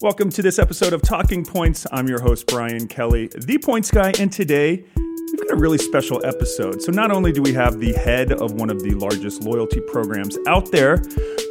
Welcome 0.00 0.28
to 0.30 0.42
this 0.42 0.58
episode 0.58 0.92
of 0.92 1.02
Talking 1.02 1.44
Points. 1.44 1.86
I'm 1.92 2.08
your 2.08 2.20
host, 2.20 2.48
Brian 2.48 2.88
Kelly, 2.88 3.28
the 3.28 3.58
Points 3.58 3.92
Guy, 3.92 4.12
and 4.18 4.30
today 4.30 4.84
we've 4.96 5.38
got 5.38 5.52
a 5.52 5.56
really 5.56 5.78
special 5.78 6.24
episode. 6.26 6.82
So, 6.82 6.90
not 6.90 7.12
only 7.12 7.30
do 7.30 7.40
we 7.40 7.52
have 7.54 7.78
the 7.78 7.92
head 7.92 8.32
of 8.32 8.52
one 8.54 8.70
of 8.70 8.82
the 8.82 8.90
largest 8.94 9.44
loyalty 9.44 9.80
programs 9.80 10.36
out 10.48 10.72
there, 10.72 11.00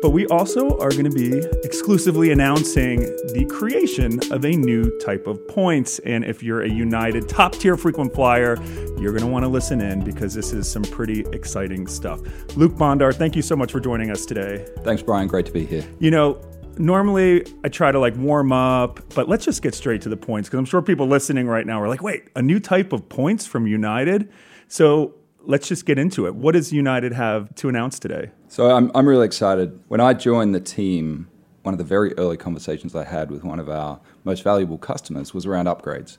but 0.01 0.09
we 0.09 0.27
also 0.27 0.77
are 0.79 0.89
going 0.89 1.05
to 1.05 1.09
be 1.09 1.37
exclusively 1.63 2.31
announcing 2.31 2.99
the 3.33 3.47
creation 3.49 4.19
of 4.31 4.43
a 4.43 4.51
new 4.51 4.95
type 4.99 5.25
of 5.25 5.47
points. 5.47 5.99
And 5.99 6.25
if 6.25 6.43
you're 6.43 6.63
a 6.63 6.69
United 6.69 7.29
top 7.29 7.53
tier 7.53 7.77
frequent 7.77 8.13
flyer, 8.13 8.57
you're 8.99 9.13
going 9.13 9.23
to 9.23 9.27
want 9.27 9.43
to 9.43 9.49
listen 9.49 9.79
in 9.79 10.03
because 10.03 10.33
this 10.33 10.51
is 10.51 10.69
some 10.69 10.83
pretty 10.83 11.21
exciting 11.31 11.87
stuff. 11.87 12.19
Luc 12.57 12.73
Bondar, 12.73 13.15
thank 13.15 13.37
you 13.37 13.41
so 13.41 13.55
much 13.55 13.71
for 13.71 13.79
joining 13.79 14.11
us 14.11 14.25
today. 14.25 14.67
Thanks, 14.83 15.01
Brian. 15.01 15.27
Great 15.29 15.45
to 15.45 15.53
be 15.53 15.65
here. 15.65 15.85
You 15.99 16.11
know, 16.11 16.41
normally 16.77 17.45
I 17.63 17.69
try 17.69 17.91
to 17.91 17.99
like 17.99 18.15
warm 18.15 18.51
up, 18.51 18.99
but 19.13 19.27
let's 19.27 19.45
just 19.45 19.61
get 19.61 19.75
straight 19.75 20.01
to 20.03 20.09
the 20.09 20.17
points 20.17 20.49
because 20.49 20.59
I'm 20.59 20.65
sure 20.65 20.81
people 20.81 21.07
listening 21.07 21.47
right 21.47 21.65
now 21.65 21.81
are 21.81 21.87
like, 21.87 22.01
wait, 22.01 22.25
a 22.35 22.41
new 22.41 22.59
type 22.59 22.93
of 22.93 23.07
points 23.09 23.45
from 23.45 23.67
United? 23.67 24.31
So 24.67 25.15
let's 25.41 25.67
just 25.67 25.85
get 25.85 25.99
into 25.99 26.25
it. 26.25 26.35
What 26.35 26.53
does 26.53 26.71
United 26.71 27.13
have 27.13 27.53
to 27.55 27.69
announce 27.69 27.99
today? 27.99 28.31
So 28.47 28.71
I'm, 28.71 28.91
I'm 28.95 29.07
really 29.07 29.25
excited. 29.25 29.79
When 29.87 29.99
I 29.99 30.13
joined 30.13 30.55
the 30.55 30.59
team, 30.59 31.27
one 31.63 31.73
of 31.73 31.77
the 31.77 31.83
very 31.83 32.13
early 32.17 32.37
conversations 32.37 32.95
I 32.95 33.03
had 33.03 33.31
with 33.31 33.43
one 33.43 33.59
of 33.59 33.69
our 33.69 33.99
most 34.23 34.43
valuable 34.43 34.77
customers 34.77 35.33
was 35.33 35.45
around 35.45 35.65
upgrades 35.65 36.17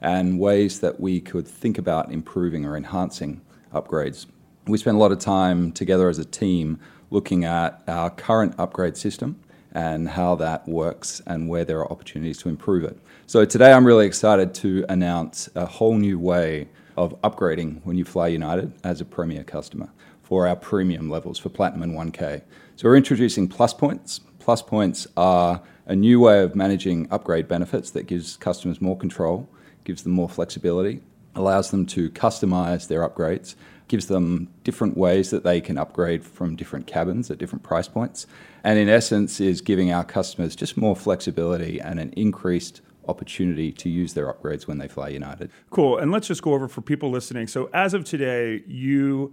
and 0.00 0.38
ways 0.38 0.80
that 0.80 1.00
we 1.00 1.20
could 1.20 1.48
think 1.48 1.78
about 1.78 2.12
improving 2.12 2.64
or 2.64 2.76
enhancing 2.76 3.40
upgrades. 3.72 4.26
We 4.66 4.78
spent 4.78 4.96
a 4.96 5.00
lot 5.00 5.12
of 5.12 5.18
time 5.18 5.72
together 5.72 6.08
as 6.08 6.18
a 6.18 6.24
team 6.24 6.80
looking 7.10 7.44
at 7.44 7.82
our 7.86 8.10
current 8.10 8.54
upgrade 8.58 8.96
system 8.96 9.40
and 9.76 10.08
how 10.08 10.34
that 10.34 10.66
works 10.66 11.20
and 11.26 11.50
where 11.50 11.62
there 11.62 11.78
are 11.80 11.92
opportunities 11.92 12.38
to 12.38 12.48
improve 12.48 12.82
it. 12.82 12.98
So 13.26 13.44
today 13.44 13.74
I'm 13.74 13.86
really 13.86 14.06
excited 14.06 14.54
to 14.54 14.86
announce 14.88 15.50
a 15.54 15.66
whole 15.66 15.98
new 15.98 16.18
way 16.18 16.68
of 16.96 17.20
upgrading 17.20 17.82
when 17.84 17.98
you 17.98 18.04
fly 18.06 18.28
United 18.28 18.72
as 18.82 19.02
a 19.02 19.04
premier 19.04 19.44
customer 19.44 19.90
for 20.22 20.48
our 20.48 20.56
premium 20.56 21.10
levels 21.10 21.38
for 21.38 21.50
Platinum 21.50 21.82
and 21.82 21.92
1K. 21.92 22.40
So 22.76 22.88
we're 22.88 22.96
introducing 22.96 23.48
Plus 23.48 23.74
Points. 23.74 24.22
Plus 24.38 24.62
Points 24.62 25.06
are 25.14 25.60
a 25.84 25.94
new 25.94 26.20
way 26.20 26.42
of 26.42 26.56
managing 26.56 27.06
upgrade 27.10 27.46
benefits 27.46 27.90
that 27.90 28.06
gives 28.06 28.38
customers 28.38 28.80
more 28.80 28.96
control, 28.96 29.46
gives 29.84 30.04
them 30.04 30.12
more 30.12 30.28
flexibility, 30.30 31.02
allows 31.34 31.70
them 31.70 31.84
to 31.84 32.08
customize 32.12 32.88
their 32.88 33.06
upgrades, 33.06 33.56
gives 33.88 34.06
them 34.06 34.48
different 34.64 34.96
ways 34.96 35.30
that 35.30 35.44
they 35.44 35.60
can 35.60 35.78
upgrade 35.78 36.24
from 36.24 36.56
different 36.56 36.86
cabins 36.86 37.30
at 37.30 37.38
different 37.38 37.62
price 37.62 37.88
points, 37.88 38.26
and 38.66 38.80
in 38.80 38.88
essence 38.88 39.40
is 39.40 39.60
giving 39.60 39.92
our 39.92 40.02
customers 40.02 40.56
just 40.56 40.76
more 40.76 40.96
flexibility 40.96 41.80
and 41.80 42.00
an 42.00 42.12
increased 42.16 42.80
opportunity 43.06 43.70
to 43.70 43.88
use 43.88 44.14
their 44.14 44.26
upgrades 44.30 44.66
when 44.66 44.78
they 44.78 44.88
fly 44.88 45.08
United. 45.08 45.52
Cool. 45.70 45.98
And 45.98 46.10
let's 46.10 46.26
just 46.26 46.42
go 46.42 46.52
over 46.52 46.66
for 46.66 46.80
people 46.80 47.08
listening. 47.08 47.46
So 47.46 47.70
as 47.72 47.94
of 47.94 48.04
today, 48.04 48.64
you 48.66 49.32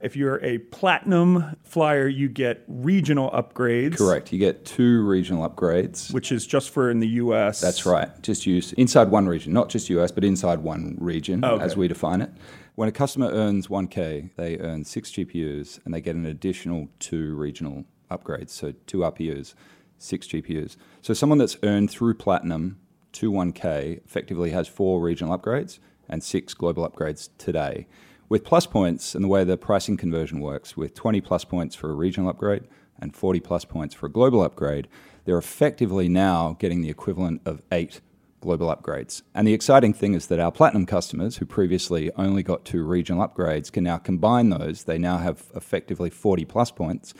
if 0.00 0.16
you're 0.16 0.44
a 0.44 0.58
platinum 0.58 1.56
flyer, 1.62 2.06
you 2.06 2.28
get 2.28 2.62
regional 2.68 3.30
upgrades. 3.30 3.96
Correct. 3.96 4.34
You 4.34 4.38
get 4.38 4.66
two 4.66 5.02
regional 5.06 5.48
upgrades. 5.48 6.12
Which 6.12 6.30
is 6.30 6.46
just 6.46 6.68
for 6.68 6.90
in 6.90 7.00
the 7.00 7.08
US. 7.08 7.62
That's 7.62 7.86
right. 7.86 8.10
Just 8.22 8.44
use 8.44 8.74
inside 8.74 9.08
one 9.08 9.26
region, 9.26 9.54
not 9.54 9.70
just 9.70 9.88
US, 9.88 10.12
but 10.12 10.24
inside 10.24 10.58
one 10.58 10.98
region 11.00 11.42
oh, 11.42 11.54
Okay. 11.54 11.64
as 11.64 11.74
we 11.74 11.88
define 11.88 12.20
it. 12.20 12.30
When 12.74 12.86
a 12.86 12.92
customer 12.92 13.30
earns 13.30 13.68
1K, 13.68 14.32
they 14.36 14.58
earn 14.58 14.84
six 14.84 15.10
GPUs 15.10 15.78
and 15.86 15.94
they 15.94 16.02
get 16.02 16.16
an 16.16 16.26
additional 16.26 16.88
two 16.98 17.34
regional 17.34 17.86
upgrades. 18.10 18.50
So 18.50 18.72
two 18.86 18.98
RPUs, 18.98 19.54
six 19.98 20.26
GPUs. 20.26 20.76
So 21.02 21.14
someone 21.14 21.38
that's 21.38 21.56
earned 21.62 21.90
through 21.90 22.14
Platinum 22.14 22.78
to 23.12 23.30
1K 23.30 24.04
effectively 24.04 24.50
has 24.50 24.68
four 24.68 25.00
regional 25.00 25.36
upgrades 25.36 25.78
and 26.08 26.22
six 26.22 26.54
global 26.54 26.88
upgrades 26.88 27.30
today. 27.38 27.86
With 28.28 28.44
plus 28.44 28.66
points 28.66 29.14
and 29.14 29.22
the 29.22 29.28
way 29.28 29.44
the 29.44 29.56
pricing 29.56 29.96
conversion 29.96 30.40
works, 30.40 30.76
with 30.76 30.94
20 30.94 31.20
plus 31.20 31.44
points 31.44 31.76
for 31.76 31.90
a 31.90 31.94
regional 31.94 32.30
upgrade 32.30 32.64
and 32.98 33.14
40 33.14 33.40
plus 33.40 33.64
points 33.64 33.94
for 33.94 34.06
a 34.06 34.10
global 34.10 34.42
upgrade, 34.42 34.88
they're 35.24 35.38
effectively 35.38 36.08
now 36.08 36.56
getting 36.58 36.82
the 36.82 36.90
equivalent 36.90 37.42
of 37.44 37.62
eight 37.70 38.00
global 38.40 38.74
upgrades. 38.74 39.22
And 39.34 39.46
the 39.48 39.54
exciting 39.54 39.94
thing 39.94 40.14
is 40.14 40.26
that 40.26 40.38
our 40.38 40.52
platinum 40.52 40.84
customers, 40.84 41.38
who 41.38 41.46
previously 41.46 42.10
only 42.16 42.42
got 42.42 42.64
two 42.64 42.84
regional 42.84 43.26
upgrades, 43.26 43.72
can 43.72 43.84
now 43.84 43.96
combine 43.96 44.50
those. 44.50 44.84
They 44.84 44.98
now 44.98 45.18
have 45.18 45.44
effectively 45.54 46.10
40 46.10 46.44
plus 46.44 46.70
points, 46.70 47.14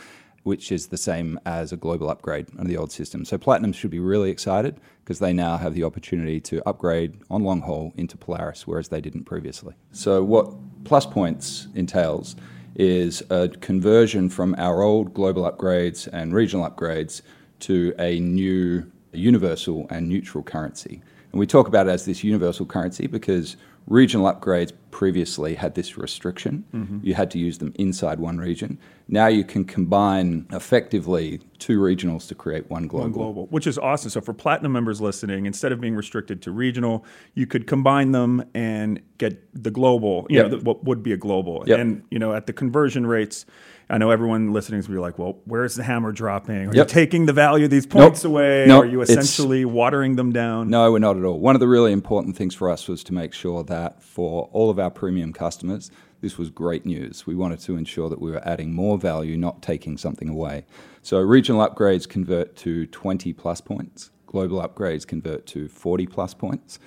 which 0.44 0.70
is 0.70 0.86
the 0.86 0.96
same 0.96 1.40
as 1.44 1.72
a 1.72 1.76
global 1.76 2.08
upgrade 2.08 2.46
under 2.56 2.68
the 2.68 2.76
old 2.76 2.92
system. 2.92 3.24
So 3.24 3.36
platinum 3.36 3.72
should 3.72 3.90
be 3.90 3.98
really 3.98 4.30
excited 4.30 4.78
because 5.02 5.18
they 5.18 5.32
now 5.32 5.56
have 5.56 5.74
the 5.74 5.84
opportunity 5.84 6.40
to 6.42 6.66
upgrade 6.68 7.18
on 7.30 7.42
long 7.42 7.62
haul 7.62 7.92
into 7.96 8.16
Polaris, 8.16 8.66
whereas 8.66 8.88
they 8.88 9.00
didn't 9.00 9.24
previously. 9.24 9.74
So 9.92 10.22
what 10.22 10.52
plus 10.84 11.06
points 11.06 11.66
entails 11.74 12.36
is 12.76 13.22
a 13.30 13.48
conversion 13.48 14.28
from 14.28 14.54
our 14.58 14.82
old 14.82 15.14
global 15.14 15.50
upgrades 15.50 16.08
and 16.12 16.34
regional 16.34 16.68
upgrades 16.68 17.22
to 17.60 17.94
a 17.98 18.20
new 18.20 18.90
universal 19.12 19.86
and 19.90 20.08
neutral 20.08 20.44
currency. 20.44 21.02
And 21.34 21.40
we 21.40 21.48
talk 21.48 21.66
about 21.66 21.88
it 21.88 21.90
as 21.90 22.04
this 22.04 22.22
universal 22.22 22.64
currency 22.64 23.08
because 23.08 23.56
regional 23.88 24.32
upgrades 24.32 24.70
previously 24.92 25.56
had 25.56 25.74
this 25.74 25.98
restriction. 25.98 26.64
Mm-hmm. 26.72 26.98
You 27.02 27.14
had 27.14 27.28
to 27.32 27.40
use 27.40 27.58
them 27.58 27.72
inside 27.74 28.20
one 28.20 28.38
region. 28.38 28.78
Now 29.08 29.26
you 29.26 29.42
can 29.42 29.64
combine 29.64 30.46
effectively 30.52 31.40
two 31.58 31.80
regionals 31.80 32.28
to 32.28 32.36
create 32.36 32.70
one 32.70 32.86
global. 32.86 33.06
One 33.06 33.12
global, 33.12 33.46
which 33.48 33.66
is 33.66 33.78
awesome. 33.78 34.10
So 34.10 34.20
for 34.20 34.32
platinum 34.32 34.70
members 34.70 35.00
listening, 35.00 35.46
instead 35.46 35.72
of 35.72 35.80
being 35.80 35.96
restricted 35.96 36.40
to 36.42 36.52
regional, 36.52 37.04
you 37.34 37.48
could 37.48 37.66
combine 37.66 38.12
them 38.12 38.44
and 38.54 39.00
get 39.18 39.42
the 39.60 39.72
global, 39.72 40.28
you 40.30 40.36
Yep. 40.36 40.50
know, 40.52 40.56
the, 40.56 40.64
what 40.64 40.84
would 40.84 41.02
be 41.02 41.10
a 41.10 41.16
global. 41.16 41.64
Yep. 41.66 41.80
And 41.80 42.02
you 42.12 42.20
know, 42.20 42.32
at 42.32 42.46
the 42.46 42.52
conversion 42.52 43.08
rates, 43.08 43.44
I 43.90 43.98
know 43.98 44.10
everyone 44.10 44.52
listening 44.52 44.80
is 44.80 44.86
be 44.88 44.94
like, 44.94 45.18
"Well, 45.18 45.38
where's 45.44 45.74
the 45.74 45.82
hammer 45.82 46.10
dropping? 46.12 46.68
Are 46.68 46.74
you 46.74 46.84
taking 46.84 47.26
the 47.26 47.32
value 47.32 47.66
of 47.66 47.70
these 47.70 47.86
points 47.86 48.24
away? 48.24 48.64
Nope. 48.66 48.84
Are 48.84 48.86
you 48.86 49.02
It's- 49.02 49.16
essentially 49.16 49.64
watering 49.64 50.16
them 50.16 50.32
down?" 50.32 50.70
No, 50.70 50.90
we're 50.90 50.98
not 50.98 51.16
at 51.16 51.24
all. 51.24 51.38
One 51.38 51.54
of 51.54 51.60
the 51.60 51.68
really 51.68 51.92
important 51.92 52.36
things 52.36 52.54
for 52.54 52.70
us 52.70 52.88
was 52.88 53.04
to 53.04 53.14
make 53.14 53.32
sure 53.32 53.62
that 53.64 54.02
for 54.02 54.48
all 54.52 54.70
of 54.70 54.78
our 54.78 54.90
premium 54.90 55.32
customers, 55.32 55.90
this 56.22 56.38
was 56.38 56.48
great 56.48 56.86
news. 56.86 57.26
We 57.26 57.34
wanted 57.34 57.60
to 57.60 57.76
ensure 57.76 58.08
that 58.08 58.20
we 58.20 58.30
were 58.30 58.46
adding 58.48 58.72
more 58.72 58.96
value, 58.96 59.36
not 59.36 59.60
taking 59.60 59.98
something 59.98 60.28
away. 60.28 60.64
So 61.02 61.18
regional 61.20 61.66
upgrades 61.66 62.08
convert 62.08 62.56
to 62.56 62.86
20 62.86 63.34
plus 63.34 63.60
points, 63.60 64.10
global 64.26 64.62
upgrades 64.62 65.06
convert 65.06 65.44
to 65.48 65.68
40 65.68 66.06
plus 66.06 66.32
points. 66.32 66.78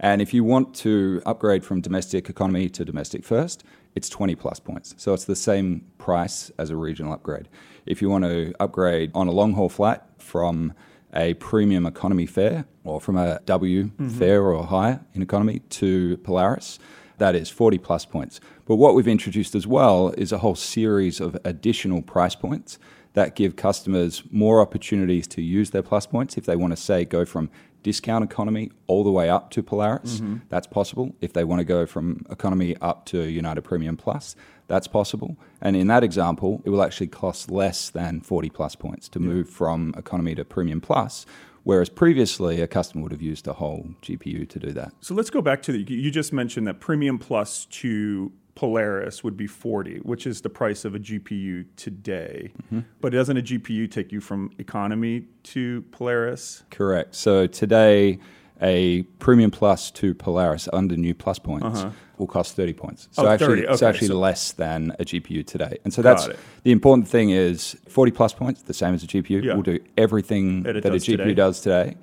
And 0.00 0.20
if 0.22 0.32
you 0.34 0.44
want 0.44 0.74
to 0.76 1.20
upgrade 1.26 1.64
from 1.64 1.80
domestic 1.80 2.28
economy 2.30 2.68
to 2.70 2.84
domestic 2.84 3.24
first, 3.24 3.64
it's 3.96 4.08
20 4.10 4.36
plus 4.36 4.60
points. 4.60 4.94
So 4.98 5.14
it's 5.14 5.24
the 5.24 5.34
same 5.34 5.84
price 5.98 6.52
as 6.58 6.70
a 6.70 6.76
regional 6.76 7.12
upgrade. 7.12 7.48
If 7.86 8.02
you 8.02 8.10
want 8.10 8.24
to 8.24 8.52
upgrade 8.60 9.10
on 9.14 9.26
a 9.26 9.32
long 9.32 9.54
haul 9.54 9.70
flight 9.70 10.00
from 10.18 10.74
a 11.14 11.34
premium 11.34 11.86
economy 11.86 12.26
fare 12.26 12.66
or 12.84 13.00
from 13.00 13.16
a 13.16 13.40
W 13.46 13.84
mm-hmm. 13.84 14.08
fare 14.10 14.44
or 14.44 14.64
higher 14.64 15.00
in 15.14 15.22
economy 15.22 15.60
to 15.70 16.18
Polaris, 16.18 16.78
that 17.16 17.34
is 17.34 17.48
40 17.48 17.78
plus 17.78 18.04
points. 18.04 18.38
But 18.66 18.76
what 18.76 18.94
we've 18.94 19.08
introduced 19.08 19.54
as 19.54 19.66
well 19.66 20.10
is 20.18 20.30
a 20.30 20.38
whole 20.38 20.54
series 20.54 21.18
of 21.18 21.36
additional 21.44 22.02
price 22.02 22.34
points 22.34 22.78
that 23.14 23.34
give 23.34 23.56
customers 23.56 24.22
more 24.30 24.60
opportunities 24.60 25.26
to 25.28 25.40
use 25.40 25.70
their 25.70 25.82
plus 25.82 26.06
points 26.06 26.36
if 26.36 26.44
they 26.44 26.54
want 26.54 26.72
to 26.72 26.76
say 26.76 27.06
go 27.06 27.24
from 27.24 27.48
discount 27.86 28.24
economy 28.24 28.68
all 28.88 29.04
the 29.04 29.12
way 29.12 29.30
up 29.30 29.48
to 29.52 29.62
Polaris, 29.62 30.16
mm-hmm. 30.16 30.38
that's 30.48 30.66
possible. 30.66 31.14
If 31.20 31.34
they 31.34 31.44
want 31.44 31.60
to 31.60 31.64
go 31.64 31.86
from 31.86 32.26
economy 32.28 32.76
up 32.80 33.06
to 33.06 33.22
United 33.22 33.62
Premium 33.62 33.96
Plus, 33.96 34.34
that's 34.66 34.88
possible. 34.88 35.36
And 35.60 35.76
in 35.76 35.86
that 35.86 36.02
example, 36.02 36.62
it 36.64 36.70
will 36.70 36.82
actually 36.82 37.06
cost 37.06 37.48
less 37.48 37.88
than 37.88 38.22
40 38.22 38.50
plus 38.50 38.74
points 38.74 39.08
to 39.10 39.20
move 39.20 39.48
from 39.48 39.94
economy 39.96 40.34
to 40.34 40.44
Premium 40.44 40.80
Plus, 40.80 41.26
whereas 41.62 41.88
previously 41.88 42.60
a 42.60 42.66
customer 42.66 43.04
would 43.04 43.12
have 43.12 43.22
used 43.22 43.46
a 43.46 43.52
whole 43.52 43.90
GPU 44.02 44.48
to 44.48 44.58
do 44.58 44.72
that. 44.72 44.92
So 45.00 45.14
let's 45.14 45.30
go 45.30 45.40
back 45.40 45.62
to 45.62 45.70
the. 45.70 45.78
You 45.78 46.10
just 46.10 46.32
mentioned 46.32 46.66
that 46.66 46.80
Premium 46.80 47.20
Plus 47.20 47.66
to 47.66 48.32
Polaris 48.56 49.22
would 49.22 49.36
be 49.36 49.46
40, 49.46 49.98
which 49.98 50.26
is 50.26 50.40
the 50.40 50.48
price 50.50 50.84
of 50.84 50.94
a 50.94 50.98
GPU 50.98 51.66
today. 51.76 52.50
Mm-hmm. 52.64 52.80
But 53.00 53.12
doesn't 53.12 53.36
a 53.36 53.42
GPU 53.42 53.88
take 53.88 54.10
you 54.10 54.20
from 54.20 54.50
economy 54.58 55.26
to 55.44 55.82
Polaris? 55.92 56.64
Correct. 56.70 57.14
So 57.14 57.46
today, 57.46 58.18
a 58.62 59.02
Premium 59.20 59.50
Plus 59.50 59.90
to 59.92 60.14
Polaris 60.14 60.68
under 60.72 60.96
new 60.96 61.14
plus 61.14 61.38
points 61.38 61.84
will 62.16 62.26
cost 62.26 62.56
30 62.56 62.72
points. 62.72 63.08
So 63.12 63.22
Uh-huh. 63.22 63.30
Oh, 63.30 63.34
actually, 63.34 63.60
30, 63.60 63.72
it's 63.74 63.82
actually 63.82 64.08
so- 64.08 64.18
less 64.18 64.52
than 64.52 64.96
a 64.98 65.04
GPU 65.04 65.42
today. 65.46 65.76
And 65.84 65.92
so 65.92 66.00
that's 66.00 66.26
it. 66.26 66.38
the 66.64 66.72
important 66.72 67.06
thing 67.06 67.28
is 67.28 67.76
40 67.88 68.10
plus 68.12 68.32
points, 68.32 68.62
the 68.62 68.72
same 68.72 68.94
as 68.94 69.02
a 69.04 69.06
GPU, 69.06 69.42
Yeah. 69.44 69.54
will 69.54 69.62
do 69.62 69.78
everything 69.98 70.62
That 70.62 70.82
that, 70.82 70.86
a 70.86 70.96
GPU 70.96 71.18
today. 71.18 71.34
does 71.34 71.60
today. 71.60 71.96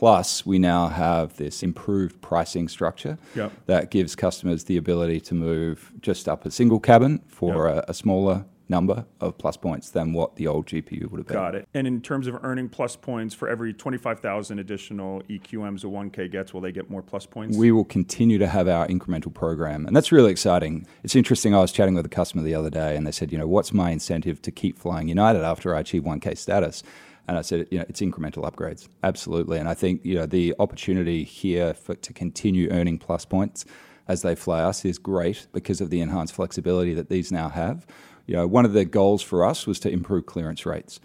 Plus, 0.00 0.44
we 0.44 0.58
now 0.58 0.88
have 0.88 1.38
this 1.38 1.62
improved 1.62 2.20
pricing 2.20 2.68
structure 2.68 3.16
Yep. 3.34 3.50
that 3.64 3.90
gives 3.90 4.14
customers 4.14 4.64
the 4.64 4.76
ability 4.76 5.20
to 5.20 5.34
move 5.34 5.90
just 6.02 6.28
up 6.28 6.44
a 6.44 6.50
single 6.50 6.78
cabin 6.78 7.22
for 7.28 7.66
a, 7.66 7.82
a 7.88 7.94
smaller 7.94 8.44
number 8.68 9.06
of 9.22 9.38
plus 9.38 9.56
points 9.56 9.88
than 9.88 10.12
what 10.12 10.36
the 10.36 10.46
old 10.46 10.66
GPU 10.66 11.10
would 11.10 11.18
have 11.20 11.26
been. 11.26 11.34
Got 11.34 11.54
it. 11.54 11.66
And 11.72 11.86
in 11.86 12.02
terms 12.02 12.26
of 12.26 12.36
earning 12.44 12.68
plus 12.68 12.94
points 12.94 13.34
for 13.34 13.48
every 13.48 13.72
25,000 13.72 14.58
additional 14.58 15.22
EQMs 15.30 15.82
a 15.82 15.86
1K 15.86 16.30
gets, 16.30 16.52
will 16.52 16.60
they 16.60 16.72
get 16.72 16.90
more 16.90 17.00
plus 17.00 17.24
points? 17.24 17.56
We 17.56 17.72
will 17.72 17.84
continue 17.86 18.36
to 18.36 18.46
have 18.48 18.68
our 18.68 18.86
incremental 18.88 19.32
program, 19.32 19.86
and 19.86 19.96
that's 19.96 20.12
really 20.12 20.30
exciting. 20.30 20.86
It's 21.04 21.16
interesting. 21.16 21.54
I 21.54 21.60
was 21.60 21.72
chatting 21.72 21.94
with 21.94 22.04
a 22.04 22.10
customer 22.10 22.42
the 22.42 22.54
other 22.54 22.68
day, 22.70 22.96
and 22.96 23.06
they 23.06 23.12
said, 23.12 23.32
"You 23.32 23.38
know, 23.38 23.48
what's 23.48 23.72
my 23.72 23.92
incentive 23.92 24.42
to 24.42 24.50
keep 24.50 24.78
flying 24.78 25.08
United 25.08 25.42
after 25.42 25.74
I 25.74 25.80
achieve 25.80 26.02
1K 26.04 26.34
status?" 26.36 26.82
And 27.28 27.36
I 27.36 27.42
said, 27.42 27.66
"You 27.70 27.78
know, 27.78 27.84
it's 27.88 28.00
incremental 28.00 28.50
upgrades, 28.50 28.88
absolutely." 29.02 29.58
And 29.58 29.68
I 29.68 29.74
think 29.74 30.04
you 30.04 30.14
know 30.14 30.26
the 30.26 30.54
opportunity 30.58 31.24
here 31.24 31.74
for 31.74 31.94
to 31.94 32.12
continue 32.12 32.70
earning 32.70 32.98
plus 32.98 33.24
points 33.24 33.64
as 34.08 34.22
they 34.22 34.34
fly 34.34 34.62
us 34.62 34.84
is 34.84 34.98
great 34.98 35.46
because 35.52 35.80
of 35.80 35.90
the 35.90 36.00
enhanced 36.00 36.34
flexibility 36.34 36.94
that 36.94 37.08
these 37.08 37.32
now 37.32 37.48
have. 37.48 37.86
You 38.26 38.36
know, 38.36 38.46
one 38.46 38.64
of 38.64 38.72
the 38.72 38.84
goals 38.84 39.22
for 39.22 39.44
us 39.44 39.66
was 39.66 39.78
to 39.80 39.90
improve 39.90 40.26
clearance 40.26 40.64
rates. 40.66 41.00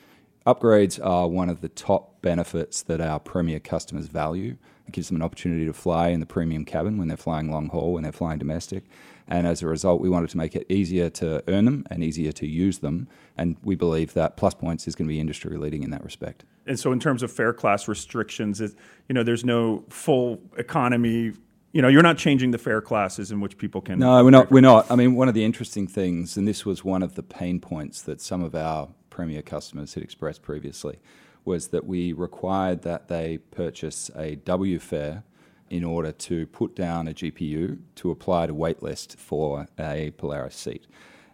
Upgrades 0.46 1.04
are 1.04 1.28
one 1.28 1.50
of 1.50 1.62
the 1.62 1.70
top 1.70 2.22
benefits 2.22 2.82
that 2.84 3.00
our 3.00 3.20
premier 3.20 3.60
customers 3.60 4.08
value. 4.08 4.58
It 4.88 4.94
gives 4.94 5.08
them 5.08 5.18
an 5.18 5.22
opportunity 5.22 5.66
to 5.66 5.74
fly 5.74 6.10
in 6.10 6.20
the 6.20 6.26
premium 6.26 6.66
cabin 6.66 6.98
when 6.98 7.08
they're 7.08 7.18
flying 7.18 7.52
long 7.52 7.70
haul, 7.70 7.94
when 7.94 8.04
they're 8.04 8.12
flying 8.12 8.40
domestic. 8.40 8.86
And 9.28 9.48
as 9.48 9.62
a 9.62 9.68
result, 9.68 10.02
we 10.02 10.10
wanted 10.10 10.30
to 10.32 10.38
make 10.38 10.56
it 10.56 10.66
easier 10.70 11.10
to 11.12 11.44
earn 11.48 11.66
them 11.66 11.86
and 11.90 12.04
easier 12.04 12.32
to 12.34 12.48
use 12.48 12.80
them. 12.80 13.08
And 13.38 13.58
we 13.64 13.76
believe 13.76 14.14
that 14.14 14.38
Plus 14.38 14.54
Points 14.54 14.88
is 14.88 14.96
going 14.96 15.08
to 15.08 15.14
be 15.14 15.20
industry 15.20 15.58
leading 15.58 15.84
in 15.84 15.90
that 15.92 16.04
respect. 16.04 16.44
and 16.66 16.80
so 16.80 16.92
in 16.92 17.00
terms 17.00 17.24
of 17.24 17.32
fare 17.32 17.54
class 17.54 17.88
restrictions, 17.88 18.62
it, 18.62 18.74
you 19.08 19.14
know, 19.14 19.24
there's 19.24 19.46
no 19.46 19.84
full 19.90 20.40
economy. 20.58 21.34
You 21.72 21.82
know, 21.82 21.88
you're 21.88 22.04
not 22.04 22.18
changing 22.18 22.52
the 22.52 22.58
fare 22.58 22.82
classes 22.82 23.32
in 23.32 23.40
which 23.40 23.58
people 23.58 23.80
can. 23.80 24.00
No, 24.00 24.24
we're 24.24 24.30
not. 24.30 24.52
We're 24.52 24.62
not. 24.62 24.92
I 24.92 24.96
mean, 24.96 25.16
one 25.16 25.30
of 25.30 25.34
the 25.34 25.46
interesting 25.46 25.88
things, 25.88 26.36
and 26.36 26.48
this 26.48 26.66
was 26.66 26.84
one 26.84 27.02
of 27.02 27.16
the 27.16 27.24
pain 27.24 27.60
points 27.62 28.02
that 28.02 28.20
some 28.20 28.44
of 28.44 28.54
our 28.54 28.90
premier 29.10 29.42
customers 29.42 29.94
had 29.94 30.04
expressed 30.04 30.42
previously, 30.42 31.00
was 31.46 31.70
that 31.70 31.86
we 31.86 32.12
required 32.12 32.82
that 32.82 33.08
they 33.08 33.38
purchase 33.38 34.12
a 34.16 34.36
W 34.36 34.80
fare 34.80 35.24
in 35.72 35.86
order 35.86 36.12
to 36.12 36.46
put 36.48 36.76
down 36.76 37.08
a 37.08 37.14
GPU 37.14 37.80
to 37.96 38.12
apply 38.12 38.46
to 38.46 38.54
waitlist 38.54 39.16
for 39.16 39.68
a 39.80 40.12
Polaris 40.18 40.56
seat. 40.56 40.86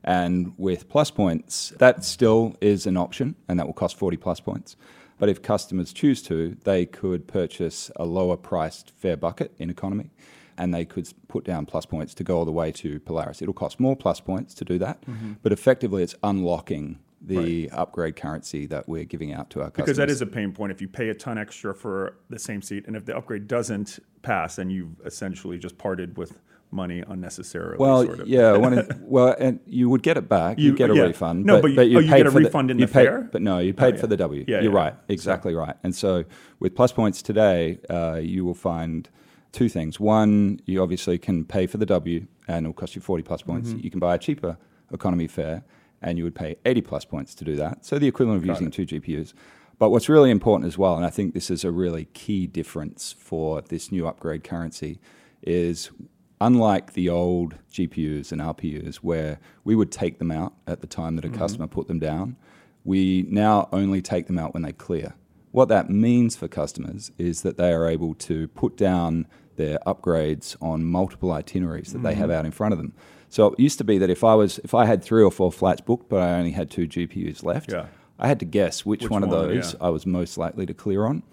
And 0.04 0.54
with 0.58 0.88
plus 0.88 1.10
points, 1.10 1.74
that 1.80 2.06
still 2.06 2.56
is 2.62 2.86
an 2.86 2.98
option, 2.98 3.36
and 3.50 3.60
that 3.60 3.66
will 3.66 3.74
cost 3.74 3.98
40 3.98 4.16
plus 4.18 4.40
points. 4.40 4.78
But 5.18 5.28
if 5.28 5.42
customers 5.42 5.92
choose 5.92 6.22
to, 6.24 6.56
they 6.64 6.86
could 6.86 7.28
purchase 7.28 7.90
a 7.96 8.06
lower 8.06 8.38
priced 8.38 8.92
fare 8.92 9.18
bucket 9.18 9.54
in 9.58 9.72
economy 9.72 10.12
and 10.60 10.74
they 10.74 10.86
could 10.86 11.08
put 11.28 11.44
down 11.44 11.66
plus 11.66 11.86
points 11.86 12.14
to 12.16 12.24
go 12.24 12.38
all 12.38 12.46
the 12.46 12.52
way 12.52 12.72
to 12.72 13.00
Polaris. 13.02 13.42
It'll 13.42 13.54
cost 13.54 13.80
more 13.80 13.96
plus 13.96 14.20
points 14.20 14.54
to 14.56 14.66
do 14.66 14.78
that, 14.80 15.02
mm-hmm. 15.02 15.34
but 15.44 15.52
effectively 15.52 16.04
it's 16.04 16.16
unlocking 16.24 17.00
the 17.22 17.70
upgrade 17.72 18.16
currency 18.16 18.66
that 18.68 18.88
we're 18.88 19.04
giving 19.04 19.34
out 19.34 19.50
to 19.52 19.62
our 19.62 19.72
customers. 19.72 19.86
because 19.86 19.98
that 19.98 20.10
is 20.10 20.22
a 20.22 20.26
pain 20.26 20.52
point. 20.52 20.72
If 20.72 20.82
you 20.82 20.88
pay 20.88 21.10
a 21.10 21.14
ton 21.16 21.38
extra 21.38 21.74
for 21.74 22.18
the 22.30 22.38
same 22.40 22.62
seat, 22.62 22.86
and 22.88 22.96
if 22.96 23.06
the 23.06 23.18
upgrade 23.18 23.48
doesn't 23.48 24.00
pass, 24.22 24.58
then 24.58 24.70
you've 24.70 25.00
essentially 25.06 25.58
just 25.58 25.78
parted 25.78 26.18
with 26.18 26.40
money 26.70 27.02
unnecessarily. 27.08 27.78
Well, 27.80 28.04
sort 28.04 28.20
of. 28.20 28.28
yeah, 28.28 28.52
of- 28.56 29.02
well, 29.02 29.36
and 29.40 29.60
you 29.66 29.90
would 29.90 30.04
get 30.04 30.18
it 30.18 30.28
back. 30.30 30.60
You 30.60 30.72
You- 30.72 30.76
get 30.78 30.90
a 30.92 30.96
yeah. 30.96 31.04
refund. 31.04 31.46
No, 31.46 31.62
but 31.62 31.72
you- 31.72 31.80
oh, 31.98 32.02
you 32.02 32.10
paid 32.10 32.18
get 32.18 32.28
a 32.28 32.32
for 32.32 32.40
the- 32.40 32.46
refund 32.46 32.70
in 32.72 32.78
you 32.80 32.86
the 32.86 32.94
paid- 32.94 33.06
fare? 33.06 33.22
But 33.32 33.42
no, 33.42 33.60
you 33.60 33.74
paid 33.74 33.96
yeah. 33.96 34.02
for 34.02 34.08
the 34.08 34.18
W. 34.18 34.44
Yeah, 34.48 34.62
You're 34.62 34.72
yeah. 34.74 34.78
right, 34.78 34.94
exactly 35.08 35.56
right. 35.56 35.76
And 35.84 35.96
so 35.96 36.24
with 36.60 36.76
plus 36.76 36.92
points 36.92 37.22
today, 37.22 37.80
uh, 37.90 38.20
you 38.22 38.44
will 38.46 38.54
find 38.54 39.10
two 39.54 39.70
things. 39.70 40.00
One, 40.00 40.60
you 40.66 40.84
obviously 40.84 41.18
can 41.18 41.46
pay 41.46 41.66
for 41.68 41.78
the 41.78 41.86
W, 41.86 42.28
and 42.50 42.66
it'll 42.66 42.74
cost 42.74 42.96
you 42.96 43.02
40 43.02 43.24
plus 43.24 43.42
points. 43.42 43.70
Mm-hmm. 43.70 43.80
You 43.84 43.90
can 43.90 44.00
buy 44.02 44.14
a 44.16 44.18
cheaper 44.20 44.58
economy 44.92 45.28
fare, 45.28 45.64
and 46.02 46.18
you 46.18 46.24
would 46.24 46.36
pay 46.36 46.58
80 46.66 46.82
plus 46.82 47.06
points 47.06 47.34
to 47.36 47.44
do 47.44 47.56
that. 47.56 47.86
So 47.86 48.00
the 48.00 48.08
equivalent 48.08 48.42
of 48.42 48.46
using 48.46 48.72
two 48.72 48.86
GPUs. 48.86 49.34
But 49.80 49.90
what's 49.90 50.10
really 50.10 50.32
important 50.32 50.68
as 50.68 50.78
well, 50.78 50.96
and 50.96 51.06
I 51.06 51.10
think 51.10 51.34
this 51.34 51.52
is 51.52 51.64
a 51.64 51.72
really 51.72 52.06
key 52.14 52.48
difference 52.48 53.12
for 53.12 53.62
this 53.62 53.92
new 53.92 54.08
upgrade 54.08 54.44
currency, 54.44 55.00
is 55.44 55.92
unlike 56.42 56.94
the 56.94 57.10
old 57.10 57.56
GPUs 57.72 58.32
and 58.32 58.42
RPUs 58.42 58.98
where 58.98 59.40
we 59.64 59.76
would 59.76 59.92
take 59.92 60.20
them 60.20 60.32
out 60.32 60.54
at 60.66 60.82
the 60.82 60.88
time 60.88 61.16
that 61.16 61.26
a 61.26 61.28
mm-hmm. 61.28 61.38
customer 61.38 61.68
put 61.68 61.88
them 61.88 62.00
down, 62.00 62.38
we 62.84 63.26
now 63.30 63.70
only 63.72 64.02
take 64.02 64.28
them 64.28 64.40
out 64.40 64.54
when 64.54 64.64
they 64.64 64.72
clear. 64.72 65.14
What 65.52 65.70
that 65.70 65.90
means 65.90 66.36
for 66.36 66.48
customers 66.48 67.12
is 67.18 67.42
that 67.42 67.58
they 67.58 67.72
are 67.72 67.88
able 67.88 68.14
to 68.16 68.48
put 68.50 68.78
down 68.78 69.28
their 69.58 69.80
upgrades 69.86 70.56
on 70.62 70.86
multiple 70.86 71.32
itineraries 71.32 71.94
that 71.94 72.04
they 72.04 72.14
have 72.14 72.30
mm. 72.30 72.34
out 72.34 72.46
in 72.46 72.52
front 72.52 72.74
of 72.74 72.78
them. 72.78 72.94
So 73.30 73.48
it 73.48 73.60
used 73.60 73.78
to 73.80 73.84
be 73.84 73.98
that 73.98 74.10
if 74.10 74.24
I 74.24 74.36
was 74.36 74.60
if 74.60 74.74
I 74.74 74.86
had 74.86 75.04
three 75.04 75.24
or 75.24 75.32
four 75.32 75.52
flights 75.52 75.82
booked 75.82 76.10
but 76.10 76.22
I 76.22 76.34
only 76.34 76.52
had 76.52 76.70
two 76.72 76.88
GPUs 76.88 77.44
left, 77.44 77.72
Yeah. 77.72 77.88
I 78.20 78.28
had 78.28 78.40
to 78.40 78.46
guess 78.46 78.86
which, 78.86 79.04
Which 79.04 79.12
one 79.12 79.24
of 79.24 79.30
those 79.30 79.74
yeah. 79.74 79.80
I 79.86 79.90
was 79.90 80.06
most 80.06 80.38
likely 80.38 80.66
to 80.66 80.74
clear 80.74 81.06
on. 81.06 81.24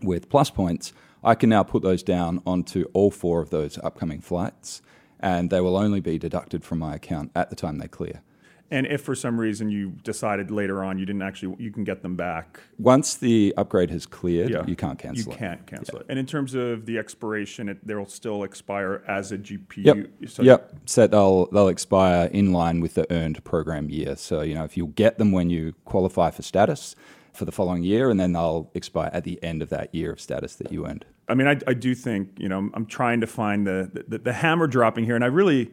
With 0.00 0.30
plus 0.30 0.48
points, 0.48 0.94
I 1.22 1.34
can 1.34 1.50
now 1.50 1.62
put 1.62 1.82
those 1.82 2.02
down 2.02 2.40
onto 2.46 2.86
all 2.94 3.10
four 3.10 3.42
of 3.42 3.50
those 3.50 3.78
upcoming 3.78 4.22
flights, 4.22 4.80
and 5.18 5.50
they 5.50 5.60
will 5.60 5.76
only 5.76 6.00
be 6.00 6.18
deducted 6.18 6.64
from 6.64 6.78
my 6.78 6.94
account 6.94 7.30
at 7.34 7.50
the 7.50 7.56
time 7.56 7.76
they 7.78 7.88
clear. 7.88 8.22
And 8.72 8.86
if 8.86 9.02
for 9.02 9.14
some 9.16 9.38
reason 9.40 9.68
you 9.70 9.90
decided 10.04 10.50
later 10.50 10.84
on 10.84 10.98
you 10.98 11.04
didn't 11.04 11.22
actually, 11.22 11.56
you 11.58 11.72
can 11.72 11.82
get 11.82 12.02
them 12.02 12.14
back. 12.14 12.60
Once 12.78 13.16
the 13.16 13.52
upgrade 13.56 13.90
has 13.90 14.06
cleared, 14.06 14.50
Yeah. 14.50 14.64
you 14.66 14.76
can't 14.76 14.98
cancel 14.98 15.30
You 15.32 15.36
it. 15.36 15.38
can't 15.38 15.66
cancel 15.66 15.98
it. 15.98 16.06
And 16.08 16.18
in 16.18 16.26
terms 16.26 16.54
of 16.54 16.86
the 16.86 16.96
expiration, 16.98 17.68
it, 17.68 17.84
they'll 17.86 18.06
still 18.06 18.44
expire 18.44 19.02
as 19.08 19.32
a 19.32 19.38
GPU. 19.38 19.84
Yep. 19.84 20.10
So 20.28 20.42
yep. 20.44 20.72
So 20.86 21.06
they'll 21.06 21.46
they'll 21.46 21.68
expire 21.68 22.26
in 22.32 22.52
line 22.52 22.80
with 22.80 22.94
the 22.94 23.12
earned 23.12 23.42
program 23.44 23.90
year. 23.90 24.14
So 24.16 24.42
you 24.42 24.54
know 24.54 24.64
if 24.64 24.76
you 24.76 24.86
get 24.86 25.18
them 25.18 25.32
when 25.32 25.50
you 25.50 25.74
qualify 25.84 26.30
for 26.30 26.42
status 26.42 26.94
for 27.32 27.44
the 27.44 27.52
following 27.52 27.82
year, 27.82 28.10
and 28.10 28.18
then 28.20 28.32
they'll 28.32 28.70
expire 28.74 29.10
at 29.12 29.24
the 29.24 29.42
end 29.42 29.62
of 29.62 29.68
that 29.70 29.94
year 29.94 30.12
of 30.12 30.20
status 30.20 30.56
that 30.56 30.72
you 30.72 30.86
earned. 30.86 31.04
I 31.28 31.34
mean, 31.34 31.46
I, 31.46 31.56
I 31.68 31.74
do 31.74 31.94
think, 31.94 32.30
you 32.38 32.48
know, 32.48 32.58
I'm, 32.58 32.72
I'm 32.74 32.86
trying 32.86 33.20
to 33.20 33.26
find 33.28 33.64
the, 33.64 34.04
the, 34.08 34.18
the 34.18 34.32
hammer 34.32 34.66
dropping 34.66 35.04
here, 35.04 35.14
and 35.14 35.22
I 35.22 35.28
really 35.28 35.70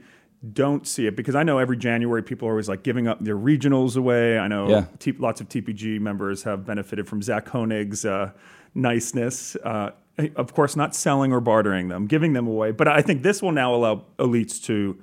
don't 0.54 0.88
see 0.88 1.08
it 1.08 1.16
because 1.16 1.36
I 1.36 1.44
know 1.44 1.58
every 1.58 1.78
January 1.78 2.22
people 2.22 2.48
are 2.48 2.52
always 2.52 2.70
like 2.70 2.84
giving 2.84 3.08
up 3.08 3.24
their 3.24 3.38
regionals 3.38 3.98
away. 3.98 4.38
I 4.38 4.48
know 4.48 4.70
Yeah. 4.70 4.86
T- 5.00 5.14
lots 5.14 5.42
of 5.42 5.50
TPG 5.50 6.00
members 6.00 6.44
have 6.44 6.66
benefited 6.66 7.08
from 7.08 7.22
Zach 7.22 7.46
Honig's 7.48 8.06
uh, 8.06 8.32
niceness. 8.76 9.56
Uh, 9.64 9.92
of 10.36 10.54
course, 10.54 10.76
not 10.76 10.96
selling 10.96 11.32
or 11.32 11.40
bartering 11.40 11.90
them, 11.90 12.08
giving 12.08 12.34
them 12.34 12.48
away. 12.48 12.72
But 12.72 12.88
I 12.88 13.02
think 13.02 13.24
this 13.24 13.42
will 13.42 13.52
now 13.52 13.74
allow 13.74 14.06
elites 14.20 14.64
to 14.66 14.98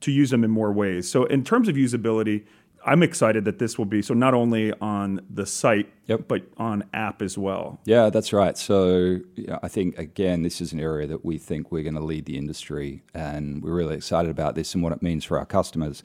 to 0.00 0.12
use 0.12 0.30
them 0.30 0.44
in 0.44 0.50
more 0.50 0.72
ways. 0.72 1.10
So 1.10 1.24
in 1.24 1.42
terms 1.42 1.68
of 1.68 1.74
usability, 1.74 2.44
I'm 2.86 3.02
excited 3.02 3.44
that 3.44 3.58
this 3.58 3.76
will 3.76 3.84
be 3.84 4.02
so 4.02 4.14
not 4.14 4.34
only 4.34 4.72
on 4.80 5.20
the 5.28 5.46
site, 5.46 5.88
Yep. 6.06 6.22
but 6.28 6.42
on 6.56 6.84
app 6.94 7.20
as 7.20 7.36
well. 7.36 7.80
Yeah, 7.84 8.08
that's 8.08 8.32
right. 8.32 8.56
So 8.56 9.18
yeah, 9.36 9.58
I 9.62 9.68
think 9.68 9.98
again, 9.98 10.42
this 10.42 10.60
is 10.60 10.72
an 10.72 10.80
area 10.80 11.06
that 11.06 11.24
we 11.24 11.36
think 11.38 11.70
we're 11.70 11.82
going 11.82 11.94
to 11.96 12.00
lead 12.04 12.24
the 12.24 12.38
industry, 12.38 13.02
and 13.14 13.62
we're 13.62 13.74
really 13.74 13.96
excited 13.96 14.30
about 14.30 14.54
this 14.54 14.74
and 14.74 14.82
what 14.82 14.92
it 14.92 15.02
means 15.02 15.24
for 15.24 15.38
our 15.38 15.44
customers. 15.46 16.02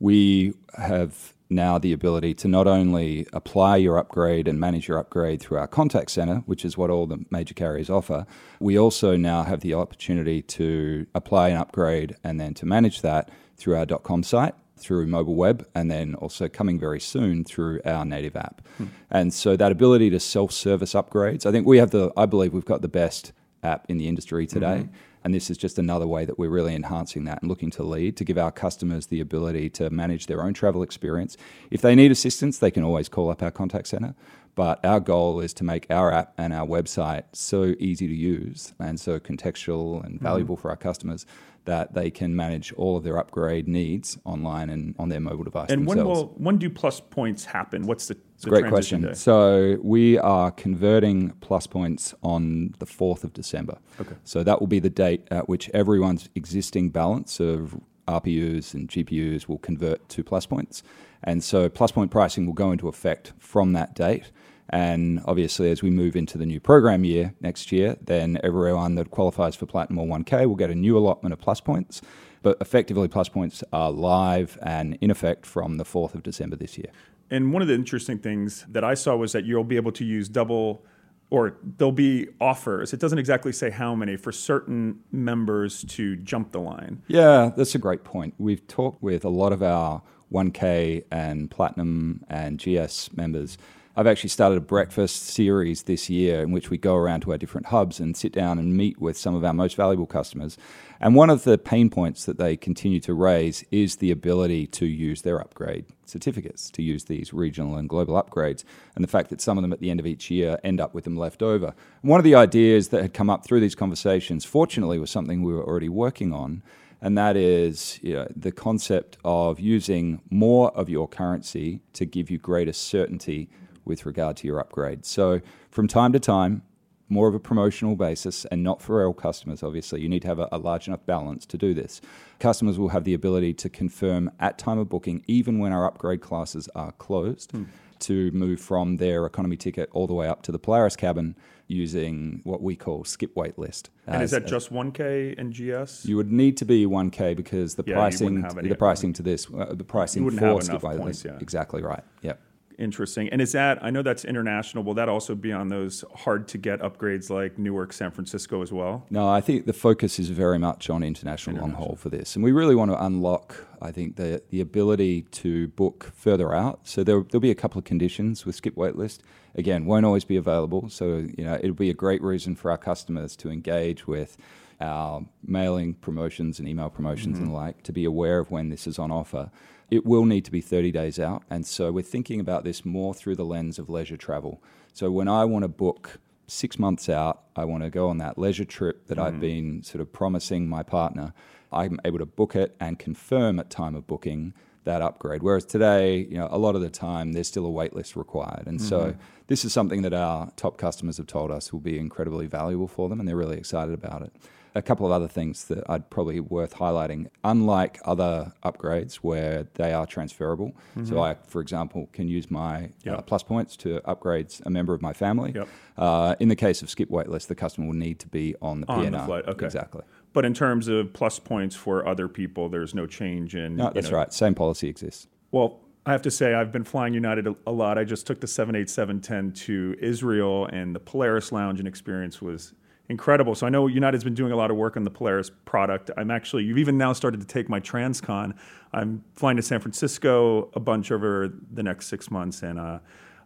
We 0.00 0.54
have 0.76 1.34
now 1.50 1.78
the 1.78 1.94
ability 1.94 2.34
to 2.34 2.46
not 2.48 2.66
only 2.66 3.26
apply 3.32 3.76
your 3.76 3.96
upgrade 3.96 4.46
and 4.46 4.60
manage 4.60 4.86
your 4.86 4.98
upgrade 4.98 5.40
through 5.40 5.56
our 5.56 5.66
contact 5.66 6.10
center, 6.10 6.36
which 6.44 6.62
is 6.62 6.76
what 6.76 6.90
all 6.90 7.06
the 7.06 7.24
major 7.30 7.54
carriers 7.54 7.88
offer. 7.88 8.26
We 8.60 8.78
also 8.78 9.16
now 9.16 9.44
have 9.44 9.60
the 9.60 9.72
opportunity 9.72 10.42
to 10.42 11.06
apply 11.14 11.48
an 11.48 11.56
upgrade 11.56 12.16
and 12.22 12.38
then 12.38 12.52
to 12.54 12.66
manage 12.66 13.00
that 13.00 13.30
through 13.56 13.76
our 13.76 13.86
.com 13.86 14.22
site 14.22 14.54
through 14.78 15.06
mobile 15.06 15.34
web 15.34 15.66
and 15.74 15.90
then 15.90 16.14
also 16.14 16.48
coming 16.48 16.78
very 16.78 17.00
soon 17.00 17.44
through 17.44 17.80
our 17.84 18.04
native 18.04 18.36
app. 18.36 18.66
Hmm. 18.76 18.86
And 19.10 19.34
so 19.34 19.56
that 19.56 19.72
ability 19.72 20.10
to 20.10 20.20
self-service 20.20 20.94
upgrades, 20.94 21.46
I 21.46 21.52
think 21.52 21.66
we 21.66 21.78
have 21.78 21.90
the 21.90 22.12
I 22.16 22.26
believe 22.26 22.52
we've 22.52 22.64
got 22.64 22.82
the 22.82 22.88
best 22.88 23.32
app 23.62 23.86
in 23.88 23.98
the 23.98 24.08
industry 24.08 24.46
today. 24.46 24.82
Mm-hmm. 24.82 24.94
And 25.24 25.34
this 25.34 25.50
is 25.50 25.58
just 25.58 25.78
another 25.78 26.06
way 26.06 26.24
that 26.24 26.38
we're 26.38 26.48
really 26.48 26.74
enhancing 26.74 27.24
that 27.24 27.42
and 27.42 27.48
looking 27.48 27.70
to 27.72 27.82
lead 27.82 28.16
to 28.18 28.24
give 28.24 28.38
our 28.38 28.52
customers 28.52 29.06
the 29.06 29.20
ability 29.20 29.68
to 29.70 29.90
manage 29.90 30.26
their 30.26 30.42
own 30.42 30.54
travel 30.54 30.82
experience. 30.82 31.36
If 31.70 31.80
they 31.82 31.94
need 31.94 32.10
assistance, 32.10 32.58
they 32.58 32.70
can 32.70 32.84
always 32.84 33.08
call 33.08 33.30
up 33.30 33.42
our 33.42 33.50
contact 33.50 33.88
center. 33.88 34.14
But 34.54 34.84
our 34.84 35.00
goal 35.00 35.40
is 35.40 35.52
to 35.54 35.64
make 35.64 35.86
our 35.90 36.12
app 36.12 36.34
and 36.36 36.52
our 36.52 36.66
website 36.66 37.24
so 37.32 37.74
easy 37.78 38.08
to 38.08 38.14
use 38.14 38.72
and 38.78 38.98
so 38.98 39.20
contextual 39.20 40.04
and 40.04 40.16
mm-hmm. 40.16 40.24
valuable 40.24 40.56
for 40.56 40.70
our 40.70 40.76
customers 40.76 41.26
that 41.68 41.92
they 41.92 42.10
can 42.10 42.34
manage 42.34 42.72
all 42.72 42.96
of 42.96 43.04
their 43.04 43.18
upgrade 43.18 43.68
needs 43.68 44.16
online 44.24 44.70
and 44.70 44.94
on 44.98 45.10
their 45.10 45.20
mobile 45.20 45.44
device. 45.44 45.68
And 45.68 45.86
when 45.86 46.02
will 46.02 46.32
when 46.38 46.56
do 46.56 46.70
plus 46.70 46.98
points 46.98 47.44
happen? 47.44 47.86
What's 47.86 48.06
the, 48.06 48.16
the 48.40 48.48
Great 48.48 48.68
question. 48.68 49.02
day? 49.02 49.12
So 49.12 49.76
we 49.82 50.16
are 50.18 50.50
converting 50.50 51.32
plus 51.42 51.66
points 51.66 52.14
on 52.22 52.74
the 52.78 52.86
4th 52.86 53.22
of 53.22 53.34
December. 53.34 53.76
Okay. 54.00 54.14
So 54.24 54.42
that 54.44 54.60
will 54.60 54.66
be 54.66 54.78
the 54.78 54.88
date 54.88 55.28
at 55.30 55.46
which 55.50 55.68
everyone's 55.74 56.30
existing 56.34 56.88
balance 56.88 57.38
of 57.38 57.78
RPUs 58.08 58.72
and 58.72 58.88
GPUs 58.88 59.46
will 59.46 59.58
convert 59.58 60.08
to 60.08 60.24
plus 60.24 60.46
points. 60.46 60.82
And 61.22 61.44
so 61.44 61.68
plus 61.68 61.92
point 61.92 62.10
pricing 62.10 62.46
will 62.46 62.54
go 62.54 62.72
into 62.72 62.88
effect 62.88 63.34
from 63.38 63.74
that 63.74 63.94
date. 63.94 64.30
And 64.70 65.20
obviously, 65.24 65.70
as 65.70 65.82
we 65.82 65.90
move 65.90 66.14
into 66.14 66.36
the 66.36 66.44
new 66.44 66.60
program 66.60 67.04
year 67.04 67.34
next 67.40 67.72
year, 67.72 67.96
then 68.00 68.38
everyone 68.44 68.96
that 68.96 69.10
qualifies 69.10 69.56
for 69.56 69.66
Platinum 69.66 69.98
or 69.98 70.06
1K 70.06 70.46
will 70.46 70.56
get 70.56 70.70
a 70.70 70.74
new 70.74 70.98
allotment 70.98 71.32
of 71.32 71.40
plus 71.40 71.60
points. 71.60 72.02
But 72.42 72.58
effectively, 72.60 73.08
plus 73.08 73.28
points 73.28 73.64
are 73.72 73.90
live 73.90 74.58
and 74.62 74.96
in 75.00 75.10
effect 75.10 75.46
from 75.46 75.76
the 75.76 75.84
4th 75.84 76.14
of 76.14 76.22
December 76.22 76.56
this 76.56 76.78
year. 76.78 76.90
And 77.30 77.52
one 77.52 77.62
of 77.62 77.68
the 77.68 77.74
interesting 77.74 78.18
things 78.18 78.64
that 78.68 78.84
I 78.84 78.94
saw 78.94 79.16
was 79.16 79.32
that 79.32 79.44
you'll 79.44 79.64
be 79.64 79.76
able 79.76 79.92
to 79.92 80.04
use 80.04 80.28
double, 80.28 80.84
or 81.30 81.56
there'll 81.62 81.92
be 81.92 82.28
offers. 82.40 82.92
It 82.92 83.00
doesn't 83.00 83.18
exactly 83.18 83.52
say 83.52 83.70
how 83.70 83.94
many 83.94 84.16
for 84.16 84.32
certain 84.32 85.00
members 85.10 85.84
to 85.88 86.16
jump 86.16 86.52
the 86.52 86.60
line. 86.60 87.02
Yeah, 87.06 87.50
that's 87.56 87.74
a 87.74 87.78
great 87.78 88.04
point. 88.04 88.34
We've 88.38 88.66
talked 88.66 89.02
with 89.02 89.24
a 89.24 89.30
lot 89.30 89.52
of 89.52 89.62
our 89.62 90.02
1K 90.32 91.04
and 91.10 91.50
Platinum 91.50 92.24
and 92.28 92.58
GS 92.58 93.12
members. 93.14 93.58
I've 93.98 94.06
actually 94.06 94.28
started 94.28 94.58
a 94.58 94.60
breakfast 94.60 95.24
series 95.24 95.82
this 95.82 96.08
year 96.08 96.40
in 96.40 96.52
which 96.52 96.70
we 96.70 96.78
go 96.78 96.94
around 96.94 97.22
to 97.22 97.32
our 97.32 97.36
different 97.36 97.66
hubs 97.66 97.98
and 97.98 98.16
sit 98.16 98.30
down 98.30 98.56
and 98.60 98.76
meet 98.76 99.00
with 99.00 99.18
some 99.18 99.34
of 99.34 99.44
our 99.44 99.52
most 99.52 99.74
valuable 99.74 100.06
customers. 100.06 100.56
And 101.00 101.16
one 101.16 101.30
of 101.30 101.42
the 101.42 101.58
pain 101.58 101.90
points 101.90 102.24
that 102.26 102.38
they 102.38 102.56
continue 102.56 103.00
to 103.00 103.12
raise 103.12 103.64
is 103.72 103.96
the 103.96 104.12
ability 104.12 104.68
to 104.68 104.86
use 104.86 105.22
their 105.22 105.40
upgrade 105.40 105.86
certificates, 106.06 106.70
to 106.70 106.82
use 106.82 107.06
these 107.06 107.32
regional 107.32 107.74
and 107.74 107.88
global 107.88 108.14
upgrades, 108.14 108.62
and 108.94 109.02
the 109.02 109.08
fact 109.08 109.30
that 109.30 109.40
some 109.40 109.58
of 109.58 109.62
them 109.62 109.72
at 109.72 109.80
the 109.80 109.90
end 109.90 109.98
of 109.98 110.06
each 110.06 110.30
year 110.30 110.60
end 110.62 110.80
up 110.80 110.94
with 110.94 111.02
them 111.02 111.16
left 111.16 111.42
over. 111.42 111.74
And 112.00 112.08
one 112.08 112.20
of 112.20 112.24
the 112.24 112.36
ideas 112.36 112.90
that 112.90 113.02
had 113.02 113.12
come 113.12 113.28
up 113.28 113.44
through 113.44 113.58
these 113.58 113.74
conversations, 113.74 114.44
fortunately, 114.44 115.00
was 115.00 115.10
something 115.10 115.42
we 115.42 115.52
were 115.52 115.66
already 115.66 115.88
working 115.88 116.32
on 116.32 116.62
and 117.00 117.16
that 117.16 117.36
is 117.36 118.00
you 118.02 118.12
know, 118.12 118.26
the 118.34 118.50
concept 118.50 119.18
of 119.24 119.60
using 119.60 120.20
more 120.30 120.76
of 120.76 120.88
your 120.88 121.06
currency 121.06 121.80
to 121.92 122.04
give 122.04 122.28
you 122.28 122.38
greater 122.38 122.72
certainty 122.72 123.48
with 123.88 124.06
regard 124.06 124.36
to 124.38 124.46
your 124.46 124.60
upgrade. 124.60 125.04
So, 125.04 125.40
from 125.70 125.88
time 125.88 126.12
to 126.12 126.20
time, 126.20 126.62
more 127.08 127.26
of 127.26 127.34
a 127.34 127.40
promotional 127.40 127.96
basis 127.96 128.44
and 128.46 128.62
not 128.62 128.82
for 128.82 129.04
all 129.04 129.14
customers, 129.14 129.62
obviously. 129.62 130.02
You 130.02 130.10
need 130.10 130.20
to 130.22 130.28
have 130.28 130.38
a, 130.38 130.48
a, 130.52 130.58
large 130.58 130.86
enough 130.88 131.06
balance 131.06 131.46
to 131.46 131.56
do 131.56 131.72
this. 131.72 132.02
Customers 132.38 132.78
will 132.78 132.90
have 132.90 133.04
the 133.04 133.14
ability 133.14 133.54
to 133.54 133.70
confirm 133.70 134.30
at 134.38 134.58
time 134.58 134.78
of 134.78 134.90
booking, 134.90 135.24
even 135.26 135.58
when 135.58 135.72
our 135.72 135.86
upgrade 135.86 136.20
classes 136.20 136.68
are 136.74 136.92
closed, 136.92 137.52
Hmm. 137.52 137.64
to 138.00 138.30
move 138.32 138.60
from 138.60 138.98
their 138.98 139.24
economy 139.24 139.56
ticket 139.56 139.88
all 139.92 140.06
the 140.06 140.12
way 140.12 140.28
up 140.28 140.42
to 140.42 140.52
the 140.52 140.58
Polaris 140.58 140.96
cabin 140.96 141.34
using 141.66 142.40
what 142.44 142.62
we 142.62 142.76
call 142.76 143.04
skip 143.04 143.34
wait 143.34 143.58
list. 143.58 143.90
And 144.06 144.22
is 144.22 144.30
that 144.30 144.46
just 144.46 144.70
1K 144.70 145.34
and 145.38 145.52
GS? 145.52 146.04
you 146.04 146.16
would 146.16 146.30
need 146.30 146.56
to 146.58 146.64
be 146.64 146.86
1K 146.86 147.34
because 147.34 147.74
the 147.74 147.84
Yeah, 147.86 147.94
pricing, 147.94 148.42
the 148.42 148.76
pricing 148.76 149.12
to 149.14 149.22
this, 149.22 149.46
uh, 149.52 149.74
the 149.74 149.84
pricing 149.84 150.28
for 150.30 150.60
skip 150.62 150.80
points, 150.80 151.00
list- 151.00 151.24
yeah. 151.24 151.38
Exactly 151.40 151.82
right. 151.82 152.04
Yep. 152.22 152.40
Interesting. 152.78 153.28
And 153.30 153.42
is 153.42 153.52
that, 153.52 153.82
I 153.82 153.90
know 153.90 154.02
that's 154.02 154.24
international. 154.24 154.84
Will 154.84 154.94
that 154.94 155.08
also 155.08 155.34
be 155.34 155.52
on 155.52 155.68
those 155.68 156.04
hard 156.14 156.46
to 156.48 156.58
get 156.58 156.80
upgrades 156.80 157.28
like 157.28 157.58
Newark, 157.58 157.92
San 157.92 158.12
Francisco 158.12 158.62
as 158.62 158.72
well? 158.72 159.04
No, 159.10 159.28
I 159.28 159.40
think 159.40 159.66
the 159.66 159.72
focus 159.72 160.20
is 160.20 160.30
very 160.30 160.60
much 160.60 160.88
on 160.88 161.02
international, 161.02 161.60
long 161.60 161.72
haul 161.72 161.96
for 161.96 162.08
this, 162.08 162.36
and 162.36 162.44
we 162.44 162.52
really 162.52 162.76
want 162.76 162.92
to 162.92 163.04
unlock. 163.04 163.66
I 163.82 163.90
think 163.90 164.16
the 164.16 164.42
the 164.50 164.60
ability 164.60 165.22
to 165.22 165.68
book 165.68 166.12
further 166.14 166.54
out. 166.54 166.80
So 166.84 167.02
there 167.02 167.22
there'll 167.22 167.40
be 167.40 167.50
a 167.50 167.56
couple 167.56 167.80
of 167.80 167.84
conditions 167.84 168.46
with 168.46 168.54
skip 168.54 168.76
waitlist. 168.76 169.20
Again, 169.56 169.84
won't 169.84 170.06
always 170.06 170.24
be 170.24 170.36
available. 170.36 170.88
So 170.88 171.26
you 171.36 171.44
know 171.44 171.54
it'll 171.54 171.74
be 171.74 171.90
a 171.90 171.94
great 171.94 172.22
reason 172.22 172.54
for 172.54 172.70
our 172.70 172.78
customers 172.78 173.34
to 173.36 173.50
engage 173.50 174.06
with 174.06 174.36
our 174.80 175.24
mailing 175.42 175.94
promotions 175.94 176.60
and 176.60 176.68
email 176.68 176.90
promotions 176.90 177.34
mm-hmm. 177.34 177.46
and 177.46 177.52
the 177.52 177.56
like 177.56 177.82
to 177.82 177.92
be 177.92 178.04
aware 178.04 178.38
of 178.38 178.52
when 178.52 178.68
this 178.68 178.86
is 178.86 179.00
on 179.00 179.10
offer. 179.10 179.50
It 179.90 180.04
will 180.04 180.24
need 180.24 180.44
to 180.44 180.50
be 180.50 180.60
30 180.60 180.92
days 180.92 181.18
out, 181.18 181.44
and 181.48 181.66
so 181.66 181.90
we're 181.90 182.02
thinking 182.02 182.40
about 182.40 182.64
this 182.64 182.84
more 182.84 183.14
through 183.14 183.36
the 183.36 183.44
lens 183.44 183.78
of 183.78 183.88
leisure 183.88 184.16
travel. 184.18 184.62
So 184.92 185.10
when 185.10 185.28
I 185.28 185.44
want 185.44 185.62
to 185.62 185.68
book 185.68 186.20
six 186.46 186.78
months 186.78 187.08
out, 187.08 187.44
I 187.56 187.64
want 187.64 187.84
to 187.84 187.90
go 187.90 188.08
on 188.08 188.18
that 188.18 188.38
leisure 188.38 188.64
trip 188.64 189.06
that 189.06 189.18
I've 189.18 189.34
mm-hmm. 189.34 189.40
been 189.40 189.82
sort 189.82 190.00
of 190.00 190.12
promising 190.12 190.68
my 190.68 190.82
partner. 190.82 191.32
I'm 191.70 192.00
able 192.04 192.18
to 192.18 192.26
book 192.26 192.56
it 192.56 192.74
and 192.80 192.98
confirm 192.98 193.58
at 193.58 193.70
time 193.70 193.94
of 193.94 194.06
booking 194.06 194.54
that 194.84 195.02
upgrade. 195.02 195.42
Whereas 195.42 195.64
today, 195.66 196.26
you 196.30 196.38
know, 196.38 196.48
a 196.50 196.58
lot 196.58 196.74
of 196.74 196.80
the 196.80 196.88
time 196.88 197.32
there's 197.32 197.48
still 197.48 197.66
a 197.66 197.70
wait 197.70 197.94
list 197.94 198.16
required. 198.16 198.66
And 198.66 198.80
so 198.80 199.00
mm-hmm. 199.00 199.20
this 199.46 199.64
is 199.64 199.72
something 199.72 200.02
that 200.02 200.14
our 200.14 200.50
top 200.56 200.78
customers 200.78 201.18
have 201.18 201.26
told 201.26 201.50
us 201.50 201.72
will 201.72 201.80
be 201.80 201.98
incredibly 201.98 202.46
valuable 202.46 202.88
for 202.88 203.08
them 203.08 203.20
and 203.20 203.28
they're 203.28 203.36
really 203.36 203.58
excited 203.58 203.92
about 203.92 204.22
it. 204.22 204.32
A 204.74 204.82
couple 204.82 205.06
of 205.06 205.12
other 205.12 205.28
things 205.28 205.64
that 205.66 205.82
I'd 205.88 206.08
probably 206.10 206.40
worth 206.40 206.74
highlighting. 206.74 207.28
Unlike 207.44 208.00
other 208.04 208.52
upgrades 208.64 209.16
where 209.16 209.66
they 209.74 209.92
are 209.92 210.06
transferable, 210.06 210.76
so 211.04 211.20
I, 211.20 211.34
for 211.46 211.60
example, 211.60 212.08
can 212.12 212.28
use 212.28 212.50
my 212.50 212.90
uh, 213.06 213.20
plus 213.22 213.42
points 213.42 213.76
to 213.78 214.00
upgrade 214.08 214.54
a 214.64 214.70
member 214.70 214.94
of 214.94 215.02
my 215.02 215.12
family. 215.12 215.52
Yep. 215.54 215.68
Uh, 215.96 216.34
in 216.38 216.48
the 216.48 216.56
case 216.56 216.82
of 216.82 216.90
skip 216.90 217.08
waitlist, 217.10 217.48
the 217.48 217.54
customer 217.54 217.86
will 217.88 217.94
need 217.94 218.18
to 218.20 218.28
be 218.28 218.54
on 218.62 218.82
the 218.82 218.88
On 218.88 219.04
the 219.10 219.18
PNR. 219.18 219.26
flight, 219.26 219.48
okay. 219.48 219.66
Exactly. 219.66 220.02
But 220.32 220.44
in 220.44 220.54
terms 220.54 220.88
of 220.88 221.12
plus 221.12 221.38
points 221.38 221.74
for 221.74 222.06
other 222.06 222.28
people, 222.28 222.68
there's 222.68 222.94
no 222.94 223.06
change 223.06 223.56
in. 223.56 223.76
No, 223.76 223.86
you 223.86 223.94
that's 223.94 224.10
know- 224.10 224.18
right. 224.18 224.32
Same 224.32 224.54
policy 224.54 224.88
exists. 224.88 225.26
Well, 225.50 225.80
I 226.06 226.12
have 226.12 226.22
to 226.22 226.30
say, 226.30 226.54
I've 226.54 226.72
been 226.72 226.84
flying 226.84 227.12
United 227.14 227.46
a, 227.46 227.56
a 227.66 227.72
lot. 227.72 227.98
I 227.98 228.04
just 228.04 228.26
took 228.26 228.40
the 228.40 228.46
787-10 228.46 229.54
to 229.66 229.96
Israel, 230.00 230.66
and 230.66 230.94
the 230.94 231.00
Polaris 231.00 231.52
lounge 231.52 231.78
and 231.80 231.88
experience 231.88 232.40
was 232.40 232.72
incredible. 233.08 233.54
So 233.54 233.66
I 233.66 233.70
know 233.70 233.86
United's 233.86 234.24
been 234.24 234.34
doing 234.34 234.52
a 234.52 234.56
lot 234.56 234.70
of 234.70 234.76
work 234.76 234.96
on 234.96 235.04
the 235.04 235.10
Polaris 235.10 235.50
product. 235.64 236.10
I'm 236.16 236.30
actually, 236.30 236.64
you've 236.64 236.78
even 236.78 236.98
now 236.98 237.12
started 237.12 237.40
to 237.40 237.46
take 237.46 237.68
my 237.68 237.80
Transcon. 237.80 238.54
I'm 238.92 239.24
flying 239.34 239.56
to 239.56 239.62
San 239.62 239.80
Francisco 239.80 240.70
a 240.74 240.80
bunch 240.80 241.10
over 241.10 241.52
the 241.72 241.82
next 241.82 242.08
six 242.08 242.30
months, 242.30 242.62
and 242.62 242.78
uh, 242.78 242.98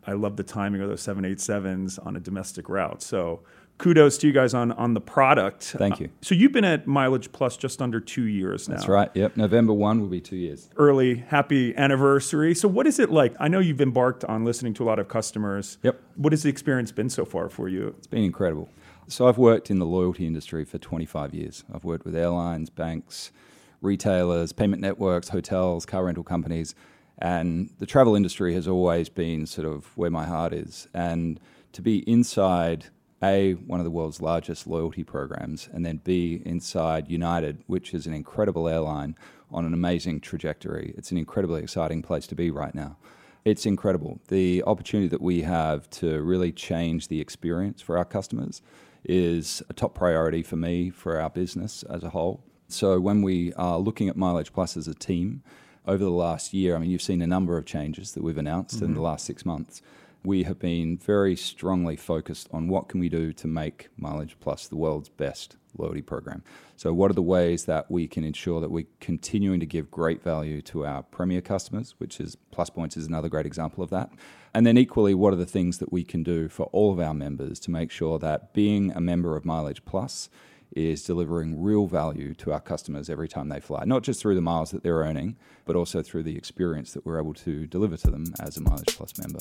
I 0.06 0.12
love 0.12 0.36
the 0.36 0.42
timing 0.42 0.80
of 0.80 0.88
those 0.88 1.02
787s 1.02 2.04
on 2.04 2.16
a 2.16 2.20
domestic 2.20 2.68
route. 2.68 3.02
So 3.02 3.42
kudos 3.78 4.18
to 4.18 4.26
you 4.26 4.32
guys 4.32 4.54
on 4.54 4.70
on 4.72 4.94
the 4.94 5.00
product. 5.00 5.62
Thank 5.62 6.00
you. 6.00 6.06
Uh, 6.06 6.10
so 6.20 6.34
you've 6.34 6.52
been 6.52 6.64
at 6.64 6.86
Mileage 6.86 7.32
Plus 7.32 7.56
just 7.56 7.80
under 7.80 8.00
two 8.00 8.24
years 8.24 8.68
now 8.68 8.76
That's 8.76 8.88
right. 8.88 9.10
Yep. 9.14 9.36
November 9.36 9.72
1 9.72 10.00
will 10.00 10.08
be 10.08 10.20
two 10.20 10.36
years. 10.36 10.70
early 10.76 11.16
happy 11.16 11.74
anniversary. 11.76 12.54
So, 12.54 12.68
what 12.68 12.86
is 12.86 12.98
it 12.98 13.10
like? 13.10 13.34
I 13.40 13.48
know 13.48 13.58
you've 13.60 13.80
embarked 13.80 14.24
on 14.24 14.44
listening 14.44 14.74
to 14.74 14.84
a 14.84 14.86
lot 14.86 14.98
of 14.98 15.08
customers. 15.08 15.78
Yep. 15.82 16.00
What 16.16 16.32
has 16.32 16.42
the 16.42 16.50
experience 16.50 16.92
been 16.92 17.10
so 17.10 17.24
far 17.24 17.48
for 17.48 17.68
you? 17.68 17.94
It's 17.98 18.06
been 18.06 18.24
incredible. 18.24 18.68
So 19.08 19.28
I've 19.28 19.38
worked 19.38 19.70
in 19.70 19.78
the 19.78 19.86
loyalty 19.86 20.26
industry 20.26 20.64
for 20.64 20.78
25 20.78 21.34
years. 21.34 21.64
I've 21.74 21.84
worked 21.84 22.04
with 22.04 22.14
airlines, 22.14 22.70
banks, 22.70 23.32
retailers, 23.80 24.52
payment 24.52 24.80
networks, 24.80 25.28
hotels, 25.28 25.84
car 25.84 26.04
rental 26.04 26.22
companies, 26.22 26.74
and 27.18 27.70
the 27.78 27.86
travel 27.86 28.14
industry 28.14 28.54
has 28.54 28.68
always 28.68 29.08
been 29.08 29.46
sort 29.46 29.66
of 29.66 29.86
where 29.96 30.10
my 30.10 30.24
heart 30.24 30.52
is. 30.52 30.88
And 30.94 31.40
to 31.72 31.82
be 31.82 31.98
inside 32.08 32.86
a 33.22 33.52
one 33.52 33.80
of 33.80 33.84
the 33.84 33.90
world's 33.90 34.20
largest 34.20 34.66
loyalty 34.66 35.04
programs, 35.04 35.68
and 35.72 35.84
then 35.84 35.98
B 36.02 36.42
inside 36.44 37.08
United, 37.08 37.62
which 37.66 37.94
is 37.94 38.06
an 38.06 38.14
incredible 38.14 38.68
airline 38.68 39.16
on 39.50 39.64
an 39.64 39.74
amazing 39.74 40.20
trajectory. 40.20 40.94
It's 40.96 41.10
an 41.10 41.18
incredibly 41.18 41.62
exciting 41.62 42.02
place 42.02 42.26
to 42.28 42.34
be 42.34 42.50
right 42.50 42.74
now. 42.74 42.96
It's 43.44 43.66
incredible. 43.66 44.20
The 44.28 44.62
opportunity 44.66 45.08
that 45.08 45.20
we 45.20 45.42
have 45.42 45.90
to 45.90 46.22
really 46.22 46.52
change 46.52 47.08
the 47.08 47.20
experience 47.20 47.82
for 47.82 47.98
our 47.98 48.04
customers 48.04 48.62
is 49.04 49.62
a 49.68 49.72
top 49.72 49.94
priority 49.94 50.42
for 50.42 50.56
me, 50.56 50.90
for 50.90 51.20
our 51.20 51.30
business 51.30 51.82
as 51.84 52.02
a 52.02 52.10
whole. 52.10 52.44
So, 52.68 52.98
when 53.00 53.22
we 53.22 53.52
are 53.54 53.78
looking 53.78 54.08
at 54.08 54.16
Mileage 54.16 54.52
Plus 54.52 54.76
as 54.76 54.88
a 54.88 54.94
team 54.94 55.42
over 55.86 56.02
the 56.02 56.10
last 56.10 56.54
year, 56.54 56.74
I 56.74 56.78
mean, 56.78 56.90
you've 56.90 57.02
seen 57.02 57.20
a 57.20 57.26
number 57.26 57.58
of 57.58 57.66
changes 57.66 58.12
that 58.12 58.22
we've 58.22 58.38
announced 58.38 58.80
in 58.80 58.80
the 58.80 58.94
mm-hmm. 58.94 59.02
last 59.02 59.26
six 59.26 59.44
months. 59.44 59.82
We 60.24 60.44
have 60.44 60.58
been 60.58 60.98
very 60.98 61.34
strongly 61.34 61.96
focused 61.96 62.48
on 62.52 62.68
what 62.68 62.88
can 62.88 63.00
we 63.00 63.08
do 63.08 63.32
to 63.32 63.48
make 63.48 63.88
Mileage 63.96 64.36
Plus 64.40 64.68
the 64.68 64.76
world's 64.76 65.08
best 65.08 65.56
loyalty 65.76 66.02
program. 66.02 66.44
So, 66.76 66.92
what 66.92 67.10
are 67.10 67.14
the 67.14 67.22
ways 67.22 67.64
that 67.64 67.90
we 67.90 68.06
can 68.06 68.22
ensure 68.22 68.60
that 68.60 68.70
we're 68.70 68.86
continuing 69.00 69.58
to 69.60 69.66
give 69.66 69.90
great 69.90 70.22
value 70.22 70.62
to 70.62 70.86
our 70.86 71.02
premier 71.02 71.40
customers, 71.40 71.94
which 71.98 72.20
is 72.20 72.36
Plus 72.50 72.70
Points 72.70 72.96
is 72.96 73.06
another 73.06 73.28
great 73.28 73.46
example 73.46 73.82
of 73.82 73.90
that. 73.90 74.10
And 74.54 74.66
then 74.66 74.76
equally, 74.76 75.14
what 75.14 75.32
are 75.32 75.36
the 75.36 75.46
things 75.46 75.78
that 75.78 75.92
we 75.92 76.04
can 76.04 76.22
do 76.22 76.48
for 76.48 76.64
all 76.66 76.92
of 76.92 77.00
our 77.00 77.14
members 77.14 77.58
to 77.60 77.70
make 77.70 77.90
sure 77.90 78.18
that 78.18 78.52
being 78.52 78.92
a 78.92 79.00
member 79.00 79.36
of 79.36 79.44
Mileage 79.44 79.84
Plus 79.84 80.28
is 80.74 81.04
delivering 81.04 81.60
real 81.60 81.86
value 81.86 82.34
to 82.34 82.52
our 82.52 82.60
customers 82.60 83.10
every 83.10 83.28
time 83.28 83.48
they 83.48 83.60
fly, 83.60 83.84
not 83.84 84.02
just 84.02 84.20
through 84.20 84.34
the 84.34 84.40
miles 84.40 84.70
that 84.70 84.82
they're 84.82 84.98
earning, 84.98 85.36
but 85.64 85.76
also 85.76 86.02
through 86.02 86.22
the 86.22 86.36
experience 86.36 86.92
that 86.92 87.04
we're 87.04 87.18
able 87.18 87.34
to 87.34 87.66
deliver 87.66 87.96
to 87.96 88.10
them 88.10 88.24
as 88.40 88.56
a 88.56 88.60
Mileage 88.60 88.96
Plus 88.96 89.18
member. 89.18 89.40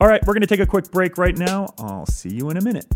All 0.00 0.08
right, 0.08 0.24
we're 0.26 0.32
going 0.32 0.40
to 0.40 0.46
take 0.46 0.60
a 0.60 0.66
quick 0.66 0.90
break 0.90 1.18
right 1.18 1.36
now. 1.36 1.66
I'll 1.78 2.06
see 2.06 2.32
you 2.32 2.48
in 2.48 2.56
a 2.56 2.62
minute. 2.62 2.86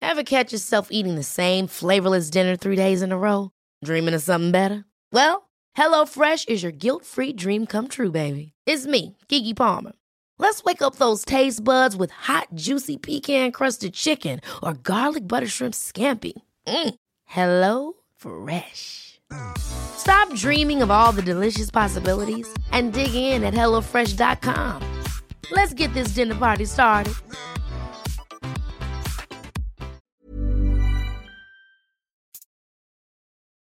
Ever 0.00 0.22
catch 0.22 0.52
yourself 0.52 0.88
eating 0.90 1.16
the 1.16 1.22
same 1.22 1.66
flavorless 1.66 2.30
dinner 2.30 2.56
three 2.56 2.76
days 2.76 3.02
in 3.02 3.12
a 3.12 3.18
row? 3.18 3.50
Dreaming 3.84 4.14
of 4.14 4.22
something 4.22 4.50
better? 4.50 4.84
Well, 5.12 5.50
HelloFresh 5.76 6.48
is 6.48 6.62
your 6.62 6.72
guilt 6.72 7.04
free 7.04 7.32
dream 7.32 7.66
come 7.66 7.88
true, 7.88 8.10
baby. 8.10 8.52
It's 8.64 8.86
me, 8.86 9.16
Keke 9.28 9.56
Palmer. 9.56 9.92
Let's 10.38 10.64
wake 10.64 10.82
up 10.82 10.96
those 10.96 11.24
taste 11.24 11.62
buds 11.62 11.96
with 11.96 12.10
hot, 12.10 12.48
juicy 12.54 12.96
pecan 12.96 13.52
crusted 13.52 13.92
chicken 13.94 14.40
or 14.62 14.74
garlic 14.74 15.28
butter 15.28 15.48
shrimp 15.48 15.74
scampi. 15.74 16.32
Mm. 16.66 16.94
Hello 17.24 17.94
Fresh. 18.16 19.13
Stop 19.58 20.32
dreaming 20.34 20.82
of 20.82 20.90
all 20.90 21.12
the 21.12 21.22
delicious 21.22 21.70
possibilities 21.70 22.52
and 22.72 22.92
dig 22.92 23.14
in 23.14 23.42
at 23.42 23.54
HelloFresh.com. 23.54 25.02
Let's 25.50 25.74
get 25.74 25.92
this 25.94 26.08
dinner 26.08 26.34
party 26.34 26.64
started. 26.64 27.14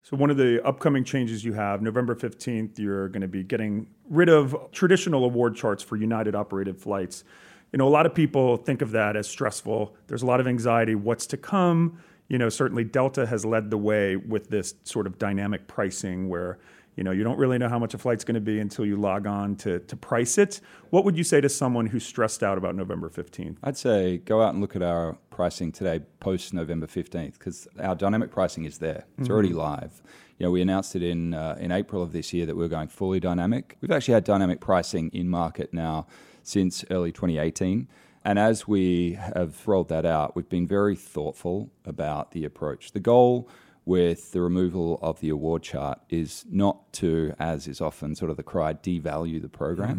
So, 0.09 0.17
one 0.17 0.31
of 0.31 0.37
the 0.37 0.65
upcoming 0.65 1.03
changes 1.03 1.45
you 1.45 1.53
have, 1.55 1.83
November 1.83 2.15
15th, 2.15 2.79
you're 2.79 3.09
going 3.09 3.23
to 3.23 3.29
be 3.29 3.43
getting 3.43 3.89
rid 4.09 4.29
of 4.29 4.57
traditional 4.71 5.25
award 5.25 5.57
charts 5.57 5.83
for 5.83 5.97
United 5.97 6.37
operated 6.37 6.81
flights. 6.81 7.25
You 7.73 7.79
know, 7.79 7.89
a 7.89 7.91
lot 7.91 8.07
of 8.07 8.15
people 8.15 8.57
think 8.57 8.83
of 8.83 8.93
that 8.93 9.17
as 9.17 9.27
stressful. 9.27 9.97
There's 10.07 10.23
a 10.23 10.27
lot 10.27 10.39
of 10.39 10.47
anxiety. 10.47 10.95
What's 10.95 11.27
to 11.27 11.37
come? 11.37 11.99
You 12.29 12.39
know, 12.39 12.49
certainly 12.49 12.85
Delta 12.85 13.27
has 13.27 13.45
led 13.45 13.71
the 13.71 13.79
way 13.79 14.17
with 14.17 14.49
this 14.49 14.75
sort 14.85 15.07
of 15.07 15.19
dynamic 15.19 15.69
pricing 15.69 16.29
where 16.29 16.59
you 16.97 17.05
know, 17.05 17.11
you 17.11 17.23
don't 17.23 17.39
really 17.39 17.59
know 17.59 17.69
how 17.69 17.79
much 17.79 17.93
a 17.93 17.99
flight's 17.99 18.25
going 18.25 18.37
to 18.37 18.41
be 18.41 18.59
until 18.59 18.87
you 18.87 18.97
log 18.97 19.27
on 19.27 19.55
to, 19.57 19.81
to 19.81 19.97
price 19.97 20.39
it. 20.39 20.63
What 20.89 21.05
would 21.05 21.17
you 21.17 21.25
say 21.25 21.43
to 21.43 21.49
someone 21.49 21.87
who's 21.87 22.07
stressed 22.07 22.43
out 22.43 22.57
about 22.57 22.75
November 22.75 23.11
15th? 23.11 23.59
I'd 23.63 23.77
say 23.77 24.19
go 24.19 24.41
out 24.41 24.55
and 24.55 24.63
look 24.63 24.75
at 24.75 24.83
our 24.83 25.19
pricing 25.29 25.73
today, 25.73 26.01
post 26.21 26.55
November 26.55 26.87
15th, 26.87 27.35
because 27.35 27.69
our 27.79 27.95
dynamic 27.95 28.31
pricing 28.31 28.65
is 28.65 28.79
there. 28.79 29.05
It's 29.19 29.25
mm-hmm. 29.25 29.33
already 29.33 29.53
live. 29.53 30.03
You 30.39 30.47
know, 30.47 30.51
we 30.51 30.63
announced 30.63 30.97
it 30.97 31.03
in 31.03 31.35
uh, 31.35 31.57
in 31.59 31.71
April 31.71 32.03
of 32.03 32.13
this 32.13 32.33
year 32.33 32.47
that 32.47 32.57
we 32.57 32.65
are 32.65 32.69
going 32.69 32.89
fully 32.89 33.21
dynamic. 33.21 33.77
We've 33.81 33.91
actually 33.91 34.15
had 34.15 34.25
dynamic 34.25 34.61
pricing 34.61 35.11
in 35.13 35.29
market 35.29 35.73
now 35.73 36.07
since 36.43 36.85
early 36.91 37.13
2018. 37.13 37.89
And 38.27 38.41
as 38.41 38.67
we 38.67 39.13
have 39.13 39.69
rolled 39.69 39.89
that 39.91 40.05
out, 40.05 40.35
we've 40.35 40.49
been 40.49 40.67
very 40.67 40.97
thoughtful 40.97 41.71
about 41.85 42.33
the 42.33 42.45
approach. 42.45 42.91
The 42.91 42.99
goal 42.99 43.49
with 43.85 44.33
the 44.33 44.41
removal 44.41 44.99
of 45.01 45.21
the 45.21 45.29
award 45.29 45.63
chart 45.63 46.01
is 46.09 46.45
not 46.51 46.93
to, 46.95 47.35
as 47.39 47.69
is 47.69 47.81
often 47.81 48.17
sort 48.17 48.33
of 48.33 48.37
the 48.37 48.43
cry, 48.43 48.75
devalue 48.75 49.41
the 49.41 49.49
program, 49.49 49.97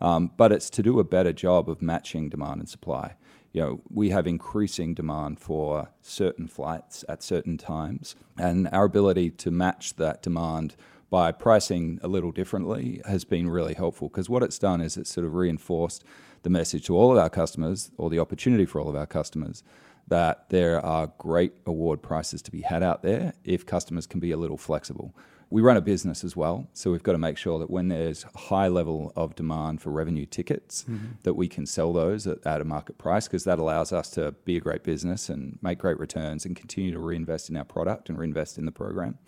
mm-hmm. 0.00 0.04
um, 0.04 0.32
but 0.36 0.50
it's 0.50 0.68
to 0.70 0.82
do 0.82 0.98
a 0.98 1.04
better 1.04 1.32
job 1.32 1.70
of 1.70 1.80
matching 1.80 2.28
demand 2.28 2.58
and 2.58 2.68
supply. 2.68 3.14
You 3.52 3.60
know, 3.60 3.80
we 3.88 4.10
have 4.10 4.26
increasing 4.26 4.92
demand 4.92 5.38
for 5.38 5.90
certain 6.02 6.48
flights 6.48 7.04
at 7.08 7.22
certain 7.22 7.58
times, 7.58 8.16
and 8.36 8.68
our 8.72 8.86
ability 8.86 9.30
to 9.30 9.52
match 9.52 9.94
that 9.94 10.20
demand 10.20 10.74
by 11.10 11.30
pricing 11.30 12.00
a 12.02 12.08
little 12.08 12.32
differently 12.32 13.00
has 13.06 13.24
been 13.24 13.48
really 13.48 13.74
helpful 13.74 14.08
because 14.08 14.28
what 14.28 14.42
it's 14.42 14.58
done 14.58 14.80
is 14.80 14.96
it's 14.96 15.10
sort 15.10 15.24
of 15.24 15.34
reinforced 15.34 16.04
the 16.48 16.58
message 16.58 16.86
to 16.86 16.96
all 16.96 17.12
of 17.12 17.18
our 17.18 17.28
customers 17.28 17.90
or 17.98 18.08
the 18.08 18.18
opportunity 18.18 18.64
for 18.64 18.80
all 18.80 18.88
of 18.88 18.96
our 18.96 19.06
customers 19.06 19.62
that 20.06 20.48
there 20.48 20.80
are 20.80 21.12
great 21.18 21.52
award 21.66 22.00
prices 22.00 22.40
to 22.40 22.50
be 22.50 22.62
had 22.62 22.82
out 22.82 23.02
there 23.02 23.34
if 23.44 23.66
customers 23.66 24.06
can 24.06 24.18
be 24.18 24.30
a 24.30 24.36
little 24.38 24.56
flexible. 24.56 25.14
We 25.50 25.60
run 25.60 25.76
a 25.76 25.82
business 25.82 26.24
as 26.24 26.34
well, 26.34 26.66
so 26.72 26.90
we've 26.90 27.02
got 27.02 27.12
to 27.12 27.18
make 27.18 27.36
sure 27.36 27.58
that 27.58 27.68
when 27.68 27.88
there's 27.88 28.24
a 28.34 28.38
high 28.38 28.68
level 28.68 29.12
of 29.14 29.34
demand 29.34 29.82
for 29.82 29.90
revenue 29.90 30.24
tickets, 30.24 30.84
mm-hmm. 30.88 31.12
that 31.24 31.34
we 31.34 31.48
can 31.48 31.66
sell 31.66 31.92
those 31.92 32.26
at, 32.26 32.46
at 32.46 32.62
a 32.62 32.64
market 32.64 32.96
price 32.96 33.28
because 33.28 33.44
that 33.44 33.58
allows 33.58 33.92
us 33.92 34.08
to 34.12 34.32
be 34.46 34.56
a 34.56 34.60
great 34.60 34.84
business 34.84 35.28
and 35.28 35.58
make 35.60 35.78
great 35.78 35.98
returns 35.98 36.46
and 36.46 36.56
continue 36.56 36.92
to 36.92 36.98
reinvest 36.98 37.50
in 37.50 37.58
our 37.58 37.64
product 37.64 38.08
and 38.08 38.18
reinvest 38.18 38.56
in 38.56 38.64
the 38.64 38.72
program. 38.72 39.18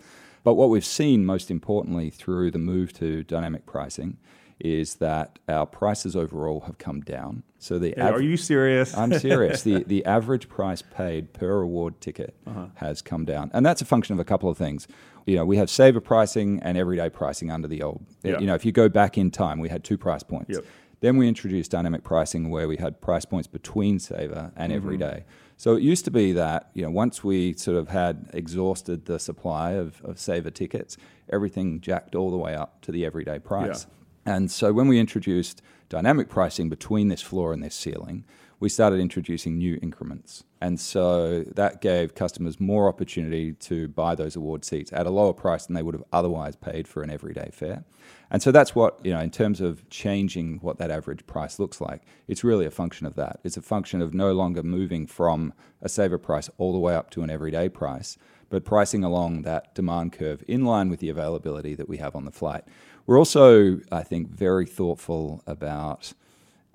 But 0.43 0.55
what 0.55 0.69
we've 0.69 0.85
seen 0.85 1.23
most 1.23 1.51
importantly 1.51 2.09
through 2.09 2.49
the 2.49 2.59
move 2.59 2.93
to 2.93 3.23
dynamic 3.23 3.67
pricing 3.67 4.17
is 4.63 4.95
that 4.95 5.39
our 5.47 5.65
prices 5.65 6.15
overall 6.15 6.61
have 6.61 6.77
come 6.77 7.01
down. 7.01 7.43
So 7.59 7.77
the 7.77 7.97
av- 7.99 8.15
are 8.15 8.21
you 8.21 8.37
serious? 8.37 8.95
I'm 8.95 9.17
serious. 9.19 9.61
the 9.63 9.83
the 9.83 10.05
average 10.05 10.49
price 10.49 10.81
paid 10.81 11.33
per 11.33 11.61
award 11.61 11.99
ticket 12.01 12.35
uh-huh. 12.47 12.67
has 12.75 13.01
come 13.01 13.25
down, 13.25 13.51
and 13.53 13.65
that's 13.65 13.81
a 13.81 13.85
function 13.85 14.13
of 14.13 14.19
a 14.19 14.25
couple 14.25 14.49
of 14.49 14.57
things. 14.57 14.87
You 15.25 15.35
know, 15.35 15.45
we 15.45 15.57
have 15.57 15.69
saver 15.69 16.01
pricing 16.01 16.59
and 16.63 16.77
everyday 16.77 17.09
pricing 17.09 17.51
under 17.51 17.67
the 17.67 17.83
old. 17.83 18.05
Yep. 18.23 18.41
You 18.41 18.47
know, 18.47 18.55
if 18.55 18.65
you 18.65 18.71
go 18.71 18.89
back 18.89 19.17
in 19.17 19.29
time, 19.29 19.59
we 19.59 19.69
had 19.69 19.83
two 19.83 19.97
price 19.97 20.23
points. 20.23 20.49
Yep. 20.55 20.65
Then 21.01 21.17
we 21.17 21.27
introduced 21.27 21.71
dynamic 21.71 22.03
pricing, 22.03 22.49
where 22.49 22.67
we 22.67 22.77
had 22.77 23.01
price 23.01 23.25
points 23.25 23.47
between 23.47 23.99
saver 23.99 24.51
and 24.55 24.71
mm-hmm. 24.71 24.77
everyday. 24.77 25.25
So 25.57 25.75
it 25.75 25.83
used 25.83 26.05
to 26.05 26.11
be 26.11 26.31
that 26.31 26.71
you 26.73 26.81
know 26.81 26.89
once 26.89 27.23
we 27.23 27.53
sort 27.53 27.77
of 27.77 27.89
had 27.89 28.29
exhausted 28.33 29.05
the 29.05 29.19
supply 29.19 29.71
of, 29.71 30.01
of 30.03 30.19
saver 30.19 30.49
tickets, 30.49 30.97
everything 31.29 31.81
jacked 31.81 32.15
all 32.15 32.31
the 32.31 32.37
way 32.37 32.55
up 32.55 32.81
to 32.81 32.91
the 32.91 33.05
everyday 33.05 33.37
price. 33.37 33.85
Yeah. 33.87 34.00
And 34.25 34.51
so 34.51 34.73
when 34.73 34.87
we 34.87 34.99
introduced 34.99 35.61
dynamic 35.89 36.29
pricing 36.29 36.69
between 36.69 37.07
this 37.07 37.21
floor 37.21 37.53
and 37.53 37.63
this 37.63 37.75
ceiling, 37.75 38.25
we 38.61 38.69
started 38.69 38.99
introducing 38.99 39.57
new 39.57 39.79
increments. 39.81 40.43
And 40.61 40.79
so 40.79 41.41
that 41.55 41.81
gave 41.81 42.13
customers 42.13 42.59
more 42.59 42.87
opportunity 42.87 43.53
to 43.53 43.87
buy 43.87 44.13
those 44.13 44.35
award 44.35 44.63
seats 44.63 44.93
at 44.93 45.07
a 45.07 45.09
lower 45.09 45.33
price 45.33 45.65
than 45.65 45.73
they 45.73 45.81
would 45.81 45.95
have 45.95 46.03
otherwise 46.13 46.55
paid 46.55 46.87
for 46.87 47.01
an 47.01 47.09
everyday 47.09 47.49
fare. 47.51 47.83
And 48.29 48.43
so 48.43 48.51
that's 48.51 48.75
what, 48.75 49.03
you 49.03 49.11
know, 49.11 49.19
in 49.19 49.31
terms 49.31 49.61
of 49.61 49.89
changing 49.89 50.59
what 50.61 50.77
that 50.77 50.91
average 50.91 51.25
price 51.25 51.57
looks 51.57 51.81
like, 51.81 52.03
it's 52.27 52.43
really 52.43 52.67
a 52.67 52.71
function 52.71 53.07
of 53.07 53.15
that. 53.15 53.39
It's 53.43 53.57
a 53.57 53.63
function 53.63 53.99
of 53.99 54.13
no 54.13 54.31
longer 54.31 54.61
moving 54.61 55.07
from 55.07 55.53
a 55.81 55.89
saver 55.89 56.19
price 56.19 56.47
all 56.59 56.71
the 56.71 56.79
way 56.79 56.93
up 56.93 57.09
to 57.11 57.23
an 57.23 57.31
everyday 57.31 57.67
price, 57.67 58.19
but 58.51 58.63
pricing 58.63 59.03
along 59.03 59.41
that 59.41 59.73
demand 59.73 60.13
curve 60.13 60.43
in 60.47 60.65
line 60.65 60.89
with 60.89 60.99
the 60.99 61.09
availability 61.09 61.73
that 61.73 61.89
we 61.89 61.97
have 61.97 62.15
on 62.15 62.25
the 62.25 62.31
flight. 62.31 62.63
We're 63.05 63.17
also, 63.17 63.79
I 63.91 64.03
think, 64.03 64.29
very 64.29 64.65
thoughtful 64.65 65.43
about 65.47 66.13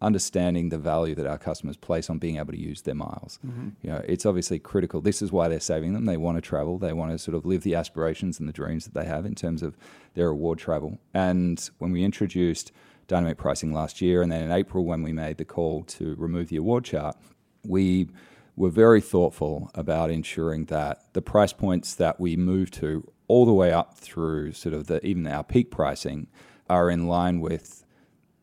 understanding 0.03 0.69
the 0.69 0.79
value 0.79 1.15
that 1.15 1.27
our 1.27 1.39
customers 1.39 1.77
place 1.77 2.11
on 2.11 2.19
being 2.19 2.37
able 2.37 2.53
to 2.53 2.61
use 2.61 2.83
their 2.83 2.95
miles. 2.95 3.39
Mm-hmm. 3.47 3.69
You 3.83 3.91
know, 3.91 4.03
it's 4.07 4.27
obviously 4.27 4.59
critical. 4.59 5.01
This 5.01 5.23
is 5.23 5.33
why 5.33 5.49
they're 5.49 5.61
saving 5.61 5.95
them. 5.95 6.05
They 6.05 6.19
want 6.19 6.37
to 6.37 6.43
travel. 6.43 6.79
They 6.79 6.93
want 6.93 7.13
to 7.13 7.19
sort 7.19 7.35
of 7.35 7.47
live 7.47 7.63
the 7.63 7.75
aspirations 7.75 8.39
and 8.39 8.49
the 8.49 8.53
dreams 8.53 8.85
that 8.85 8.95
they 8.95 9.07
have 9.07 9.25
in 9.25 9.35
terms 9.35 9.63
of 9.63 9.77
their 10.15 10.29
award 10.29 10.59
travel. 10.59 10.99
And 11.15 11.69
when 11.79 11.93
we 11.93 12.05
introduced 12.05 12.73
dynamic 13.09 13.39
pricing 13.39 13.73
last 13.73 14.03
year, 14.03 14.21
and 14.21 14.31
then 14.31 14.43
in 14.43 14.51
April 14.51 14.85
when 14.85 15.03
we 15.03 15.13
made 15.13 15.39
the 15.39 15.45
call 15.45 15.85
to 15.85 16.15
remove 16.17 16.49
the 16.49 16.57
award 16.57 16.85
chart, 16.85 17.17
we 17.65 18.09
were 18.55 18.71
very 18.71 19.01
thoughtful 19.01 19.71
about 19.75 20.11
ensuring 20.11 20.67
that 20.67 21.13
the 21.15 21.23
price 21.23 21.53
points 21.53 21.95
that 21.95 22.21
we 22.21 22.37
move 22.37 22.71
to 22.71 23.11
all 23.29 23.45
the 23.45 23.53
way 23.53 23.73
up 23.73 23.95
through 23.95 24.53
sort 24.53 24.75
of 24.75 24.87
the 24.87 25.05
even 25.05 25.27
our 25.27 25.45
peak 25.45 25.71
pricing 25.71 26.29
are 26.69 26.91
in 26.91 27.07
line 27.07 27.41
with 27.41 27.85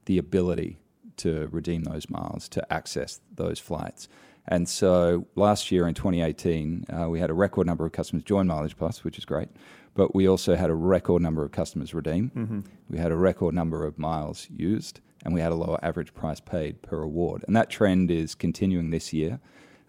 the 0.06 0.18
ability 0.18 0.78
to 1.18 1.48
redeem 1.52 1.84
those 1.84 2.10
miles 2.10 2.50
to 2.50 2.74
access 2.74 3.22
those 3.36 3.60
flights. 3.60 4.08
And 4.48 4.68
so 4.68 5.28
last 5.36 5.72
year 5.72 5.88
in 5.88 5.94
2018, 5.94 6.86
uh, 6.90 7.10
we 7.10 7.20
had 7.20 7.30
a 7.30 7.34
record 7.34 7.66
number 7.66 7.86
of 7.86 7.94
customers 7.94 8.24
join 8.24 8.48
Mileage 8.48 8.78
Plus, 8.78 9.04
which 9.04 9.18
is 9.18 9.26
great. 9.26 9.50
But 9.96 10.16
we 10.16 10.28
also 10.28 10.56
had 10.56 10.70
a 10.70 10.76
record 10.76 11.22
number 11.22 11.46
of 11.46 11.52
customers 11.52 11.94
redeem. 11.94 12.32
Mm-hmm. 12.36 12.60
We 12.90 12.98
had 12.98 13.12
a 13.12 13.16
record 13.16 13.54
number 13.54 13.86
of 13.86 14.00
miles 14.00 14.48
used, 14.50 15.00
and 15.24 15.34
we 15.34 15.40
had 15.40 15.52
a 15.52 15.56
lower 15.56 15.80
average 15.84 16.14
price 16.14 16.40
paid 16.40 16.82
per 16.82 17.02
award. 17.02 17.46
And 17.48 17.56
that 17.56 17.70
trend 17.70 18.12
is 18.12 18.36
continuing 18.36 18.90
this 18.90 19.14
year. 19.14 19.40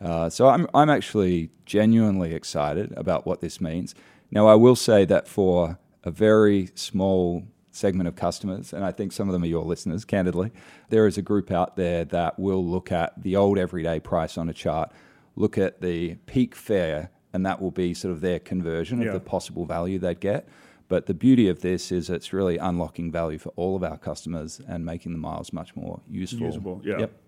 Uh, 0.01 0.29
so 0.29 0.49
I'm, 0.49 0.69
I'm 0.75 0.91
actually 0.91 1.51
genuinely 1.65 2.35
excited 2.35 2.93
about 2.97 3.27
what 3.27 3.41
this 3.41 3.61
means. 3.61 3.95
Now, 4.35 4.49
I 4.49 4.57
will 4.57 4.75
say 4.75 5.05
that 5.05 5.29
for 5.29 5.79
a 6.03 6.11
very 6.11 6.69
small 6.75 7.45
segment 7.71 8.09
of 8.09 8.17
customers, 8.17 8.73
and 8.73 8.85
I 8.85 8.91
think 8.91 9.13
some 9.13 9.29
of 9.29 9.33
them 9.33 9.45
are 9.45 9.47
your 9.47 9.65
listeners, 9.65 10.05
candidly, 10.05 10.51
there 10.89 11.07
is 11.07 11.17
a 11.17 11.23
group 11.23 11.53
out 11.53 11.77
there 11.77 12.05
that 12.07 12.37
will 12.37 12.65
look 12.67 12.91
at 12.91 13.23
the 13.23 13.37
old 13.37 13.59
everyday 13.59 14.01
price 14.01 14.37
on 14.37 14.49
a 14.49 14.53
chart, 14.53 14.91
look 15.37 15.57
at 15.57 15.81
the 15.81 16.17
peak 16.27 16.57
fare, 16.57 17.11
and 17.33 17.47
that 17.47 17.63
will 17.63 17.71
be 17.71 17.95
sort 17.95 18.11
of 18.11 18.21
their 18.21 18.41
conversion 18.41 19.01
yeah. 19.01 19.09
of 19.09 19.15
the 19.15 19.21
possible 19.21 19.67
value 19.67 20.01
they'd 20.01 20.19
get. 20.19 20.49
But 20.89 21.07
the 21.07 21.15
beauty 21.15 21.49
of 21.49 21.61
this 21.61 21.93
is 21.93 22.11
it's 22.11 22.33
really 22.33 22.59
unlocking 22.59 23.13
value 23.13 23.39
for 23.39 23.51
all 23.57 23.77
of 23.77 23.85
our 23.85 23.97
customers 23.97 24.61
and 24.69 24.85
making 24.85 25.13
the 25.13 25.19
miles 25.19 25.53
much 25.53 25.75
more 25.77 26.01
useful. 26.09 26.47
Usable, 26.47 26.83
yeah. 26.85 26.99
Yep 26.99 27.24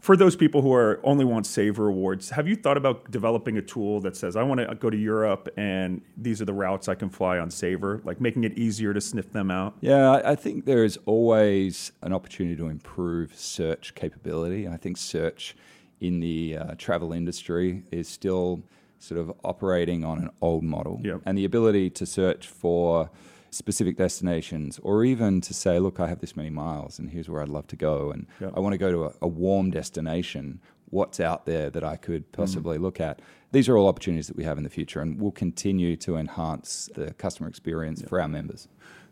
for 0.00 0.16
those 0.16 0.34
people 0.34 0.62
who 0.62 0.72
are 0.72 1.00
only 1.04 1.24
want 1.24 1.46
saver 1.46 1.88
awards, 1.88 2.30
have 2.30 2.48
you 2.48 2.56
thought 2.56 2.76
about 2.76 3.10
developing 3.10 3.58
a 3.58 3.62
tool 3.62 4.00
that 4.00 4.16
says 4.16 4.34
I 4.34 4.42
want 4.42 4.60
to 4.60 4.74
go 4.74 4.90
to 4.90 4.96
Europe 4.96 5.48
and 5.56 6.00
these 6.16 6.40
are 6.40 6.46
the 6.46 6.54
routes 6.54 6.88
I 6.88 6.94
can 6.94 7.10
fly 7.10 7.38
on 7.38 7.50
saver, 7.50 8.00
like 8.04 8.20
making 8.20 8.44
it 8.44 8.56
easier 8.58 8.94
to 8.94 9.00
sniff 9.00 9.30
them 9.32 9.50
out? 9.50 9.74
Yeah, 9.80 10.20
I 10.24 10.34
think 10.34 10.64
there 10.64 10.84
is 10.84 10.98
always 11.06 11.92
an 12.02 12.12
opportunity 12.12 12.56
to 12.56 12.68
improve 12.68 13.34
search 13.34 13.94
capability. 13.94 14.66
I 14.66 14.76
think 14.76 14.96
search 14.96 15.54
in 16.00 16.20
the 16.20 16.56
uh, 16.56 16.74
travel 16.78 17.12
industry 17.12 17.82
is 17.90 18.08
still 18.08 18.62
sort 18.98 19.20
of 19.20 19.32
operating 19.44 20.04
on 20.04 20.18
an 20.18 20.30
old 20.40 20.62
model, 20.62 21.00
yep. 21.02 21.20
and 21.24 21.36
the 21.36 21.44
ability 21.44 21.90
to 21.90 22.06
search 22.06 22.46
for 22.46 23.10
specific 23.50 23.96
destinations, 23.96 24.78
or 24.82 25.04
even 25.04 25.40
to 25.42 25.52
say, 25.54 25.78
look, 25.78 26.00
I 26.00 26.08
have 26.08 26.20
this 26.20 26.36
many 26.36 26.50
miles 26.50 26.98
and 26.98 27.10
here's 27.10 27.28
where 27.28 27.42
I'd 27.42 27.48
love 27.48 27.66
to 27.68 27.76
go, 27.76 28.10
and. 28.10 28.26
I 28.56 28.60
want 28.60 28.72
to 28.72 28.78
go 28.78 28.90
to 28.90 29.04
a, 29.04 29.12
a 29.22 29.28
warm 29.28 29.70
destination. 29.70 30.60
what's 30.90 31.20
out 31.20 31.46
there 31.46 31.70
that 31.70 31.84
I 31.84 31.96
could 31.96 32.30
possibly 32.32 32.78
mm. 32.78 32.82
look 32.82 33.00
at. 33.00 33.20
These 33.52 33.68
are 33.68 33.76
all 33.76 33.88
opportunities 33.88 34.26
that 34.28 34.36
we 34.36 34.44
have 34.44 34.58
in 34.58 34.64
the 34.64 34.70
future, 34.70 35.00
and 35.00 35.20
we'll 35.20 35.30
continue 35.32 35.96
to 35.96 36.16
enhance 36.16 36.88
the 36.94 37.12
customer 37.14 37.48
experience 37.48 38.00
yeah. 38.02 38.08
for 38.08 38.20
our 38.20 38.28
members. 38.28 38.68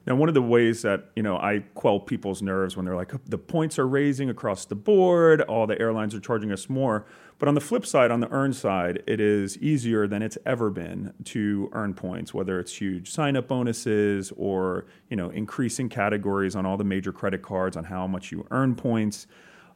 Now, 0.08 0.14
one 0.14 0.30
of 0.30 0.34
the 0.34 0.40
ways 0.40 0.80
that 0.82 1.10
you 1.16 1.22
know 1.22 1.36
I 1.36 1.64
quell 1.74 2.00
people's 2.00 2.40
nerves 2.40 2.78
when 2.78 2.86
they're 2.86 2.96
like, 2.96 3.14
oh, 3.14 3.20
the 3.26 3.36
points 3.36 3.78
are 3.78 3.86
raising 3.86 4.30
across 4.30 4.64
the 4.64 4.74
board, 4.74 5.42
all 5.42 5.66
the 5.66 5.78
airlines 5.78 6.14
are 6.14 6.20
charging 6.20 6.50
us 6.50 6.70
more. 6.70 7.04
But 7.38 7.46
on 7.46 7.54
the 7.54 7.60
flip 7.60 7.84
side, 7.84 8.10
on 8.10 8.20
the 8.20 8.30
earn 8.30 8.54
side, 8.54 9.02
it 9.06 9.20
is 9.20 9.58
easier 9.58 10.06
than 10.06 10.22
it's 10.22 10.38
ever 10.46 10.70
been 10.70 11.12
to 11.24 11.68
earn 11.74 11.92
points, 11.92 12.32
whether 12.32 12.58
it's 12.58 12.74
huge 12.74 13.10
sign-up 13.10 13.48
bonuses 13.48 14.32
or 14.38 14.86
you 15.10 15.16
know 15.16 15.28
increasing 15.28 15.90
categories 15.90 16.56
on 16.56 16.64
all 16.64 16.78
the 16.78 16.84
major 16.84 17.12
credit 17.12 17.42
cards 17.42 17.76
on 17.76 17.84
how 17.84 18.06
much 18.06 18.32
you 18.32 18.46
earn 18.50 18.74
points. 18.74 19.26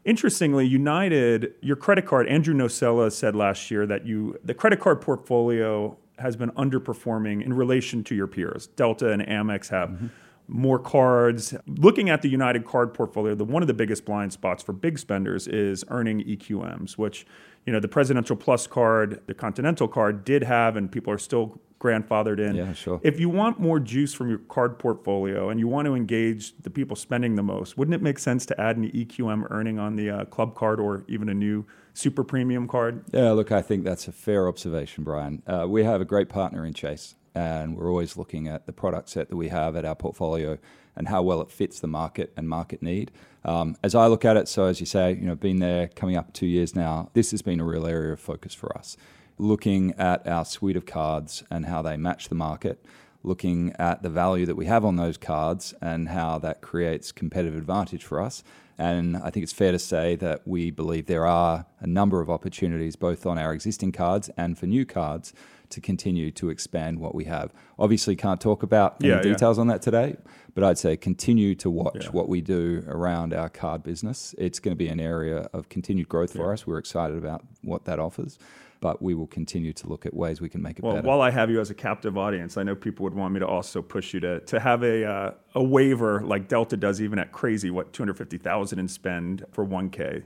Interestingly, 0.06 0.66
United, 0.66 1.52
your 1.60 1.76
credit 1.76 2.06
card, 2.06 2.26
Andrew 2.26 2.54
Nocella 2.54 3.12
said 3.12 3.36
last 3.36 3.70
year 3.70 3.86
that 3.86 4.06
you 4.06 4.38
the 4.42 4.54
credit 4.54 4.80
card 4.80 5.02
portfolio 5.02 5.98
has 6.22 6.36
been 6.36 6.50
underperforming 6.52 7.44
in 7.44 7.52
relation 7.52 8.02
to 8.04 8.14
your 8.14 8.26
peers. 8.26 8.68
Delta 8.68 9.10
and 9.10 9.22
Amex 9.22 9.68
have 9.68 9.90
mm-hmm. 9.90 10.06
more 10.48 10.78
cards. 10.78 11.54
Looking 11.66 12.08
at 12.08 12.22
the 12.22 12.28
United 12.28 12.64
card 12.64 12.94
portfolio, 12.94 13.34
the 13.34 13.44
one 13.44 13.62
of 13.62 13.66
the 13.66 13.74
biggest 13.74 14.04
blind 14.04 14.32
spots 14.32 14.62
for 14.62 14.72
big 14.72 14.98
spenders 14.98 15.46
is 15.46 15.84
earning 15.88 16.20
EQMs, 16.20 16.92
which 16.96 17.26
you 17.66 17.72
know 17.72 17.80
the 17.80 17.88
Presidential 17.88 18.36
Plus 18.36 18.66
card, 18.66 19.20
the 19.26 19.34
Continental 19.34 19.88
card 19.88 20.24
did 20.24 20.42
have, 20.42 20.76
and 20.76 20.90
people 20.90 21.12
are 21.12 21.18
still 21.18 21.60
grandfathered 21.82 22.38
in. 22.38 22.54
Yeah, 22.54 22.72
sure. 22.72 23.00
If 23.02 23.18
you 23.18 23.28
want 23.28 23.58
more 23.58 23.80
juice 23.80 24.14
from 24.14 24.28
your 24.28 24.38
card 24.38 24.78
portfolio 24.78 25.50
and 25.50 25.58
you 25.58 25.66
want 25.66 25.86
to 25.86 25.94
engage 25.94 26.56
the 26.62 26.70
people 26.70 26.96
spending 26.96 27.34
the 27.34 27.42
most, 27.42 27.76
wouldn't 27.76 27.94
it 27.94 28.02
make 28.02 28.18
sense 28.18 28.46
to 28.46 28.60
add 28.60 28.76
an 28.76 28.90
EQM 28.90 29.50
earning 29.50 29.78
on 29.78 29.96
the 29.96 30.10
uh, 30.10 30.24
club 30.26 30.54
card 30.54 30.78
or 30.78 31.04
even 31.08 31.28
a 31.28 31.34
new 31.34 31.66
super 31.94 32.24
premium 32.24 32.68
card? 32.68 33.04
Yeah, 33.12 33.32
look, 33.32 33.52
I 33.52 33.62
think 33.62 33.84
that's 33.84 34.08
a 34.08 34.12
fair 34.12 34.48
observation, 34.48 35.04
Brian. 35.04 35.42
Uh, 35.46 35.66
we 35.68 35.84
have 35.84 36.00
a 36.00 36.04
great 36.04 36.28
partner 36.28 36.64
in 36.64 36.74
Chase, 36.74 37.14
and 37.34 37.76
we're 37.76 37.88
always 37.88 38.16
looking 38.16 38.48
at 38.48 38.66
the 38.66 38.72
product 38.72 39.08
set 39.08 39.28
that 39.28 39.36
we 39.36 39.48
have 39.48 39.76
at 39.76 39.84
our 39.84 39.94
portfolio 39.94 40.58
and 40.94 41.08
how 41.08 41.22
well 41.22 41.40
it 41.40 41.50
fits 41.50 41.80
the 41.80 41.86
market 41.86 42.32
and 42.36 42.48
market 42.48 42.82
need. 42.82 43.10
Um, 43.44 43.76
as 43.82 43.94
I 43.94 44.06
look 44.06 44.24
at 44.24 44.36
it, 44.36 44.46
so 44.48 44.66
as 44.66 44.78
you 44.78 44.86
say, 44.86 45.12
you 45.14 45.26
know, 45.26 45.34
been 45.34 45.58
there 45.58 45.88
coming 45.88 46.16
up 46.16 46.32
two 46.32 46.46
years 46.46 46.76
now, 46.76 47.10
this 47.14 47.30
has 47.30 47.42
been 47.42 47.60
a 47.60 47.64
real 47.64 47.86
area 47.86 48.12
of 48.12 48.20
focus 48.20 48.54
for 48.54 48.76
us 48.76 48.96
looking 49.38 49.92
at 49.98 50.26
our 50.26 50.44
suite 50.44 50.76
of 50.76 50.86
cards 50.86 51.42
and 51.50 51.66
how 51.66 51.82
they 51.82 51.96
match 51.96 52.28
the 52.28 52.34
market, 52.34 52.84
looking 53.22 53.72
at 53.78 54.02
the 54.02 54.08
value 54.08 54.46
that 54.46 54.54
we 54.54 54.66
have 54.66 54.84
on 54.84 54.96
those 54.96 55.16
cards 55.16 55.74
and 55.80 56.08
how 56.08 56.38
that 56.38 56.60
creates 56.60 57.12
competitive 57.12 57.56
advantage 57.56 58.04
for 58.04 58.20
us. 58.20 58.42
And 58.78 59.16
I 59.16 59.30
think 59.30 59.44
it's 59.44 59.52
fair 59.52 59.72
to 59.72 59.78
say 59.78 60.16
that 60.16 60.46
we 60.46 60.70
believe 60.70 61.06
there 61.06 61.26
are 61.26 61.66
a 61.80 61.86
number 61.86 62.20
of 62.20 62.30
opportunities, 62.30 62.96
both 62.96 63.26
on 63.26 63.38
our 63.38 63.52
existing 63.52 63.92
cards 63.92 64.30
and 64.36 64.58
for 64.58 64.66
new 64.66 64.84
cards, 64.84 65.32
to 65.70 65.80
continue 65.80 66.30
to 66.30 66.50
expand 66.50 66.98
what 66.98 67.14
we 67.14 67.24
have. 67.24 67.50
Obviously, 67.78 68.14
can't 68.14 68.40
talk 68.40 68.62
about 68.62 68.96
any 69.00 69.08
yeah, 69.08 69.22
details 69.22 69.56
yeah. 69.56 69.62
on 69.62 69.66
that 69.68 69.80
today, 69.80 70.16
but 70.54 70.62
I'd 70.62 70.76
say 70.76 70.96
continue 70.98 71.54
to 71.56 71.70
watch 71.70 72.04
yeah. 72.04 72.10
what 72.10 72.28
we 72.28 72.42
do 72.42 72.84
around 72.86 73.32
our 73.32 73.48
card 73.48 73.82
business. 73.82 74.34
It's 74.36 74.60
going 74.60 74.72
to 74.72 74.76
be 74.76 74.88
an 74.88 75.00
area 75.00 75.48
of 75.54 75.70
continued 75.70 76.10
growth 76.10 76.34
for 76.34 76.52
us. 76.52 76.66
We're 76.66 76.78
excited 76.78 77.16
about 77.16 77.42
what 77.62 77.86
that 77.86 77.98
offers 77.98 78.38
but 78.82 79.00
we 79.00 79.14
will 79.14 79.28
continue 79.28 79.72
to 79.72 79.88
look 79.88 80.04
at 80.04 80.12
ways 80.12 80.40
we 80.40 80.48
can 80.48 80.60
make 80.60 80.76
it 80.76 80.84
well, 80.84 80.96
better. 80.96 81.06
While 81.06 81.22
I 81.22 81.30
have 81.30 81.48
you 81.48 81.60
as 81.60 81.70
a 81.70 81.74
captive 81.74 82.18
audience, 82.18 82.56
I 82.56 82.64
know 82.64 82.74
people 82.74 83.04
would 83.04 83.14
want 83.14 83.32
me 83.32 83.38
to 83.38 83.46
also 83.46 83.80
push 83.80 84.12
you 84.12 84.18
to 84.20 84.40
to 84.40 84.58
have 84.58 84.82
a 84.82 85.08
uh, 85.08 85.30
a 85.54 85.62
waiver 85.62 86.20
like 86.22 86.48
Delta 86.48 86.76
does, 86.76 87.00
even 87.00 87.18
at 87.20 87.30
crazy 87.30 87.70
what 87.70 87.92
two 87.92 88.02
hundred 88.02 88.18
fifty 88.18 88.38
thousand 88.38 88.80
in 88.80 88.88
spend 88.88 89.46
for 89.52 89.62
one 89.62 89.88
k. 89.88 90.24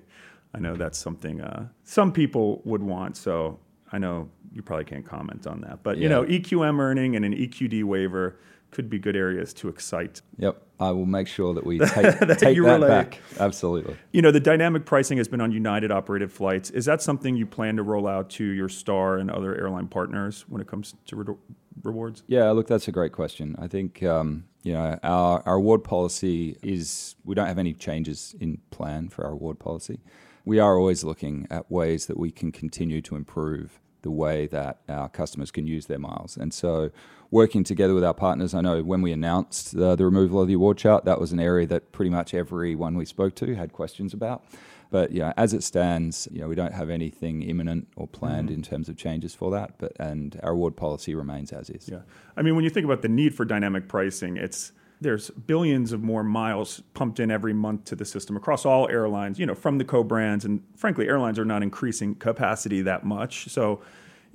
I 0.55 0.59
know 0.59 0.75
that's 0.75 0.97
something 0.99 1.43
uh, 1.43 1.69
some 1.85 2.13
people 2.13 2.63
would 2.65 2.83
want. 2.83 3.19
So 3.19 3.61
I 3.93 3.99
know 3.99 4.31
you 4.55 4.63
probably 4.63 4.87
can't 4.87 5.05
comment 5.05 5.47
on 5.47 5.61
that, 5.61 5.83
but 5.83 5.99
yeah. 5.99 6.05
you 6.05 6.09
know 6.09 6.25
EQM 6.25 6.81
earning 6.81 7.15
and 7.15 7.27
an 7.27 7.35
EQD 7.35 7.85
waiver 7.85 8.39
could 8.71 8.91
be 8.91 8.99
good 8.99 9.17
areas 9.17 9.55
to 9.55 9.69
excite. 9.69 10.23
Yep, 10.39 10.63
I 10.79 10.91
will 10.91 11.07
make 11.07 11.27
sure 11.29 11.55
that 11.55 11.65
we 11.65 11.79
take 11.95 12.19
that, 12.19 12.39
take 12.39 12.63
that 12.63 12.81
back. 12.81 13.21
Absolutely. 13.39 13.97
You 14.13 14.23
know, 14.23 14.31
the 14.31 14.41
dynamic 14.41 14.85
pricing 14.85 15.19
has 15.19 15.29
been 15.29 15.41
on 15.41 15.53
United 15.53 15.91
operated 15.91 16.31
flights. 16.31 16.71
Is 16.71 16.85
that 16.85 17.03
something 17.03 17.37
you 17.37 17.47
plan 17.47 17.77
to 17.77 17.83
roll 17.83 18.07
out 18.07 18.31
to 18.31 18.45
your 18.45 18.69
Star 18.69 19.17
and 19.17 19.31
other 19.31 19.55
airline 19.57 19.89
partners 19.89 20.45
when 20.49 20.61
it 20.61 20.67
comes 20.67 20.95
to 21.07 21.17
re- 21.17 21.35
rewards? 21.83 22.23
Yeah, 22.27 22.51
look, 22.51 22.67
that's 22.67 22.89
a 22.89 22.93
great 22.93 23.13
question. 23.13 23.57
I 23.59 23.69
think 23.69 24.03
um, 24.03 24.45
you 24.63 24.73
know 24.73 24.99
our 25.03 25.43
our 25.47 25.55
award 25.55 25.85
policy 25.85 26.57
is 26.63 27.17
we 27.25 27.35
don't 27.35 27.47
have 27.47 27.59
any 27.59 27.73
changes 27.73 28.35
in 28.41 28.59
plan 28.71 29.09
for 29.09 29.25
our 29.25 29.33
award 29.33 29.59
policy. 29.59 30.01
We 30.45 30.61
are 30.61 30.79
always 30.79 31.03
looking 31.03 31.47
at 31.51 31.71
ways 31.71 32.07
that 32.07 32.17
we 32.17 32.31
can 32.31 32.53
continue 32.53 33.01
to 33.03 33.17
improve 33.17 33.81
the 34.03 34.11
way 34.13 34.47
that 34.47 34.79
our 34.89 35.09
customers 35.09 35.51
can 35.51 35.67
use 35.67 35.87
their 35.87 35.99
miles. 35.99 36.37
And 36.37 36.55
so, 36.55 36.91
working 37.31 37.65
together 37.65 37.95
with 37.95 38.05
our 38.05 38.15
partners, 38.15 38.55
I 38.55 38.61
know 38.61 38.83
when 38.83 39.03
we 39.03 39.13
announced 39.13 39.77
uh, 39.77 39.97
the 39.97 40.05
removal 40.05 40.41
of 40.41 40.49
the 40.49 40.55
award 40.55 40.79
chart, 40.79 41.05
that 41.05 41.21
was 41.21 41.33
an 41.33 41.41
area 41.41 41.67
that 41.67 41.93
pretty 41.93 42.11
much 42.11 42.35
everyone 42.35 42.97
we 42.97 43.05
spoke 43.05 43.35
to 43.37 43.55
had 43.55 43.73
questions 43.73 44.15
about. 44.15 44.45
But 44.91 45.13
know, 45.21 45.33
as 45.37 45.53
it 45.53 45.63
stands, 45.65 46.29
you 46.31 46.41
know, 46.41 46.49
we 46.49 46.55
don't 46.55 46.73
have 46.73 46.91
anything 46.91 47.43
imminent 47.43 47.89
or 47.97 48.07
planned 48.07 48.49
mm-hmm. 48.49 48.59
in 48.59 48.63
terms 48.63 48.89
of 48.89 48.97
changes 48.97 49.35
for 49.35 49.51
that. 49.51 49.79
But 49.79 49.93
and 49.99 50.39
our 50.43 50.53
award 50.53 50.77
policy 50.77 51.15
remains 51.15 51.53
as 51.53 51.71
is. 51.71 51.89
Yeah, 51.89 52.03
I 52.37 52.43
mean, 52.43 52.55
when 52.55 52.65
you 52.65 52.71
think 52.71 52.85
about 52.85 53.03
the 53.03 53.09
need 53.09 53.35
for 53.35 53.45
dynamic 53.45 53.89
pricing, 53.89 54.37
it's 54.37 54.73
there's 55.01 55.31
billions 55.31 55.93
of 55.93 56.03
more 56.03 56.23
miles 56.23 56.83
pumped 56.95 57.21
in 57.21 57.31
every 57.31 57.53
month 57.53 57.85
to 57.85 57.97
the 57.97 58.05
system 58.05 58.37
across 58.37 58.65
all 58.65 58.89
airlines, 58.89 59.39
you 59.39 59.45
know, 59.45 59.55
from 59.55 59.79
the 59.79 59.85
co-brands. 59.85 60.45
And 60.45 60.63
frankly, 60.77 61.09
airlines 61.09 61.39
are 61.39 61.45
not 61.45 61.63
increasing 61.63 62.15
capacity 62.15 62.81
that 62.83 63.05
much. 63.05 63.49
So 63.49 63.83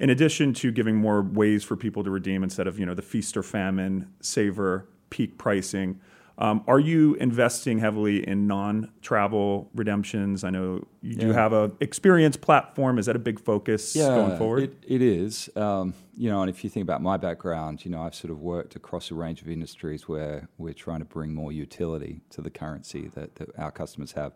in 0.02 0.10
addition 0.10 0.52
to 0.56 0.72
giving 0.72 0.96
more 0.96 1.22
ways 1.22 1.64
for 1.64 1.78
people 1.78 2.04
to 2.04 2.10
redeem 2.10 2.44
instead 2.44 2.66
of, 2.66 2.80
you 2.80 2.86
know, 2.86 2.96
the 2.96 3.04
feast 3.04 3.38
or 3.38 3.44
famine, 3.44 4.12
saver, 4.20 4.90
peak 5.12 5.38
pricing, 5.38 6.02
um, 6.40 6.64
are 6.68 6.80
you 6.80 7.14
investing 7.16 7.78
heavily 7.78 8.28
in 8.28 8.48
non-travel 8.48 9.70
redemptions? 9.76 10.44
I 10.44 10.50
know 10.50 10.88
you 11.04 11.12
yeah. 11.12 11.20
do 11.20 11.32
have 11.34 11.54
a 11.54 11.72
experience 11.82 12.36
platform. 12.36 12.98
Is 12.98 13.06
that 13.06 13.16
a 13.16 13.20
big 13.20 13.40
focus 13.40 13.96
yeah, 13.96 14.08
going 14.08 14.38
forward? 14.40 14.64
It, 14.64 14.84
it 14.88 15.02
is. 15.04 15.52
Um, 15.56 15.94
you 16.18 16.32
know, 16.32 16.42
and 16.42 16.50
if 16.50 16.64
you 16.64 16.70
think 16.72 16.84
about 16.84 17.04
my 17.04 17.18
background, 17.18 17.86
you 17.86 17.92
know, 17.92 18.02
I've 18.02 18.16
sort 18.16 18.32
of 18.32 18.40
worked 18.40 18.76
across 18.76 19.12
a 19.12 19.14
range 19.14 19.44
of 19.44 19.50
industries 19.50 20.08
where 20.08 20.50
we're 20.58 20.74
trying 20.74 21.00
to 21.00 21.06
bring 21.06 21.32
more 21.36 21.52
utility 21.52 22.22
to 22.32 22.42
the 22.42 22.50
currency 22.50 23.10
that, 23.10 23.36
that 23.36 23.50
our 23.60 23.72
customers 23.72 24.14
have. 24.14 24.34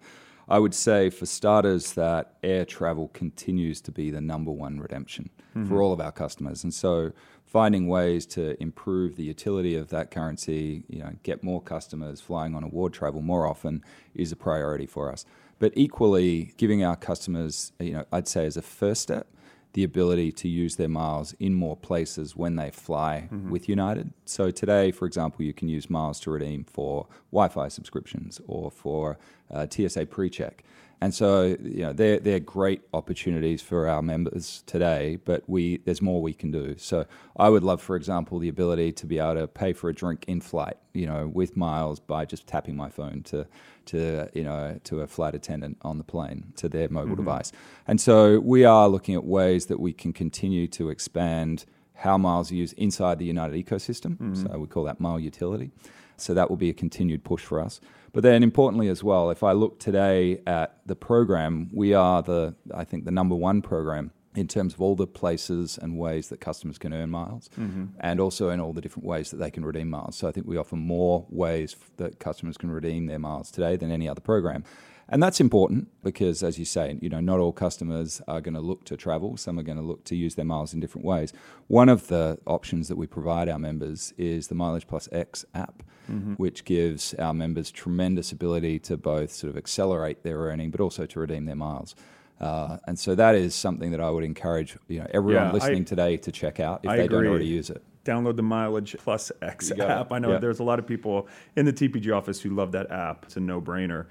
I 0.47 0.59
would 0.59 0.73
say, 0.73 1.09
for 1.09 1.25
starters, 1.25 1.93
that 1.93 2.35
air 2.43 2.65
travel 2.65 3.09
continues 3.09 3.81
to 3.81 3.91
be 3.91 4.11
the 4.11 4.21
number 4.21 4.51
one 4.51 4.79
redemption 4.79 5.29
mm-hmm. 5.55 5.67
for 5.67 5.81
all 5.81 5.91
of 5.91 5.99
our 5.99 6.11
customers, 6.11 6.63
and 6.63 6.73
so 6.73 7.11
finding 7.45 7.87
ways 7.87 8.25
to 8.25 8.61
improve 8.61 9.15
the 9.15 9.23
utility 9.23 9.75
of 9.75 9.87
that 9.89 10.11
currency, 10.11 10.83
you 10.89 10.99
know, 10.99 11.13
get 11.23 11.43
more 11.43 11.61
customers 11.61 12.19
flying 12.19 12.53
on 12.53 12.63
award 12.63 12.91
travel 12.93 13.21
more 13.21 13.47
often 13.47 13.83
is 14.13 14.31
a 14.31 14.35
priority 14.35 14.85
for 14.85 15.11
us. 15.11 15.25
But 15.57 15.71
equally, 15.75 16.53
giving 16.57 16.83
our 16.83 16.97
customers, 16.97 17.71
you 17.79 17.93
know, 17.93 18.05
I'd 18.11 18.27
say 18.27 18.45
as 18.45 18.57
a 18.57 18.61
first 18.61 19.01
step, 19.01 19.27
the 19.75 19.83
ability 19.83 20.31
to 20.31 20.47
use 20.47 20.77
their 20.77 20.87
miles 20.87 21.33
in 21.33 21.53
more 21.53 21.75
places 21.75 22.33
when 22.33 22.55
they 22.55 22.71
fly 22.71 23.27
mm-hmm. 23.29 23.49
with 23.49 23.67
United. 23.67 24.13
So 24.23 24.49
today, 24.49 24.89
for 24.89 25.05
example, 25.05 25.43
you 25.43 25.53
can 25.53 25.67
use 25.67 25.89
miles 25.89 26.17
to 26.21 26.31
redeem 26.31 26.63
for 26.63 27.07
Wi-Fi 27.31 27.67
subscriptions 27.67 28.39
or 28.47 28.71
for 28.71 29.17
uh, 29.51 29.67
TSA 29.69 30.05
pre-check. 30.05 30.63
And 31.01 31.13
so, 31.13 31.57
you 31.61 31.81
know, 31.81 31.93
they're, 31.93 32.19
they're 32.19 32.39
great 32.39 32.81
opportunities 32.93 33.61
for 33.61 33.87
our 33.87 34.01
members 34.01 34.63
today, 34.65 35.17
but 35.23 35.43
we 35.47 35.77
there's 35.77 36.01
more 36.01 36.21
we 36.21 36.33
can 36.33 36.51
do. 36.51 36.75
So 36.77 37.05
I 37.37 37.49
would 37.49 37.63
love, 37.63 37.81
for 37.81 37.95
example, 37.95 38.39
the 38.39 38.49
ability 38.49 38.93
to 38.93 39.05
be 39.05 39.19
able 39.19 39.35
to 39.35 39.47
pay 39.47 39.73
for 39.73 39.89
a 39.89 39.93
drink 39.93 40.25
in 40.27 40.41
flight, 40.41 40.77
you 40.93 41.05
know, 41.05 41.27
with 41.27 41.57
miles 41.57 41.99
by 41.99 42.25
just 42.25 42.47
tapping 42.47 42.75
my 42.75 42.89
phone 42.89 43.23
to 43.23 43.45
to 43.85 44.27
you 44.33 44.43
know 44.43 44.79
to 44.83 45.01
a 45.01 45.07
flight 45.07 45.35
attendant 45.35 45.77
on 45.83 45.97
the 45.99 46.03
plane 46.03 46.53
to 46.55 46.67
their 46.67 46.89
mobile 46.89 47.15
mm-hmm. 47.15 47.25
device. 47.25 47.51
And 47.87 48.01
so 48.01 48.39
we 48.39 48.65
are 48.65 48.87
looking 48.87 49.15
at 49.15 49.25
ways 49.25 49.67
that 49.67 49.79
we 49.79 49.93
can 49.93 50.13
continue 50.13 50.67
to 50.69 50.89
expand 50.89 51.65
how 51.93 52.17
miles 52.17 52.51
are 52.51 52.55
used 52.55 52.73
inside 52.77 53.19
the 53.19 53.25
United 53.25 53.55
ecosystem. 53.63 54.17
Mm-hmm. 54.17 54.35
So 54.35 54.57
we 54.57 54.67
call 54.67 54.83
that 54.85 54.99
mile 54.99 55.19
utility. 55.19 55.71
So 56.17 56.33
that 56.33 56.49
will 56.49 56.57
be 56.57 56.69
a 56.69 56.73
continued 56.73 57.23
push 57.23 57.43
for 57.43 57.59
us. 57.59 57.79
But 58.13 58.23
then 58.23 58.43
importantly 58.43 58.87
as 58.87 59.03
well, 59.03 59.29
if 59.29 59.43
I 59.43 59.51
look 59.51 59.79
today 59.79 60.41
at 60.47 60.77
the 60.85 60.95
program, 60.95 61.69
we 61.73 61.93
are 61.93 62.21
the 62.21 62.55
I 62.73 62.85
think 62.85 63.05
the 63.05 63.11
number 63.11 63.35
one 63.35 63.61
program 63.61 64.11
in 64.35 64.47
terms 64.47 64.73
of 64.73 64.81
all 64.81 64.95
the 64.95 65.07
places 65.07 65.77
and 65.81 65.97
ways 65.97 66.29
that 66.29 66.39
customers 66.39 66.77
can 66.77 66.93
earn 66.93 67.09
miles 67.09 67.49
mm-hmm. 67.59 67.85
and 67.99 68.19
also 68.19 68.49
in 68.49 68.59
all 68.59 68.73
the 68.73 68.81
different 68.81 69.05
ways 69.05 69.31
that 69.31 69.37
they 69.37 69.49
can 69.49 69.65
redeem 69.65 69.89
miles. 69.89 70.15
So 70.17 70.27
I 70.27 70.31
think 70.31 70.45
we 70.45 70.57
offer 70.57 70.75
more 70.75 71.25
ways 71.29 71.75
that 71.97 72.19
customers 72.19 72.57
can 72.57 72.69
redeem 72.69 73.05
their 73.05 73.19
miles 73.19 73.49
today 73.51 73.75
than 73.75 73.91
any 73.91 74.07
other 74.09 74.21
program. 74.21 74.63
And 75.07 75.21
that's 75.21 75.39
important 75.39 75.87
because, 76.03 76.41
as 76.41 76.57
you 76.57 76.65
say, 76.65 76.97
you 76.99 77.09
know, 77.09 77.19
not 77.19 77.39
all 77.39 77.51
customers 77.51 78.21
are 78.27 78.41
going 78.41 78.55
to 78.55 78.59
look 78.59 78.85
to 78.85 78.97
travel. 78.97 79.37
Some 79.37 79.59
are 79.59 79.63
going 79.63 79.77
to 79.77 79.83
look 79.83 80.03
to 80.05 80.15
use 80.15 80.33
their 80.35 80.45
miles 80.45 80.73
in 80.73 80.79
different 80.79 81.05
ways. 81.05 81.31
One 81.67 81.89
of 81.89 82.07
the 82.07 82.39
options 82.47 82.87
that 82.87 82.95
we 82.95 83.05
provide 83.05 83.47
our 83.47 83.59
members 83.59 84.13
is 84.17 84.47
the 84.47 84.55
Mileage 84.55 84.87
Plus 84.87 85.07
X 85.11 85.45
app, 85.53 85.83
mm-hmm. 86.11 86.33
which 86.33 86.65
gives 86.65 87.13
our 87.15 87.35
members 87.35 87.69
tremendous 87.69 88.31
ability 88.31 88.79
to 88.79 88.97
both 88.97 89.31
sort 89.31 89.51
of 89.51 89.57
accelerate 89.57 90.23
their 90.23 90.37
earning, 90.39 90.71
but 90.71 90.81
also 90.81 91.05
to 91.05 91.19
redeem 91.19 91.45
their 91.45 91.55
miles. 91.55 91.95
Uh, 92.41 92.77
and 92.87 92.97
so 92.99 93.13
that 93.15 93.35
is 93.35 93.53
something 93.55 93.91
that 93.91 94.01
I 94.01 94.09
would 94.09 94.23
encourage 94.23 94.75
you 94.89 94.99
know 94.99 95.07
everyone 95.13 95.45
Yeah, 95.45 95.51
listening 95.53 95.83
I- 95.83 95.85
today 95.85 96.17
to 96.17 96.31
check 96.31 96.59
out 96.59 96.81
if 96.83 96.89
I 96.89 96.97
they 96.97 97.07
don't 97.07 97.25
already 97.25 97.45
use 97.45 97.69
it. 97.69 97.81
Download 98.03 98.35
the 98.35 98.43
Mileage 98.43 98.95
Plus 98.99 99.31
X 99.41 99.69
got 99.69 99.79
it. 99.89 99.91
app. 99.91 100.11
I 100.11 100.19
know 100.19 100.33
Yeah. 100.33 100.37
there's 100.39 100.59
a 100.59 100.63
lot 100.63 100.77
of 100.77 100.85
people 100.85 101.27
in 101.55 101.65
the 101.65 101.73
TPG 101.73 102.11
office 102.15 102.41
who 102.41 102.49
love 102.49 102.71
that 102.73 102.91
app. 102.91 103.23
It's 103.25 103.37
a 103.37 103.39
no 103.39 103.61
brainer. 103.61 104.07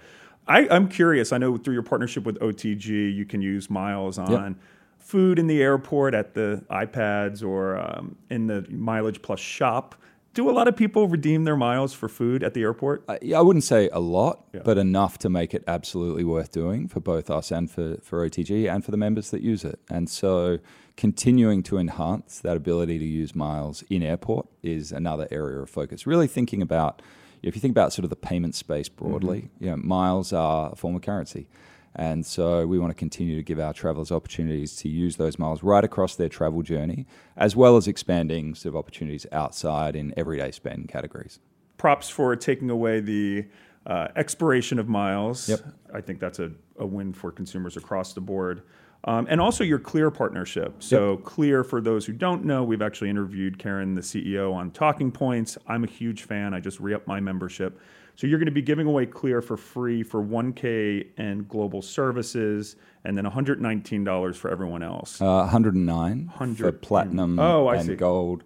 I, 0.47 0.69
I'm 0.69 0.89
curious. 0.89 1.33
I 1.33 1.39
know 1.39 1.57
through 1.57 1.75
your 1.75 1.83
partnership 1.83 2.25
with 2.25 2.39
OTG, 2.41 3.15
you 3.15 3.25
can 3.25 3.41
use 3.41 3.71
miles 3.71 4.19
on 4.19 4.57
food 4.99 5.39
in 5.39 5.47
the 5.47 5.63
airport 5.63 6.15
at 6.15 6.35
the 6.35 6.65
iPads 6.71 7.47
or 7.47 7.79
um, 7.79 8.17
in 8.31 8.47
the 8.47 8.67
Mileage 8.71 9.21
Plus 9.23 9.39
shop. 9.39 9.95
Do 10.33 10.51
a 10.51 10.53
lot 10.53 10.67
of 10.67 10.75
people 10.75 11.07
redeem 11.07 11.45
their 11.45 11.57
miles 11.57 11.95
for 11.95 12.09
food 12.09 12.43
at 12.43 12.55
the 12.55 12.63
airport? 12.63 13.05
I, 13.09 13.19
I 13.37 13.41
wouldn't 13.41 13.63
say 13.63 13.89
a 13.93 14.01
lot, 14.01 14.47
but 14.65 14.79
enough 14.79 15.17
to 15.19 15.29
make 15.29 15.55
it 15.55 15.63
absolutely 15.69 16.25
worth 16.25 16.51
doing 16.51 16.89
for 16.89 16.99
both 16.99 17.31
us 17.31 17.53
and 17.53 17.71
for, 17.71 17.99
for 18.03 18.29
OTG 18.29 18.69
and 18.69 18.85
for 18.85 18.91
the 18.91 18.97
members 18.97 19.31
that 19.31 19.43
use 19.43 19.65
it. 19.65 19.79
And 19.89 20.11
so 20.11 20.59
continuing 20.97 21.63
to 21.65 21.79
enhance 21.79 22.41
that 22.41 22.57
ability 22.57 22.99
to 22.99 23.05
use 23.05 23.35
miles 23.35 23.85
in 23.91 24.03
airport 24.03 24.49
is 24.63 24.91
another 24.91 25.29
area 25.31 25.61
of 25.61 25.71
focus. 25.71 26.07
Really 26.07 26.27
thinking 26.27 26.63
about, 26.63 27.01
if 27.47 27.55
you 27.55 27.61
think 27.61 27.73
about 27.73 27.93
sort 27.93 28.05
of 28.05 28.11
the 28.11 28.17
payment 28.17 28.55
space 28.55 28.89
broadly, 28.89 29.51
you 29.61 29.71
know, 29.71 29.77
miles 29.77 30.33
are 30.33 30.73
a 30.73 30.77
form 30.77 30.97
of 30.97 31.03
currency. 31.03 31.47
And 31.95 32.27
so 32.27 32.67
we 32.67 32.79
want 32.79 32.91
to 32.91 32.95
continue 32.95 33.37
to 33.37 33.43
give 33.43 33.61
our 33.61 33.73
travelers 33.73 34.11
opportunities 34.11 34.75
to 34.77 34.89
use 34.89 35.17
those 35.17 35.39
miles 35.39 35.63
right 35.63 35.85
across 35.85 36.17
their 36.17 36.29
travel 36.29 36.63
journey, 36.63 37.07
as 37.37 37.55
well 37.55 37.77
as 37.77 37.87
expanding 37.87 38.55
sort 38.57 38.75
of 38.75 38.77
opportunities 38.77 39.27
outside 39.31 39.95
in 39.95 40.13
everyday 40.17 40.51
spend 40.51 40.89
categories. 40.89 41.39
props 41.77 42.09
for 42.09 42.35
taking 42.35 42.71
away 42.71 43.01
the 43.01 43.45
uh, 43.87 44.09
expiration 44.17 44.79
of 44.79 44.89
miles. 44.89 45.49
Yep. 45.49 45.61
I 45.93 46.01
think 46.01 46.19
that's 46.19 46.39
a, 46.39 46.51
a 46.79 46.87
win 46.87 47.13
for 47.13 47.31
consumers 47.31 47.77
across 47.77 48.15
the 48.15 48.21
board. 48.21 48.63
Um, 49.07 49.27
and 49.29 49.41
also 49.41 49.65
your 49.65 49.79
Clear 49.79 50.11
partnership. 50.11 50.83
So, 50.83 51.19
Clear, 51.19 51.63
for 51.63 51.81
those 51.81 52.07
who 52.07 52.13
don't 52.15 52.45
know, 52.45 52.65
we've 52.65 52.81
actually 52.81 53.11
interviewed 53.11 53.59
Caryn, 53.59 53.95
the 53.95 54.01
CEO, 54.01 54.55
on 54.55 54.71
Talking 54.71 55.13
Points. 55.13 55.59
I'm 55.67 55.85
a 55.85 55.87
huge 55.87 56.23
fan. 56.23 56.55
I 56.55 56.61
just 56.61 56.81
re 56.81 56.95
upped 56.95 57.07
my 57.07 57.21
membership. 57.21 57.79
So, 58.17 58.27
you're 58.27 58.39
going 58.39 58.47
to 58.47 58.53
be 58.53 58.63
giving 58.63 58.87
away 58.87 59.05
Clear 59.05 59.43
for 59.43 59.59
free 59.59 60.03
for 60.03 60.23
1K 60.23 61.09
and 61.19 61.47
global 61.47 61.83
services, 61.83 62.77
and 63.05 63.17
then 63.19 63.27
$119 63.27 64.37
for 64.37 64.51
everyone 64.51 64.83
else. 64.83 65.21
Uh, 65.21 65.41
109 65.41 66.31
for 66.57 66.73
platinum 66.73 67.39
Oh, 67.39 67.67
I 67.67 67.77
and 67.77 67.87
see. 67.87 67.97
gold 67.97 68.43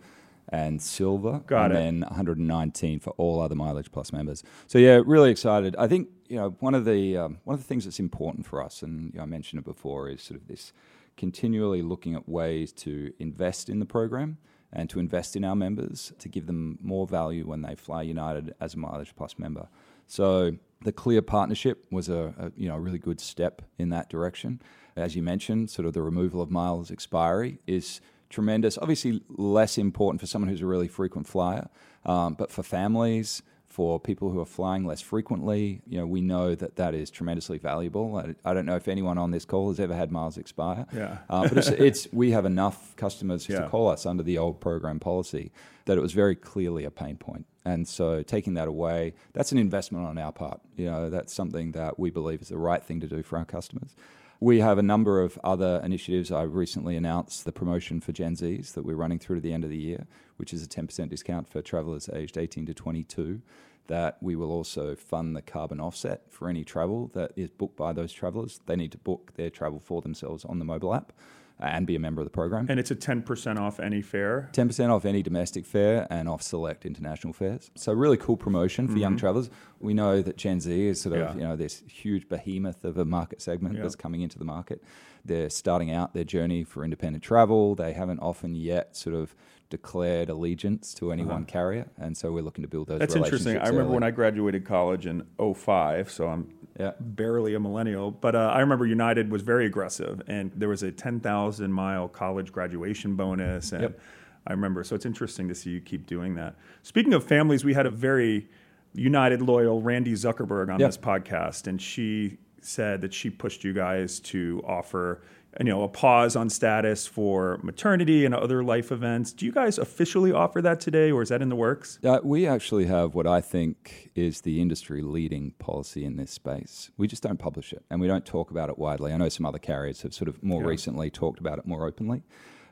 and 0.49 0.81
silver. 0.81 1.41
Got 1.47 1.67
and 1.67 1.73
it. 1.73 1.77
then 1.77 2.01
119 2.01 3.01
for 3.01 3.11
all 3.17 3.41
other 3.41 3.55
Mileage 3.55 3.93
Plus 3.93 4.13
members. 4.13 4.43
So 4.67 4.79
yeah, 4.79 5.01
really 5.05 5.31
excited. 5.31 5.77
I 5.77 5.89
think 5.89 6.09
you 6.29 6.37
know 6.37 6.57
one 6.61 6.75
of 6.75 6.85
the 6.85 7.17
um, 7.17 7.39
one 7.45 7.55
of 7.55 7.61
the 7.61 7.67
things 7.67 7.85
that's 7.85 8.01
important 8.01 8.47
for 8.47 8.63
us, 8.63 8.83
and 8.83 9.13
you 9.13 9.19
know, 9.19 9.23
I 9.23 9.27
mentioned 9.27 9.61
it 9.61 9.65
before, 9.65 10.09
is 10.09 10.23
sort 10.23 10.41
of 10.41 10.49
this 10.49 10.73
continually 11.17 11.83
looking 11.83 12.15
at 12.15 12.29
ways 12.29 12.73
to 12.73 13.13
invest 13.19 13.69
in 13.69 13.81
the 13.81 13.87
program 13.87 14.39
and 14.73 14.89
to 14.91 15.01
invest 15.01 15.35
in 15.35 15.45
our 15.45 15.57
members 15.57 16.13
to 16.19 16.29
give 16.29 16.47
them 16.47 16.79
more 16.83 17.07
value 17.07 17.47
when 17.47 17.63
they 17.63 17.75
fly 17.75 18.03
United 18.03 18.55
as 18.61 18.75
a 18.75 18.79
Mileage 18.79 19.15
Plus 19.17 19.39
member. 19.39 19.69
So 20.07 20.53
the 20.83 20.93
Clear 20.93 21.23
partnership 21.23 21.87
was 21.91 22.09
a, 22.09 22.35
a 22.39 22.53
you 22.57 22.69
know 22.69 22.77
a 22.77 22.81
really 22.81 22.99
good 22.99 23.21
step 23.21 23.63
in 23.79 23.91
that 23.91 24.09
direction. 24.09 24.61
As 24.97 25.15
you 25.15 25.23
mentioned, 25.23 25.71
sort 25.71 25.87
of 25.87 25.93
the 25.93 26.03
removal 26.03 26.41
of 26.41 26.51
miles 26.51 26.91
expiry 26.91 27.61
is 27.67 28.01
tremendous. 28.31 28.79
Obviously, 28.79 29.23
less 29.29 29.79
important 29.79 30.21
for 30.21 30.27
someone 30.27 30.49
who's 30.49 30.63
a 30.63 30.67
really 30.67 30.89
frequent 30.89 31.27
flyer, 31.27 31.69
um, 32.05 32.35
but 32.35 32.51
for 32.51 32.63
families, 32.63 33.43
for 33.67 34.01
people 34.01 34.31
who 34.31 34.41
are 34.41 34.47
flying 34.47 34.85
less 34.85 35.01
frequently, 35.01 35.83
you 35.87 35.99
know, 35.99 36.07
we 36.07 36.21
know 36.21 36.55
that 36.55 36.77
that 36.77 36.95
is 36.95 37.11
tremendously 37.11 37.59
valuable. 37.59 38.17
I, 38.17 38.35
I 38.51 38.55
don't 38.55 38.67
know 38.67 38.77
if 38.77 38.89
anyone 38.89 39.19
on 39.19 39.31
this 39.31 39.45
call 39.45 39.69
has 39.69 39.79
ever 39.79 39.95
had 39.95 40.11
miles 40.11 40.37
expire. 40.39 40.87
Yeah. 40.93 41.19
Uh, 41.31 41.49
but 41.49 41.59
it's, 41.59 41.69
it's 41.89 42.09
we 42.13 42.31
have 42.33 42.45
enough 42.47 42.97
customers 42.97 43.49
Yeah. 43.49 43.61
to 43.61 43.69
call 43.69 43.89
us 43.89 44.05
under 44.07 44.23
the 44.23 44.39
old 44.39 44.61
program 44.61 44.99
policy 44.99 45.53
that 45.85 45.97
it 45.99 46.01
was 46.01 46.13
very 46.13 46.35
clearly 46.35 46.85
a 46.85 46.91
pain 46.91 47.17
point. 47.17 47.47
And 47.65 47.87
so 47.87 48.23
taking 48.23 48.55
that 48.55 48.69
away, 48.69 49.15
that's 49.35 49.53
an 49.53 49.59
investment 49.59 50.07
on 50.07 50.17
our 50.19 50.33
part. 50.33 50.61
You 50.77 50.87
know, 50.87 51.11
that's 51.11 51.33
something 51.35 51.73
that 51.73 51.99
we 51.99 52.11
believe 52.11 52.41
is 52.41 52.49
the 52.49 52.59
right 52.59 52.83
thing 52.83 53.01
to 53.01 53.07
do 53.07 53.23
for 53.23 53.39
our 53.39 53.45
customers. 53.45 53.95
We 54.41 54.61
have 54.61 54.79
a 54.79 54.83
number 54.83 55.21
of 55.21 55.37
other 55.43 55.81
initiatives. 55.83 56.31
I 56.31 56.43
recently 56.43 56.97
announced 56.97 57.45
the 57.45 57.51
promotion 57.51 58.01
for 58.01 58.13
Gen 58.13 58.37
Zs 58.37 58.73
that 58.75 58.85
we're 58.85 58.95
running 58.95 59.19
through 59.19 59.37
to 59.37 59.43
the 59.43 59.53
end 59.53 59.65
of 59.65 59.71
the 59.71 59.77
year, 59.77 60.07
which 60.37 60.53
is 60.53 60.63
a 60.63 60.69
10% 60.69 61.09
discount 61.09 61.49
for 61.49 61.61
travelers 61.61 62.09
aged 62.13 62.39
18 62.39 62.67
to 62.67 62.75
22. 62.75 63.43
That 63.89 64.17
we 64.21 64.37
will 64.37 64.53
also 64.53 64.95
fund 64.95 65.35
the 65.35 65.43
carbon 65.43 65.81
offset 65.81 66.23
for 66.31 66.49
any 66.49 66.63
travel 66.63 67.11
that 67.15 67.33
is 67.35 67.51
booked 67.51 67.77
by 67.77 67.93
those 67.93 68.13
travelers. 68.13 68.61
They 68.67 68.77
need 68.77 68.93
to 68.93 68.99
book 68.99 69.33
their 69.35 69.51
travel 69.51 69.81
for 69.81 70.03
themselves 70.03 70.45
on 70.45 70.61
the 70.61 70.65
mobile 70.65 70.95
app 70.95 71.13
and 71.61 71.87
be 71.87 71.97
a 71.97 71.99
member 71.99 72.21
of 72.21 72.27
the 72.27 72.31
program. 72.31 72.67
and 72.69 72.79
it's 72.79 72.91
a 72.91 72.97
10% 72.97 73.59
off 73.59 73.81
any 73.81 74.01
fare. 74.01 74.49
10% 74.53 74.91
off 74.91 75.05
any 75.05 75.23
domestic 75.23 75.67
fare 75.67 76.07
and 76.11 76.29
off 76.29 76.41
select 76.43 76.87
international 76.87 77.33
fares. 77.33 77.71
So 77.75 77.93
really 77.93 78.17
cool 78.17 78.37
promotion 78.37 78.87
for 78.89 78.97
young 78.99 79.17
travelers. 79.17 79.51
We 79.81 79.93
know 79.95 80.23
that 80.23 80.37
Gen 80.37 80.61
Z 80.61 80.87
is 80.87 81.01
sort 81.01 81.17
of, 81.17 81.29
Mm-hmm. 81.29 81.39
Yeah. 81.39 81.43
you 81.45 81.49
know, 81.51 81.57
this 81.57 81.83
huge 81.89 82.29
behemoth 82.29 82.85
of 82.85 82.97
a 82.99 83.05
market 83.05 83.43
segment 83.43 83.75
Yeah. 83.77 83.83
that's 83.83 83.97
coming 83.97 84.21
into 84.23 84.39
the 84.39 84.45
market. 84.45 84.83
They're 85.25 85.51
starting 85.51 85.91
out 85.91 86.15
their 86.15 86.25
journey 86.25 86.63
for 86.65 86.85
independent 86.85 87.25
travel. 87.25 87.75
They 87.75 87.93
haven't 87.93 88.21
often 88.21 88.55
yet 88.55 88.97
sort 88.97 89.17
of 89.17 89.35
declared 89.71 90.31
allegiance 90.31 90.95
to 90.95 91.13
any 91.13 91.25
one 91.25 91.45
carrier. 91.45 91.87
And 91.99 92.17
so 92.17 92.33
we're 92.33 92.43
looking 92.43 92.63
to 92.63 92.69
build 92.69 92.89
those 92.89 92.97
Uh-huh. 92.97 93.07
That's 93.07 93.17
interesting. 93.17 93.57
I 93.59 93.67
remember 93.69 93.83
early. 93.83 93.95
when 93.95 94.03
I 94.03 94.11
graduated 94.11 94.65
college 94.65 95.07
in 95.07 95.23
05, 95.39 96.11
so 96.11 96.29
I'm 96.29 96.49
Yeah. 96.79 96.93
barely 97.01 97.55
a 97.55 97.61
millennial, 97.61 98.11
but 98.11 98.35
uh, 98.35 98.51
I 98.55 98.61
remember 98.61 98.87
United 98.87 99.31
was 99.31 99.43
very 99.43 99.67
aggressive 99.67 100.23
and 100.27 100.53
there 100.57 100.69
was 100.69 100.83
a 100.83 100.91
10,000 100.93 101.73
mile 101.73 102.09
college 102.09 102.51
graduation 102.53 103.15
bonus. 103.17 103.73
And 103.73 103.83
Yep. 103.83 104.01
I 104.47 104.53
remember, 104.53 104.83
so 104.85 104.95
it's 104.95 105.05
interesting 105.05 105.49
to 105.49 105.55
see 105.55 105.71
you 105.71 105.81
keep 105.81 106.07
doing 106.07 106.35
that. 106.37 106.55
Speaking 106.83 107.13
of 107.13 107.25
families, 107.25 107.65
we 107.65 107.75
had 107.75 107.85
a 107.85 107.91
very 107.91 108.49
United 108.95 109.43
loyal 109.43 109.83
Randy 109.83 110.13
Zuckerberg 110.15 110.73
on 110.73 110.81
Yep. 110.81 110.89
this 110.89 110.97
podcast, 110.97 111.67
and 111.67 111.81
she 111.81 112.39
said 112.63 113.03
that 113.03 113.13
she 113.13 113.29
pushed 113.29 113.63
you 113.65 113.73
guys 113.75 114.19
to 114.21 114.63
offer 114.67 115.21
you 115.59 115.65
know 115.65 115.83
a 115.83 115.89
pause 115.89 116.37
on 116.37 116.51
status 116.51 117.07
for 117.07 117.59
maternity 117.63 118.25
and 118.25 118.35
other 118.35 118.63
life 118.63 118.93
events. 118.93 119.33
Do 119.33 119.47
you 119.47 119.53
guys 119.53 119.79
officially 119.79 120.31
offer 120.33 120.61
that 120.63 120.79
today, 120.81 121.11
or 121.11 121.23
is 121.23 121.31
that 121.31 121.43
in 121.43 121.49
the 121.49 121.57
works? 121.57 121.99
Uh, 122.05 122.21
we 122.23 122.47
actually 122.47 122.87
have 122.87 123.15
what 123.15 123.27
I 123.27 123.41
think 123.41 124.11
is 124.15 124.43
the 124.43 124.61
industry 124.61 125.03
leading 125.03 125.53
policy 125.59 126.05
in 126.05 126.17
this 126.17 126.31
space. 126.31 126.91
We 126.97 127.09
just 127.09 127.23
don't 127.23 127.39
publish 127.39 127.73
it 127.73 127.85
and 127.91 128.01
we 128.01 128.07
don't 128.07 128.25
talk 128.27 128.51
about 128.51 128.69
it 128.69 128.79
widely. 128.79 129.13
I 129.13 129.17
know 129.17 129.29
some 129.29 129.47
other 129.47 129.59
carriers 129.59 130.03
have 130.03 130.15
sort 130.15 130.29
of 130.29 130.43
more 130.43 130.63
Yeah. 130.63 130.69
recently 130.69 131.11
talked 131.11 131.41
about 131.41 131.59
it 131.59 131.67
more 131.67 131.87
openly. 131.87 132.23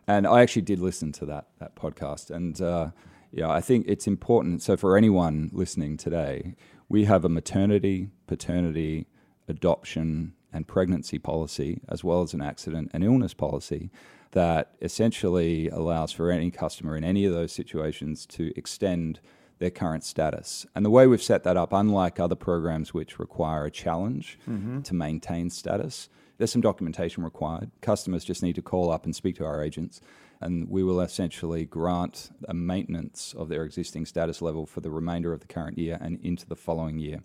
And 0.06 0.26
I 0.26 0.42
actually 0.42 0.62
did 0.62 0.78
listen 0.78 1.10
to 1.12 1.26
that, 1.26 1.46
that 1.58 1.74
podcast. 1.74 2.30
And 2.30 2.60
uh, 2.60 2.90
yeah, 3.32 3.50
I 3.50 3.60
think 3.60 3.86
it's 3.88 4.06
important. 4.06 4.62
So, 4.62 4.76
for 4.76 4.96
anyone 4.96 5.50
listening 5.52 5.96
today, 5.96 6.54
we 6.88 7.06
have 7.06 7.24
a 7.24 7.28
maternity, 7.28 8.10
paternity, 8.28 9.08
adoption, 9.48 10.34
and 10.52 10.66
pregnancy 10.66 11.18
policy, 11.18 11.80
as 11.88 12.02
well 12.02 12.22
as 12.22 12.34
an 12.34 12.42
accident 12.42 12.90
and 12.92 13.04
illness 13.04 13.34
policy 13.34 13.90
that 14.32 14.74
essentially 14.82 15.68
allows 15.68 16.12
for 16.12 16.30
any 16.30 16.50
customer 16.50 16.96
in 16.96 17.04
any 17.04 17.24
of 17.24 17.32
those 17.32 17.52
situations 17.52 18.26
to 18.26 18.52
extend 18.56 19.20
their 19.58 19.70
current 19.70 20.04
status. 20.04 20.66
And 20.74 20.84
the 20.84 20.90
way 20.90 21.06
we've 21.06 21.22
set 21.22 21.44
that 21.44 21.56
up, 21.56 21.72
unlike 21.72 22.20
other 22.20 22.34
programs 22.34 22.92
which 22.92 23.18
require 23.18 23.64
a 23.64 23.70
challenge 23.70 24.38
mm-hmm. 24.48 24.82
to 24.82 24.94
maintain 24.94 25.48
status, 25.48 26.08
there's 26.36 26.52
some 26.52 26.60
documentation 26.60 27.24
required. 27.24 27.70
Customers 27.80 28.24
just 28.24 28.42
need 28.42 28.54
to 28.56 28.62
call 28.62 28.90
up 28.90 29.04
and 29.04 29.16
speak 29.16 29.36
to 29.36 29.46
our 29.46 29.62
agents, 29.62 30.00
and 30.40 30.68
we 30.68 30.82
will 30.82 31.00
essentially 31.00 31.64
grant 31.64 32.30
a 32.46 32.52
maintenance 32.52 33.34
of 33.38 33.48
their 33.48 33.64
existing 33.64 34.04
status 34.04 34.42
level 34.42 34.66
for 34.66 34.80
the 34.80 34.90
remainder 34.90 35.32
of 35.32 35.40
the 35.40 35.46
current 35.46 35.78
year 35.78 35.96
and 36.00 36.20
into 36.22 36.46
the 36.46 36.56
following 36.56 36.98
year. 36.98 37.22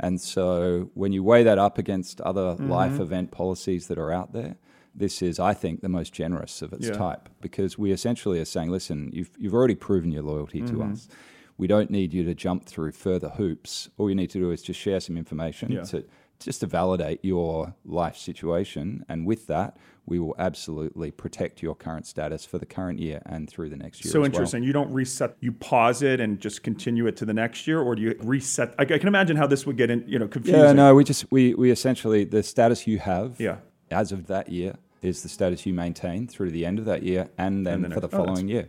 And 0.00 0.20
so 0.20 0.90
when 0.94 1.12
you 1.12 1.22
weigh 1.24 1.42
that 1.42 1.58
up 1.58 1.78
against 1.78 2.20
other 2.20 2.54
life 2.54 3.00
event 3.00 3.30
policies 3.30 3.88
that 3.88 3.98
are 3.98 4.12
out 4.12 4.32
there, 4.32 4.56
this 4.94 5.22
is, 5.22 5.38
I 5.38 5.54
think, 5.54 5.80
the 5.80 5.88
most 5.88 6.12
generous 6.12 6.62
of 6.62 6.72
its 6.72 6.86
Yeah. 6.86 6.92
type 6.94 7.28
because 7.40 7.78
we 7.78 7.90
essentially 7.92 8.40
are 8.40 8.44
saying, 8.44 8.70
listen, 8.70 9.10
you've, 9.12 9.30
you've 9.38 9.54
already 9.54 9.74
proven 9.74 10.10
your 10.12 10.22
loyalty 10.22 10.60
to 10.62 10.72
Mm-hmm. 10.74 10.92
us. 10.92 11.08
We 11.56 11.66
don't 11.66 11.90
need 11.90 12.12
you 12.14 12.22
to 12.24 12.34
jump 12.34 12.64
through 12.66 12.92
further 12.92 13.30
hoops. 13.30 13.90
All 13.98 14.08
you 14.08 14.14
need 14.14 14.30
to 14.30 14.38
do 14.38 14.50
is 14.52 14.62
just 14.62 14.78
share 14.80 15.00
some 15.00 15.16
information 15.16 15.72
Yeah. 15.72 15.82
to, 15.82 16.04
just 16.38 16.60
to 16.60 16.66
validate 16.66 17.24
your 17.24 17.74
life 17.84 18.16
situation. 18.16 19.04
And 19.08 19.26
with 19.26 19.48
that, 19.48 19.76
we 20.08 20.18
will 20.18 20.34
absolutely 20.38 21.10
protect 21.10 21.62
your 21.62 21.74
current 21.74 22.06
status 22.06 22.44
for 22.44 22.58
the 22.58 22.66
current 22.66 22.98
year 22.98 23.20
and 23.26 23.48
through 23.48 23.68
the 23.68 23.76
next 23.76 24.04
year. 24.04 24.10
So 24.10 24.18
as 24.18 24.22
well. 24.22 24.24
interesting. 24.26 24.62
You 24.62 24.72
don't 24.72 24.90
reset. 24.92 25.36
You 25.40 25.52
pause 25.52 26.02
it 26.02 26.20
and 26.20 26.40
just 26.40 26.62
continue 26.62 27.06
it 27.06 27.16
to 27.18 27.24
the 27.24 27.34
next 27.34 27.66
year, 27.66 27.80
or 27.80 27.94
do 27.94 28.02
you 28.02 28.14
reset? 28.22 28.74
I, 28.78 28.82
I 28.82 28.86
can 28.98 29.08
imagine 29.08 29.36
how 29.36 29.46
this 29.46 29.66
would 29.66 29.76
get 29.76 29.90
in, 29.90 30.04
you 30.06 30.18
know, 30.18 30.26
confusing. 30.28 30.60
Yeah, 30.60 30.72
no, 30.72 30.94
we 30.94 31.04
just 31.04 31.30
we 31.30 31.54
we 31.54 31.70
essentially 31.70 32.24
the 32.24 32.42
status 32.42 32.86
you 32.86 32.98
have 32.98 33.38
Yeah. 33.38 33.58
as 33.90 34.12
of 34.12 34.26
that 34.28 34.48
year 34.48 34.74
is 35.02 35.22
the 35.22 35.28
status 35.28 35.64
you 35.64 35.72
maintain 35.74 36.26
through 36.26 36.50
the 36.50 36.66
end 36.66 36.78
of 36.78 36.84
that 36.86 37.02
year 37.02 37.28
and 37.38 37.64
then 37.66 37.84
And 37.84 37.92
the 37.92 37.94
for 37.94 38.00
the 38.00 38.08
oh, 38.08 38.24
following 38.24 38.48
year. 38.48 38.68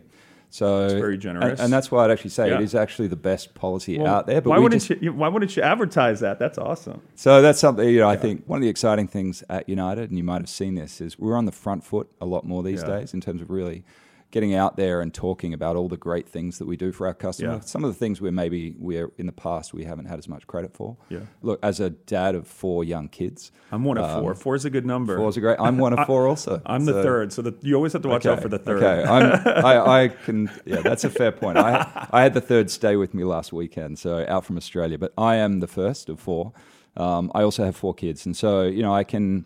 So 0.52 0.84
It's 0.84 0.94
very 0.94 1.12
and- 1.14 1.22
generous. 1.22 1.60
and, 1.60 1.72
that's 1.72 1.90
why 1.92 2.04
I'd 2.04 2.10
actually 2.10 2.30
say 2.30 2.48
Yeah. 2.48 2.56
it 2.56 2.62
is 2.62 2.74
actually 2.74 3.06
the 3.06 3.14
best 3.16 3.54
policy 3.54 3.96
Well, 3.98 4.08
out 4.12 4.26
there. 4.26 4.40
But 4.40 4.50
why 4.50 4.58
wouldn't 4.58 4.82
just, 4.82 5.00
you? 5.00 5.12
Why 5.12 5.28
wouldn't 5.28 5.56
you 5.56 5.62
advertise 5.62 6.18
that? 6.20 6.38
That's 6.40 6.58
awesome. 6.58 7.00
So 7.14 7.40
that's 7.40 7.60
something 7.60 7.88
you 7.88 8.00
know. 8.00 8.08
I 8.08 8.16
think 8.16 8.42
one 8.46 8.56
of 8.58 8.62
the 8.62 8.68
exciting 8.68 9.06
things 9.06 9.44
at 9.48 9.68
United, 9.68 10.10
and 10.10 10.18
you 10.18 10.24
might 10.24 10.40
have 10.40 10.48
seen 10.48 10.74
this, 10.74 11.00
is 11.00 11.18
we're 11.18 11.36
on 11.36 11.44
the 11.44 11.52
front 11.52 11.84
foot 11.84 12.08
a 12.20 12.26
lot 12.26 12.44
more 12.44 12.62
these 12.64 12.82
Yeah. 12.82 12.98
days 12.98 13.14
in 13.14 13.20
terms 13.20 13.40
of 13.40 13.48
really 13.50 13.84
getting 14.30 14.54
out 14.54 14.76
there 14.76 15.00
and 15.00 15.12
talking 15.12 15.52
about 15.52 15.74
all 15.74 15.88
the 15.88 15.96
great 15.96 16.28
things 16.28 16.58
that 16.58 16.66
we 16.66 16.76
do 16.76 16.92
for 16.92 17.06
our 17.06 17.14
customers. 17.14 17.62
Yeah. 17.62 17.66
Some 17.66 17.82
of 17.82 17.90
the 17.92 17.98
things 17.98 18.20
where 18.20 18.30
maybe 18.30 18.74
we're 18.78 19.10
in 19.18 19.26
the 19.26 19.32
past 19.32 19.74
we 19.74 19.84
haven't 19.84 20.06
had 20.06 20.18
as 20.20 20.28
much 20.28 20.46
credit 20.46 20.72
for. 20.72 20.96
Yeah. 21.08 21.20
Look, 21.42 21.58
as 21.64 21.80
a 21.80 21.90
dad 21.90 22.36
of 22.36 22.46
four 22.46 22.84
young 22.84 23.08
kids, 23.08 23.50
I'm 23.72 23.82
one 23.84 23.98
of 23.98 24.04
Um, 24.04 24.22
four. 24.22 24.34
Four 24.36 24.54
is 24.54 24.64
a 24.64 24.70
good 24.70 24.86
number. 24.86 25.16
four's 25.16 25.36
a 25.36 25.40
great. 25.40 25.58
I'm 25.58 25.78
one 25.78 25.98
of 25.98 26.06
four 26.06 26.28
also. 26.28 26.62
I'm 26.64 26.84
the 26.84 27.02
third, 27.02 27.32
so 27.32 27.42
the, 27.42 27.54
you 27.62 27.74
always 27.74 27.92
have 27.92 28.02
to 28.02 28.08
watch 28.08 28.24
out 28.26 28.40
for 28.40 28.48
the 28.48 28.58
third. 28.58 28.82
Okay, 28.82 29.02
I'm, 29.08 29.42
I, 29.64 30.02
I 30.04 30.08
can. 30.08 30.50
Yeah, 30.64 30.80
that's 30.82 31.02
a 31.04 31.10
fair 31.10 31.32
point. 31.32 31.58
I, 31.58 32.08
I 32.12 32.22
had 32.22 32.34
the 32.34 32.40
third 32.40 32.70
stay 32.70 32.94
with 32.96 33.14
me 33.14 33.24
last 33.24 33.52
weekend, 33.52 33.98
so 33.98 34.24
out 34.28 34.44
from 34.44 34.56
Australia. 34.56 34.96
But 34.98 35.12
I 35.18 35.36
am 35.36 35.58
the 35.60 35.66
first 35.66 36.08
of 36.08 36.20
four. 36.20 36.52
Um, 36.96 37.32
I 37.34 37.42
also 37.42 37.64
have 37.64 37.74
four 37.76 37.94
kids, 37.94 38.26
and 38.26 38.36
so 38.36 38.62
you 38.62 38.82
know, 38.82 38.94
I 38.94 39.02
can, 39.04 39.44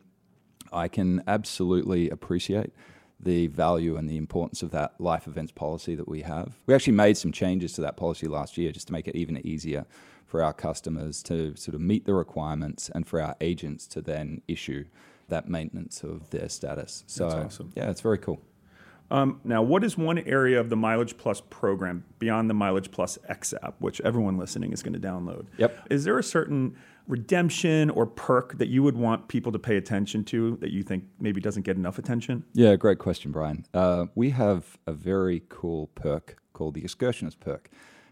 I 0.73 0.89
can 0.89 1.23
absolutely 1.27 2.11
appreciate 2.11 2.73
the 3.25 3.49
value 3.49 3.97
and 3.97 4.09
the 4.09 4.17
importance 4.17 4.63
of 4.63 4.71
that 4.71 4.95
life 4.99 5.27
events 5.27 5.53
policy 5.53 5.95
that 5.95 6.09
we 6.09 6.23
have. 6.23 6.55
We 6.67 6.75
actually 6.75 6.95
made 6.95 7.17
some 7.17 7.33
changes 7.33 7.73
to 7.75 7.81
that 7.83 7.97
policy 7.97 8.29
last 8.29 8.57
year 8.57 8.73
just 8.73 8.87
to 8.89 8.93
make 8.93 9.09
it 9.09 9.17
even 9.17 9.45
easier 9.47 9.87
for 10.27 10.43
our 10.43 10.53
customers 10.53 11.23
to 11.25 11.55
sort 11.57 11.75
of 11.75 11.81
meet 11.81 12.07
the 12.07 12.15
requirements 12.15 12.91
and 12.95 13.07
for 13.07 13.21
our 13.21 13.37
agents 13.41 13.87
to 13.89 14.01
then 14.01 14.43
issue 14.49 14.85
that 15.29 15.49
maintenance 15.49 16.03
of 16.03 16.31
their 16.31 16.49
status. 16.49 17.05
So 17.07 17.29
awesome. 17.29 17.73
yeah, 17.75 17.91
it's 17.91 18.01
very 18.01 18.19
cool. 18.19 18.41
Um, 19.11 19.41
now, 19.45 19.63
what 19.63 19.85
is 19.85 19.99
one 19.99 20.19
area 20.19 20.59
of 20.59 20.71
the 20.71 20.77
MileagePlus 20.77 21.43
program 21.51 22.05
beyond 22.19 22.49
the 22.49 22.55
MileagePlus 22.55 23.19
X 23.29 23.55
app, 23.63 23.75
which 23.79 24.01
everyone 24.01 24.39
listening 24.39 24.73
is 24.73 24.83
going 24.83 24.95
to 24.95 25.01
download? 25.01 25.47
Yep. 25.59 25.89
Is 25.91 26.05
there 26.05 26.19
a 26.19 26.23
certain 26.23 26.77
redemption 27.07 27.91
or 27.91 28.07
perk 28.07 28.57
that 28.59 28.69
you 28.69 28.83
would 28.83 28.97
want 28.97 29.29
people 29.29 29.53
to 29.53 29.59
pay 29.59 29.77
attention 29.77 30.25
to 30.25 30.57
that 30.57 30.71
you 30.71 30.83
think 30.83 31.05
maybe 31.21 31.41
doesn't 31.41 31.63
get 31.63 31.77
enough 31.77 31.99
attention? 31.99 32.45
Yeah, 32.55 32.77
great 32.77 32.99
question, 32.99 33.31
Brian. 33.31 33.67
Uh, 33.75 34.07
we 34.15 34.31
have 34.31 34.79
a 34.87 34.93
very 34.93 35.43
cool 35.49 35.89
perk 35.89 36.39
called 36.55 36.75
the 36.75 36.83
Excursionist 36.83 37.41
perk. 37.41 37.71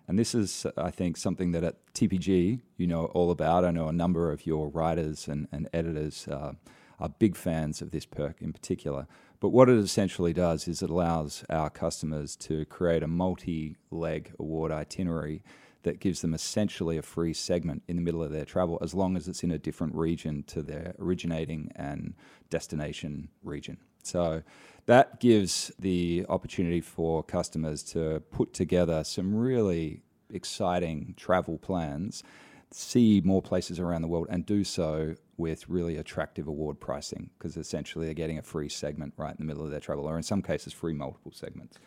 And 0.09 0.19
this 0.19 0.35
is, 0.35 0.67
I 0.77 0.91
think, 0.91 1.17
something 1.17 1.53
that 1.53 1.65
at 1.65 1.77
TPG 1.95 2.61
you 2.77 2.87
know 2.87 3.07
all 3.07 3.31
about. 3.31 3.65
I 3.65 3.71
know 3.71 3.89
a 3.89 3.93
number 3.93 4.31
of 4.31 4.47
your 4.47 4.69
writers 4.69 5.29
and, 5.29 5.49
and 5.53 5.69
editors 5.73 6.29
uh, 6.29 6.53
are 6.99 7.09
big 7.09 7.37
fans 7.37 7.81
of 7.81 7.93
this 7.93 8.05
perk 8.05 8.43
in 8.43 8.53
particular. 8.53 9.07
But 9.43 9.49
what 9.49 9.69
it 9.69 9.77
essentially 9.77 10.33
does 10.33 10.69
is 10.69 10.85
it 10.85 10.91
allows 10.91 11.45
our 11.51 11.69
customers 11.69 12.37
to 12.37 12.65
create 12.67 13.03
a 13.03 13.09
multi 13.09 13.77
leg 13.91 14.33
award 14.39 14.71
itinerary 14.71 15.43
that 15.83 15.99
gives 15.99 16.21
them 16.21 16.33
essentially 16.33 16.97
a 16.97 17.03
free 17.03 17.35
segment 17.35 17.83
in 17.89 17.97
the 17.97 18.03
middle 18.03 18.23
of 18.23 18.31
their 18.31 18.45
travel 18.45 18.79
as 18.81 18.95
long 18.95 19.17
as 19.17 19.27
it's 19.27 19.43
in 19.43 19.51
a 19.51 19.59
different 19.59 19.97
region 19.97 20.45
to 20.45 20.63
their 20.63 20.95
originating 21.01 21.73
and 21.75 22.15
destination 22.51 23.31
region. 23.43 23.79
So 24.05 24.45
that 24.87 25.19
gives 25.19 25.73
the 25.77 26.25
opportunity 26.29 26.81
for 26.81 27.25
customers 27.25 27.83
to 27.95 28.23
put 28.31 28.53
together 28.53 29.03
some 29.03 29.35
really 29.35 30.03
exciting 30.33 31.15
travel 31.17 31.59
plans, 31.59 32.23
see 32.71 33.21
more 33.25 33.43
places 33.43 33.81
around 33.81 34.03
the 34.03 34.09
world, 34.09 34.29
and 34.31 34.47
do 34.47 34.63
so 34.63 35.17
with 35.43 35.69
really 35.69 35.97
attractive 35.99 36.47
award 36.49 36.81
pricing 36.81 37.29
because 37.37 37.57
essentially 37.57 38.07
they're 38.07 38.15
getting 38.15 38.39
a 38.39 38.43
free 38.43 38.69
segment 38.69 39.13
right 39.19 39.31
in 39.31 39.37
the 39.39 39.45
middle 39.45 39.65
of 39.65 39.71
their 39.71 39.81
travel, 39.81 40.09
or 40.09 40.17
in 40.17 40.23
some 40.23 40.41
cases, 40.41 40.73
free 40.73 40.95
multiple 40.95 41.33
segments. 41.35 41.79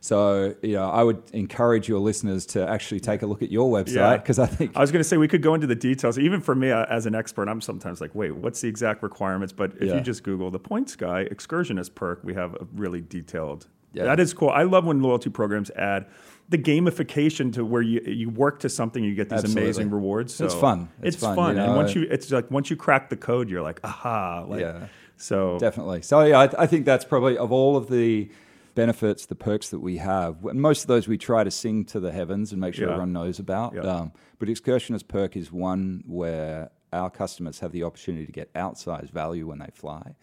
So, 0.00 0.54
you 0.62 0.74
know, 0.74 0.90
I 0.90 1.02
would 1.02 1.22
encourage 1.32 1.88
your 1.88 1.98
listeners 1.98 2.44
to 2.46 2.68
actually 2.68 3.00
take 3.00 3.22
a 3.22 3.26
look 3.26 3.42
at 3.42 3.50
your 3.50 3.70
website 3.72 4.18
because 4.18 4.38
I 4.38 4.44
think 4.44 4.76
I 4.76 4.80
was 4.80 4.92
going 4.92 5.00
to 5.00 5.08
say 5.08 5.16
we 5.16 5.28
could 5.28 5.40
go 5.40 5.54
into 5.54 5.66
the 5.66 5.74
details. 5.74 6.18
Even 6.18 6.42
for 6.42 6.54
me 6.54 6.70
uh, 6.70 6.84
as 6.90 7.06
an 7.06 7.14
expert, 7.14 7.48
I'm 7.48 7.62
sometimes 7.62 8.02
like, 8.02 8.14
wait, 8.14 8.32
what's 8.32 8.60
the 8.60 8.68
exact 8.68 9.02
requirements? 9.02 9.54
But 9.54 9.72
if 9.80 9.84
Yeah. 9.84 9.94
you 9.94 10.00
just 10.02 10.22
Google 10.22 10.50
the 10.50 10.58
Points 10.58 10.94
Guy 10.94 11.24
excursionist 11.24 11.94
perk, 11.94 12.20
we 12.22 12.34
have 12.34 12.52
a 12.54 12.66
really 12.74 13.00
detailed. 13.00 13.66
Yeah. 13.94 14.04
That 14.04 14.20
is 14.20 14.34
cool. 14.34 14.50
I 14.50 14.64
love 14.64 14.84
when 14.84 15.00
loyalty 15.00 15.30
programs 15.30 15.70
add 15.70 16.04
the 16.48 16.58
gamification 16.58 17.52
to 17.54 17.64
where 17.64 17.82
you 17.82 18.00
you 18.06 18.28
work 18.30 18.60
to 18.60 18.68
something, 18.68 19.02
you 19.02 19.14
get 19.14 19.30
these 19.30 19.40
Absolutely. 19.40 19.62
amazing 19.62 19.90
rewards. 19.90 20.34
So 20.34 20.44
It's 20.44 20.54
fun. 20.54 20.88
It's, 21.02 21.16
It's 21.16 21.24
fun, 21.24 21.36
fun, 21.36 21.56
you 21.56 21.62
and 21.62 21.74
once 21.76 21.94
you, 21.94 22.02
it's 22.10 22.30
like 22.30 22.50
once 22.50 22.68
you 22.70 22.76
crack 22.76 23.08
the 23.10 23.16
code, 23.16 23.48
you're 23.48 23.62
like, 23.62 23.80
aha, 23.84 24.44
like, 24.46 24.60
Yeah. 24.60 24.86
So 25.16 25.58
Definitely. 25.58 26.02
So 26.02 26.20
yeah, 26.22 26.40
I, 26.40 26.62
I 26.64 26.66
think 26.66 26.84
that's 26.84 27.04
probably 27.04 27.38
of 27.38 27.50
all 27.52 27.76
of 27.76 27.88
the 27.88 28.30
benefits, 28.74 29.26
the 29.26 29.36
perks 29.36 29.70
that 29.70 29.78
we 29.78 29.98
have. 29.98 30.42
Most 30.42 30.82
of 30.82 30.88
those 30.88 31.06
we 31.06 31.16
try 31.16 31.44
to 31.44 31.50
sing 31.50 31.84
to 31.86 32.00
the 32.00 32.10
heavens 32.12 32.50
and 32.52 32.60
make 32.60 32.74
sure 32.74 32.86
Yeah. 32.86 32.92
everyone 32.94 33.12
knows 33.12 33.38
about. 33.38 33.74
Yeah. 33.74 33.82
Um, 33.82 34.12
but 34.38 34.48
excursionist 34.48 35.06
perk 35.08 35.36
is 35.36 35.52
one 35.52 36.02
where 36.06 36.70
our 36.92 37.08
customers 37.10 37.60
have 37.60 37.72
the 37.72 37.84
opportunity 37.84 38.26
to 38.26 38.32
get 38.32 38.52
outsized 38.54 39.10
value 39.10 39.46
when 39.46 39.60
they 39.60 39.70
fly. 39.72 40.14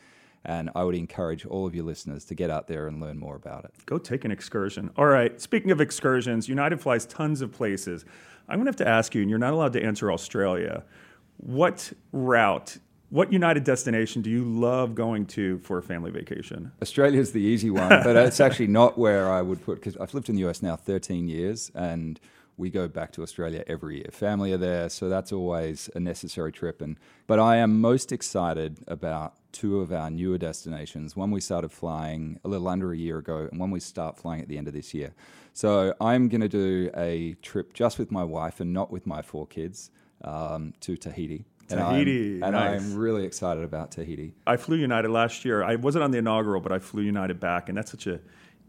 And 0.43 0.71
I 0.75 0.83
would 0.83 0.95
encourage 0.95 1.45
all 1.45 1.67
of 1.67 1.75
your 1.75 1.83
listeners 1.83 2.25
to 2.25 2.35
get 2.35 2.49
out 2.49 2.67
there 2.67 2.87
and 2.87 2.99
learn 2.99 3.19
more 3.19 3.35
about 3.35 3.65
it. 3.65 3.73
Go 3.85 3.97
take 3.97 4.25
an 4.25 4.31
excursion. 4.31 4.89
All 4.97 5.05
right. 5.05 5.39
Speaking 5.39 5.69
of 5.71 5.79
excursions, 5.79 6.49
United 6.49 6.81
flies 6.81 7.05
tons 7.05 7.41
of 7.41 7.51
places. 7.51 8.05
I'm 8.49 8.57
going 8.57 8.65
to 8.65 8.69
have 8.69 8.75
to 8.77 8.87
ask 8.87 9.13
you, 9.13 9.21
and 9.21 9.29
you're 9.29 9.39
not 9.39 9.53
allowed 9.53 9.73
to 9.73 9.83
answer 9.83 10.11
Australia. 10.11 10.83
What 11.37 11.93
route, 12.11 12.77
what 13.09 13.31
United 13.31 13.63
destination 13.63 14.21
do 14.21 14.29
you 14.29 14.43
love 14.43 14.95
going 14.95 15.25
to 15.27 15.59
for 15.59 15.77
a 15.77 15.83
family 15.83 16.11
vacation? 16.11 16.71
Australia's 16.81 17.31
the 17.33 17.41
easy 17.41 17.69
one, 17.69 17.89
but 17.89 18.15
it's 18.15 18.39
actually 18.39 18.67
not 18.81 18.97
where 18.97 19.31
I 19.31 19.41
would 19.41 19.63
put 19.63 19.75
because 19.75 19.95
I've 19.97 20.13
lived 20.13 20.29
in 20.29 20.35
the 20.35 20.47
US 20.47 20.61
now 20.61 20.75
13 20.75 21.27
years 21.27 21.71
and 21.75 22.19
we 22.61 22.69
go 22.69 22.87
back 22.87 23.11
to 23.13 23.23
Australia 23.23 23.63
every 23.65 23.97
year. 23.97 24.09
Family 24.11 24.53
are 24.53 24.57
there, 24.57 24.87
so 24.87 25.09
that's 25.09 25.33
always 25.33 25.89
a 25.95 25.99
necessary 25.99 26.51
trip. 26.51 26.79
And 26.79 26.95
but 27.25 27.39
I 27.39 27.57
am 27.57 27.81
most 27.81 28.11
excited 28.11 28.79
about 28.87 29.33
two 29.51 29.81
of 29.81 29.91
our 29.91 30.11
newer 30.11 30.37
destinations. 30.37 31.15
One 31.15 31.31
we 31.31 31.41
started 31.41 31.71
flying 31.71 32.39
a 32.45 32.47
little 32.47 32.67
under 32.67 32.93
a 32.93 32.97
year 32.97 33.17
ago, 33.17 33.49
and 33.51 33.59
one 33.59 33.71
we 33.71 33.79
start 33.79 34.15
flying 34.15 34.41
at 34.41 34.47
the 34.47 34.57
end 34.59 34.67
of 34.67 34.73
this 34.73 34.93
year. 34.93 35.13
So 35.53 35.95
I'm 35.99 36.29
going 36.29 36.41
to 36.41 36.47
do 36.47 36.91
a 36.95 37.33
trip 37.41 37.73
just 37.73 37.99
with 37.99 38.11
my 38.11 38.23
wife 38.23 38.59
and 38.61 38.71
not 38.71 38.91
with 38.91 39.05
my 39.05 39.21
four 39.23 39.47
kids 39.47 39.89
um, 40.23 40.73
to 40.81 40.95
Tahiti. 40.95 41.43
And 41.71 41.79
I'm- 41.79 41.93
Tahiti, 41.93 42.41
and 42.41 42.51
nice. 42.51 42.79
I'm 42.79 42.95
really 42.95 43.25
excited 43.25 43.63
about 43.63 43.91
Tahiti. 43.91 44.33
I 44.45 44.57
flew 44.57 44.77
United 44.77 45.09
last 45.09 45.43
year. 45.43 45.63
I 45.63 45.75
wasn't 45.75 46.03
on 46.03 46.11
the 46.11 46.19
inaugural, 46.19 46.61
but 46.61 46.71
I 46.71 46.79
flew 46.79 47.01
United 47.01 47.39
back, 47.39 47.69
and 47.69 47.77
that's 47.77 47.91
such 47.91 48.07
a 48.07 48.19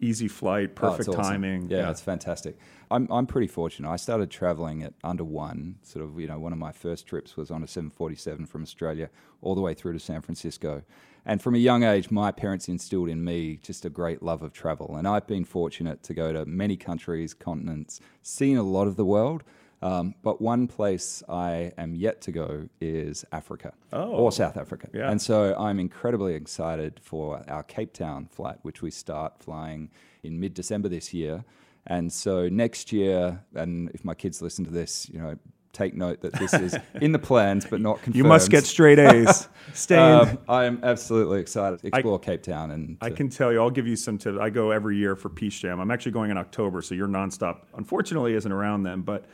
easy 0.02 0.28
flight, 0.28 0.70
Oh, 0.72 0.80
perfect 0.90 1.08
awesome. 1.08 1.22
timing. 1.22 1.70
Yeah, 1.70 1.90
it's 1.90 2.00
fantastic. 2.02 2.58
I'm, 2.90 3.06
I'm 3.10 3.26
pretty 3.26 3.46
fortunate. 3.46 3.88
I 3.88 3.96
started 3.96 4.30
traveling 4.30 4.82
at 4.82 4.92
under 5.02 5.24
one. 5.24 5.76
Sort 5.82 6.04
of, 6.04 6.20
you 6.20 6.26
know, 6.26 6.38
one 6.38 6.52
of 6.52 6.58
my 6.58 6.72
first 6.72 7.06
trips 7.06 7.36
was 7.36 7.50
on 7.50 7.62
a 7.62 7.66
747 7.66 8.44
from 8.46 8.62
Australia 8.62 9.08
all 9.40 9.54
the 9.54 9.62
way 9.62 9.72
through 9.72 9.94
to 9.94 9.98
San 9.98 10.20
Francisco. 10.20 10.82
And 11.24 11.40
from 11.40 11.54
a 11.54 11.58
young 11.58 11.84
age, 11.84 12.10
my 12.10 12.32
parents 12.32 12.68
instilled 12.68 13.08
in 13.08 13.24
me 13.24 13.56
just 13.62 13.84
a 13.84 13.90
great 13.90 14.22
love 14.22 14.42
of 14.42 14.52
travel. 14.52 14.96
And 14.96 15.06
I've 15.06 15.26
been 15.26 15.44
fortunate 15.44 16.02
to 16.02 16.14
go 16.14 16.32
to 16.32 16.44
many 16.44 16.76
countries, 16.76 17.32
continents, 17.32 18.00
seen 18.22 18.56
a 18.58 18.62
lot 18.64 18.88
of 18.88 18.96
the 18.96 19.04
world. 19.04 19.44
Um, 19.82 20.14
but 20.22 20.40
one 20.40 20.68
place 20.68 21.22
I 21.28 21.72
am 21.76 21.94
yet 21.94 22.20
to 22.22 22.32
go 22.32 22.68
is 22.80 23.24
Africa 23.32 23.72
Oh. 23.92 24.10
or 24.10 24.30
South 24.32 24.56
Africa. 24.56 24.88
Yeah. 24.94 25.10
And 25.10 25.20
so 25.20 25.56
I'm 25.58 25.80
incredibly 25.80 26.34
excited 26.34 27.00
for 27.02 27.42
our 27.48 27.64
Cape 27.64 27.92
Town 27.92 28.26
flight, 28.30 28.58
which 28.62 28.80
we 28.80 28.90
start 28.92 29.40
flying 29.40 29.90
in 30.22 30.38
mid 30.38 30.54
December 30.54 30.88
this 30.88 31.12
year. 31.12 31.44
And 31.88 32.12
so 32.12 32.48
next 32.48 32.92
year, 32.92 33.42
and 33.54 33.90
if 33.92 34.04
my 34.04 34.14
kids 34.14 34.40
listen 34.40 34.64
to 34.66 34.70
this, 34.70 35.08
you 35.12 35.18
know, 35.20 35.36
take 35.72 35.94
note 35.96 36.20
that 36.20 36.34
this 36.34 36.52
is 36.54 36.76
in 37.00 37.10
the 37.10 37.18
plans 37.18 37.64
but 37.68 37.80
not 37.80 37.96
confirmed. 37.96 38.14
You 38.16 38.24
must 38.24 38.50
get 38.50 38.64
straight 38.64 39.00
A's. 39.00 39.48
Stay. 39.72 39.96
Um, 39.96 40.38
I 40.48 40.64
am 40.66 40.78
absolutely 40.84 41.40
excited 41.40 41.80
to 41.80 41.88
explore 41.88 42.20
Cape 42.20 42.42
Town 42.44 42.70
and 42.70 42.98
I 43.00 43.10
can 43.10 43.28
tell 43.30 43.50
you, 43.52 43.60
I'll 43.60 43.70
give 43.70 43.88
you 43.88 43.96
some 43.96 44.16
tips. 44.16 44.38
I 44.40 44.48
go 44.50 44.70
every 44.70 44.96
year 44.96 45.16
for 45.16 45.28
Peace 45.28 45.58
Jam. 45.58 45.80
I'm 45.80 45.90
actually 45.90 46.12
going 46.12 46.30
in 46.30 46.36
October, 46.36 46.82
so 46.82 46.94
your 46.94 47.08
nonstop, 47.08 47.62
unfortunately, 47.74 48.34
isn't 48.34 48.52
around 48.52 48.84
then. 48.84 49.00
But 49.00 49.24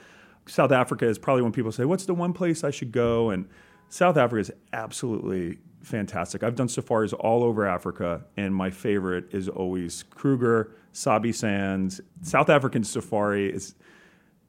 South 0.49 0.73
Africa 0.73 1.07
is 1.07 1.19
probably 1.19 1.43
when 1.43 1.53
people 1.53 1.73
say, 1.73 1.85
What's 1.85 2.07
the 2.07 2.15
one 2.15 2.33
place 2.33 2.65
I 2.65 2.71
should 2.71 2.93
go? 2.93 3.31
And 3.31 3.49
South 3.89 4.17
Africa 4.17 4.41
is 4.41 4.53
absolutely 4.73 5.59
fantastic. 5.83 6.43
I've 6.43 6.57
done 6.57 6.69
safaris 6.69 7.13
all 7.13 7.45
over 7.45 7.67
Africa, 7.67 8.25
and 8.37 8.55
my 8.55 8.71
favorite 8.71 9.33
is 9.33 9.49
always 9.49 10.05
Kruger, 10.11 10.73
Sabi 10.93 11.33
Sands. 11.33 12.01
South 12.23 12.51
African 12.51 12.85
safari 12.85 13.53
is 13.53 13.75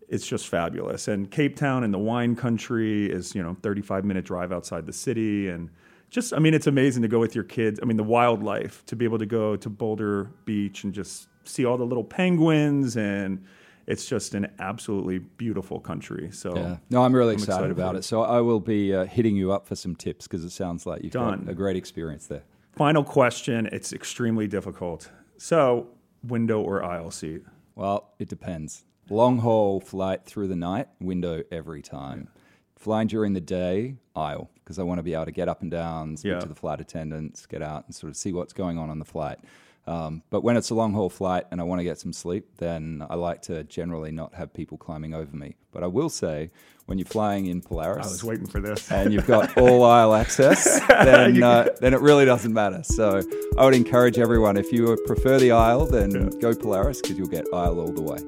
it's 0.09 0.25
just 0.25 0.47
fabulous. 0.47 1.07
And 1.07 1.29
Cape 1.29 1.55
Town 1.55 1.83
and 1.83 1.93
the 1.93 1.99
wine 1.99 2.35
country 2.35 3.09
is, 3.09 3.35
you 3.35 3.43
know, 3.43 3.55
35 3.61 4.03
minute 4.05 4.25
drive 4.25 4.51
outside 4.51 4.85
the 4.87 4.93
city. 4.93 5.47
And 5.49 5.69
just, 6.09 6.33
I 6.33 6.39
mean, 6.39 6.55
it's 6.55 6.65
amazing 6.65 7.03
to 7.03 7.07
go 7.07 7.19
with 7.19 7.35
your 7.35 7.43
kids. 7.43 7.79
I 7.81 7.85
mean, 7.85 7.97
the 7.97 8.03
wildlife, 8.03 8.83
to 8.87 8.95
be 8.95 9.05
able 9.05 9.19
to 9.19 9.27
go 9.27 9.55
to 9.55 9.69
Boulder 9.69 10.31
Beach 10.45 10.83
and 10.83 10.93
just 10.93 11.27
see 11.43 11.63
all 11.63 11.77
the 11.77 11.85
little 11.85 12.03
penguins. 12.03 12.97
And 12.97 13.45
it's 13.89 14.05
just 14.05 14.35
an 14.35 14.47
absolutely 14.59 15.17
beautiful 15.17 15.79
country. 15.79 16.29
So, 16.31 16.55
yeah. 16.55 16.77
No, 16.89 17.03
I'm 17.03 17.13
really 17.13 17.33
excited, 17.33 17.53
excited 17.53 17.71
about 17.71 17.95
it. 17.95 18.03
So 18.03 18.21
I 18.21 18.39
will 18.39 18.59
be 18.59 18.93
uh, 18.93 19.05
hitting 19.05 19.35
you 19.35 19.51
up 19.51 19.65
for 19.67 19.75
some 19.75 19.95
tips 19.95 20.27
because 20.27 20.45
it 20.45 20.51
sounds 20.51 20.85
like 20.85 21.03
you've 21.03 21.11
Done. 21.11 21.45
a 21.49 21.53
great 21.55 21.75
experience 21.75 22.27
there. 22.27 22.43
final 22.73 23.03
question 23.03 23.67
it's 23.71 23.91
extremely 23.91 24.47
difficult. 24.47 25.09
So, 25.37 25.87
window 26.23 26.61
or 26.61 26.83
aisle 26.83 27.11
seat? 27.11 27.41
Well, 27.75 28.13
it 28.19 28.29
depends. 28.29 28.83
Long 29.09 29.39
haul 29.39 29.79
flight 29.81 30.23
through 30.25 30.49
the 30.49 30.55
night, 30.55 30.87
window 30.99 31.41
every 31.51 31.81
time. 31.81 32.29
Flying 32.77 33.07
during 33.07 33.33
the 33.33 33.41
day, 33.41 33.95
aisle, 34.15 34.49
because 34.63 34.77
I 34.79 34.83
want 34.83 34.99
to 34.99 35.03
be 35.03 35.13
able 35.13 35.25
to 35.25 35.31
get 35.31 35.49
up 35.49 35.61
and 35.63 35.71
down, 35.71 36.15
speak 36.15 36.33
Yeah. 36.33 36.39
to 36.39 36.47
the 36.47 36.55
flight 36.55 36.79
attendants, 36.79 37.45
get 37.47 37.61
out 37.61 37.85
and 37.87 37.95
sort 37.95 38.11
of 38.11 38.17
see 38.17 38.31
what's 38.33 38.53
going 38.53 38.77
on 38.77 38.89
on 38.89 38.99
the 38.99 39.05
flight. 39.05 39.39
Um, 39.87 40.21
but 40.29 40.43
when 40.43 40.55
it's 40.55 40.69
a 40.69 40.75
long 40.75 40.93
haul 40.93 41.09
flight 41.09 41.45
and 41.49 41.59
I 41.59 41.63
want 41.63 41.79
to 41.79 41.83
get 41.83 41.99
some 41.99 42.13
sleep, 42.13 42.45
then 42.57 43.03
I 43.09 43.15
like 43.15 43.41
to 43.43 43.63
generally 43.63 44.11
not 44.11 44.35
have 44.35 44.53
people 44.53 44.77
climbing 44.77 45.15
over 45.15 45.35
me. 45.35 45.55
But 45.71 45.83
I 45.83 45.87
will 45.87 46.09
say, 46.09 46.51
when 46.85 46.97
you're 46.97 47.05
flying 47.07 47.47
in 47.47 47.61
Polaris, 47.61 48.05
I 48.05 48.09
was 48.09 48.23
waiting 48.23 48.47
for 48.47 48.59
this. 48.59 48.91
and 48.91 49.11
you've 49.13 49.27
got 49.27 49.57
all 49.57 49.83
aisle 49.83 50.13
access, 50.13 50.79
then 50.87 51.41
uh, 51.41 51.69
then 51.79 51.93
it 51.93 52.01
really 52.01 52.25
doesn't 52.25 52.53
matter. 52.53 52.83
So 52.83 53.21
I 53.57 53.65
would 53.65 53.75
encourage 53.75 54.17
everyone 54.17 54.57
if 54.57 54.71
you 54.71 54.97
prefer 55.05 55.39
the 55.39 55.51
aisle, 55.51 55.85
then 55.85 56.29
go 56.39 56.53
Polaris 56.53 57.01
because 57.01 57.17
you'll 57.17 57.27
get 57.27 57.45
aisle 57.53 57.79
all 57.79 57.91
the 57.91 58.01
way. 58.01 58.19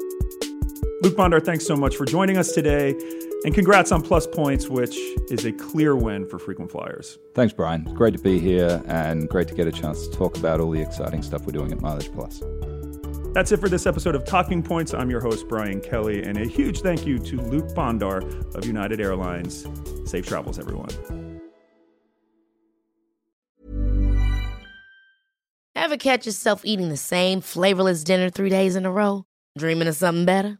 Luc 1.02 1.16
Bondar, 1.16 1.44
thanks 1.44 1.66
so 1.66 1.76
much 1.76 1.96
for 1.96 2.06
joining 2.06 2.38
us 2.38 2.52
today. 2.52 2.96
And 3.44 3.56
congrats 3.56 3.92
on 3.92 4.04
PlusPoints, 4.04 4.70
which 4.70 4.96
is 5.32 5.46
a 5.46 5.52
clear 5.52 5.96
win 5.96 6.28
for 6.30 6.38
frequent 6.38 6.72
flyers. 6.72 7.18
Thanks, 7.34 7.54
Brian. 7.54 7.82
It's 7.88 7.94
great 7.94 8.14
to 8.16 8.20
be 8.20 8.38
here 8.38 8.84
and 8.86 9.28
great 9.28 9.48
to 9.48 9.56
get 9.56 9.66
a 9.66 9.72
chance 9.72 10.08
to 10.08 10.16
talk 10.16 10.38
about 10.38 10.60
all 10.60 10.70
the 10.70 10.80
exciting 10.80 11.24
stuff 11.24 11.44
we're 11.44 11.54
doing 11.54 11.72
at 11.72 11.82
Mileage 11.82 12.14
Plus. 12.14 12.44
That's 13.34 13.52
it 13.52 13.60
for 13.60 13.68
this 13.68 13.88
episode 13.88 14.14
of 14.14 14.26
Talking 14.26 14.62
Points. 14.62 14.94
I'm 14.94 15.10
your 15.10 15.22
host, 15.22 15.48
Brian 15.48 15.82
Kelly, 15.82 16.22
and 16.22 16.38
a 16.38 16.46
huge 16.46 16.82
thank 16.82 17.08
you 17.08 17.18
to 17.18 17.38
Luc 17.38 17.70
Bondar 17.70 18.22
of 18.54 18.64
United 18.66 19.02
Airlines. 19.02 19.66
Safe 20.06 20.28
travels, 20.28 20.60
everyone. 20.60 20.90
Ever 25.74 25.98
catch 25.98 26.28
yourself 26.28 26.62
eating 26.64 26.90
the 26.90 26.98
same 26.98 27.42
flavorless 27.42 28.04
dinner 28.04 28.30
three 28.30 28.50
days 28.50 28.76
in 28.76 28.86
a 28.86 28.92
row? 28.92 29.26
Dreaming 29.58 29.88
of 29.88 29.96
something 29.96 30.26
better? 30.26 30.60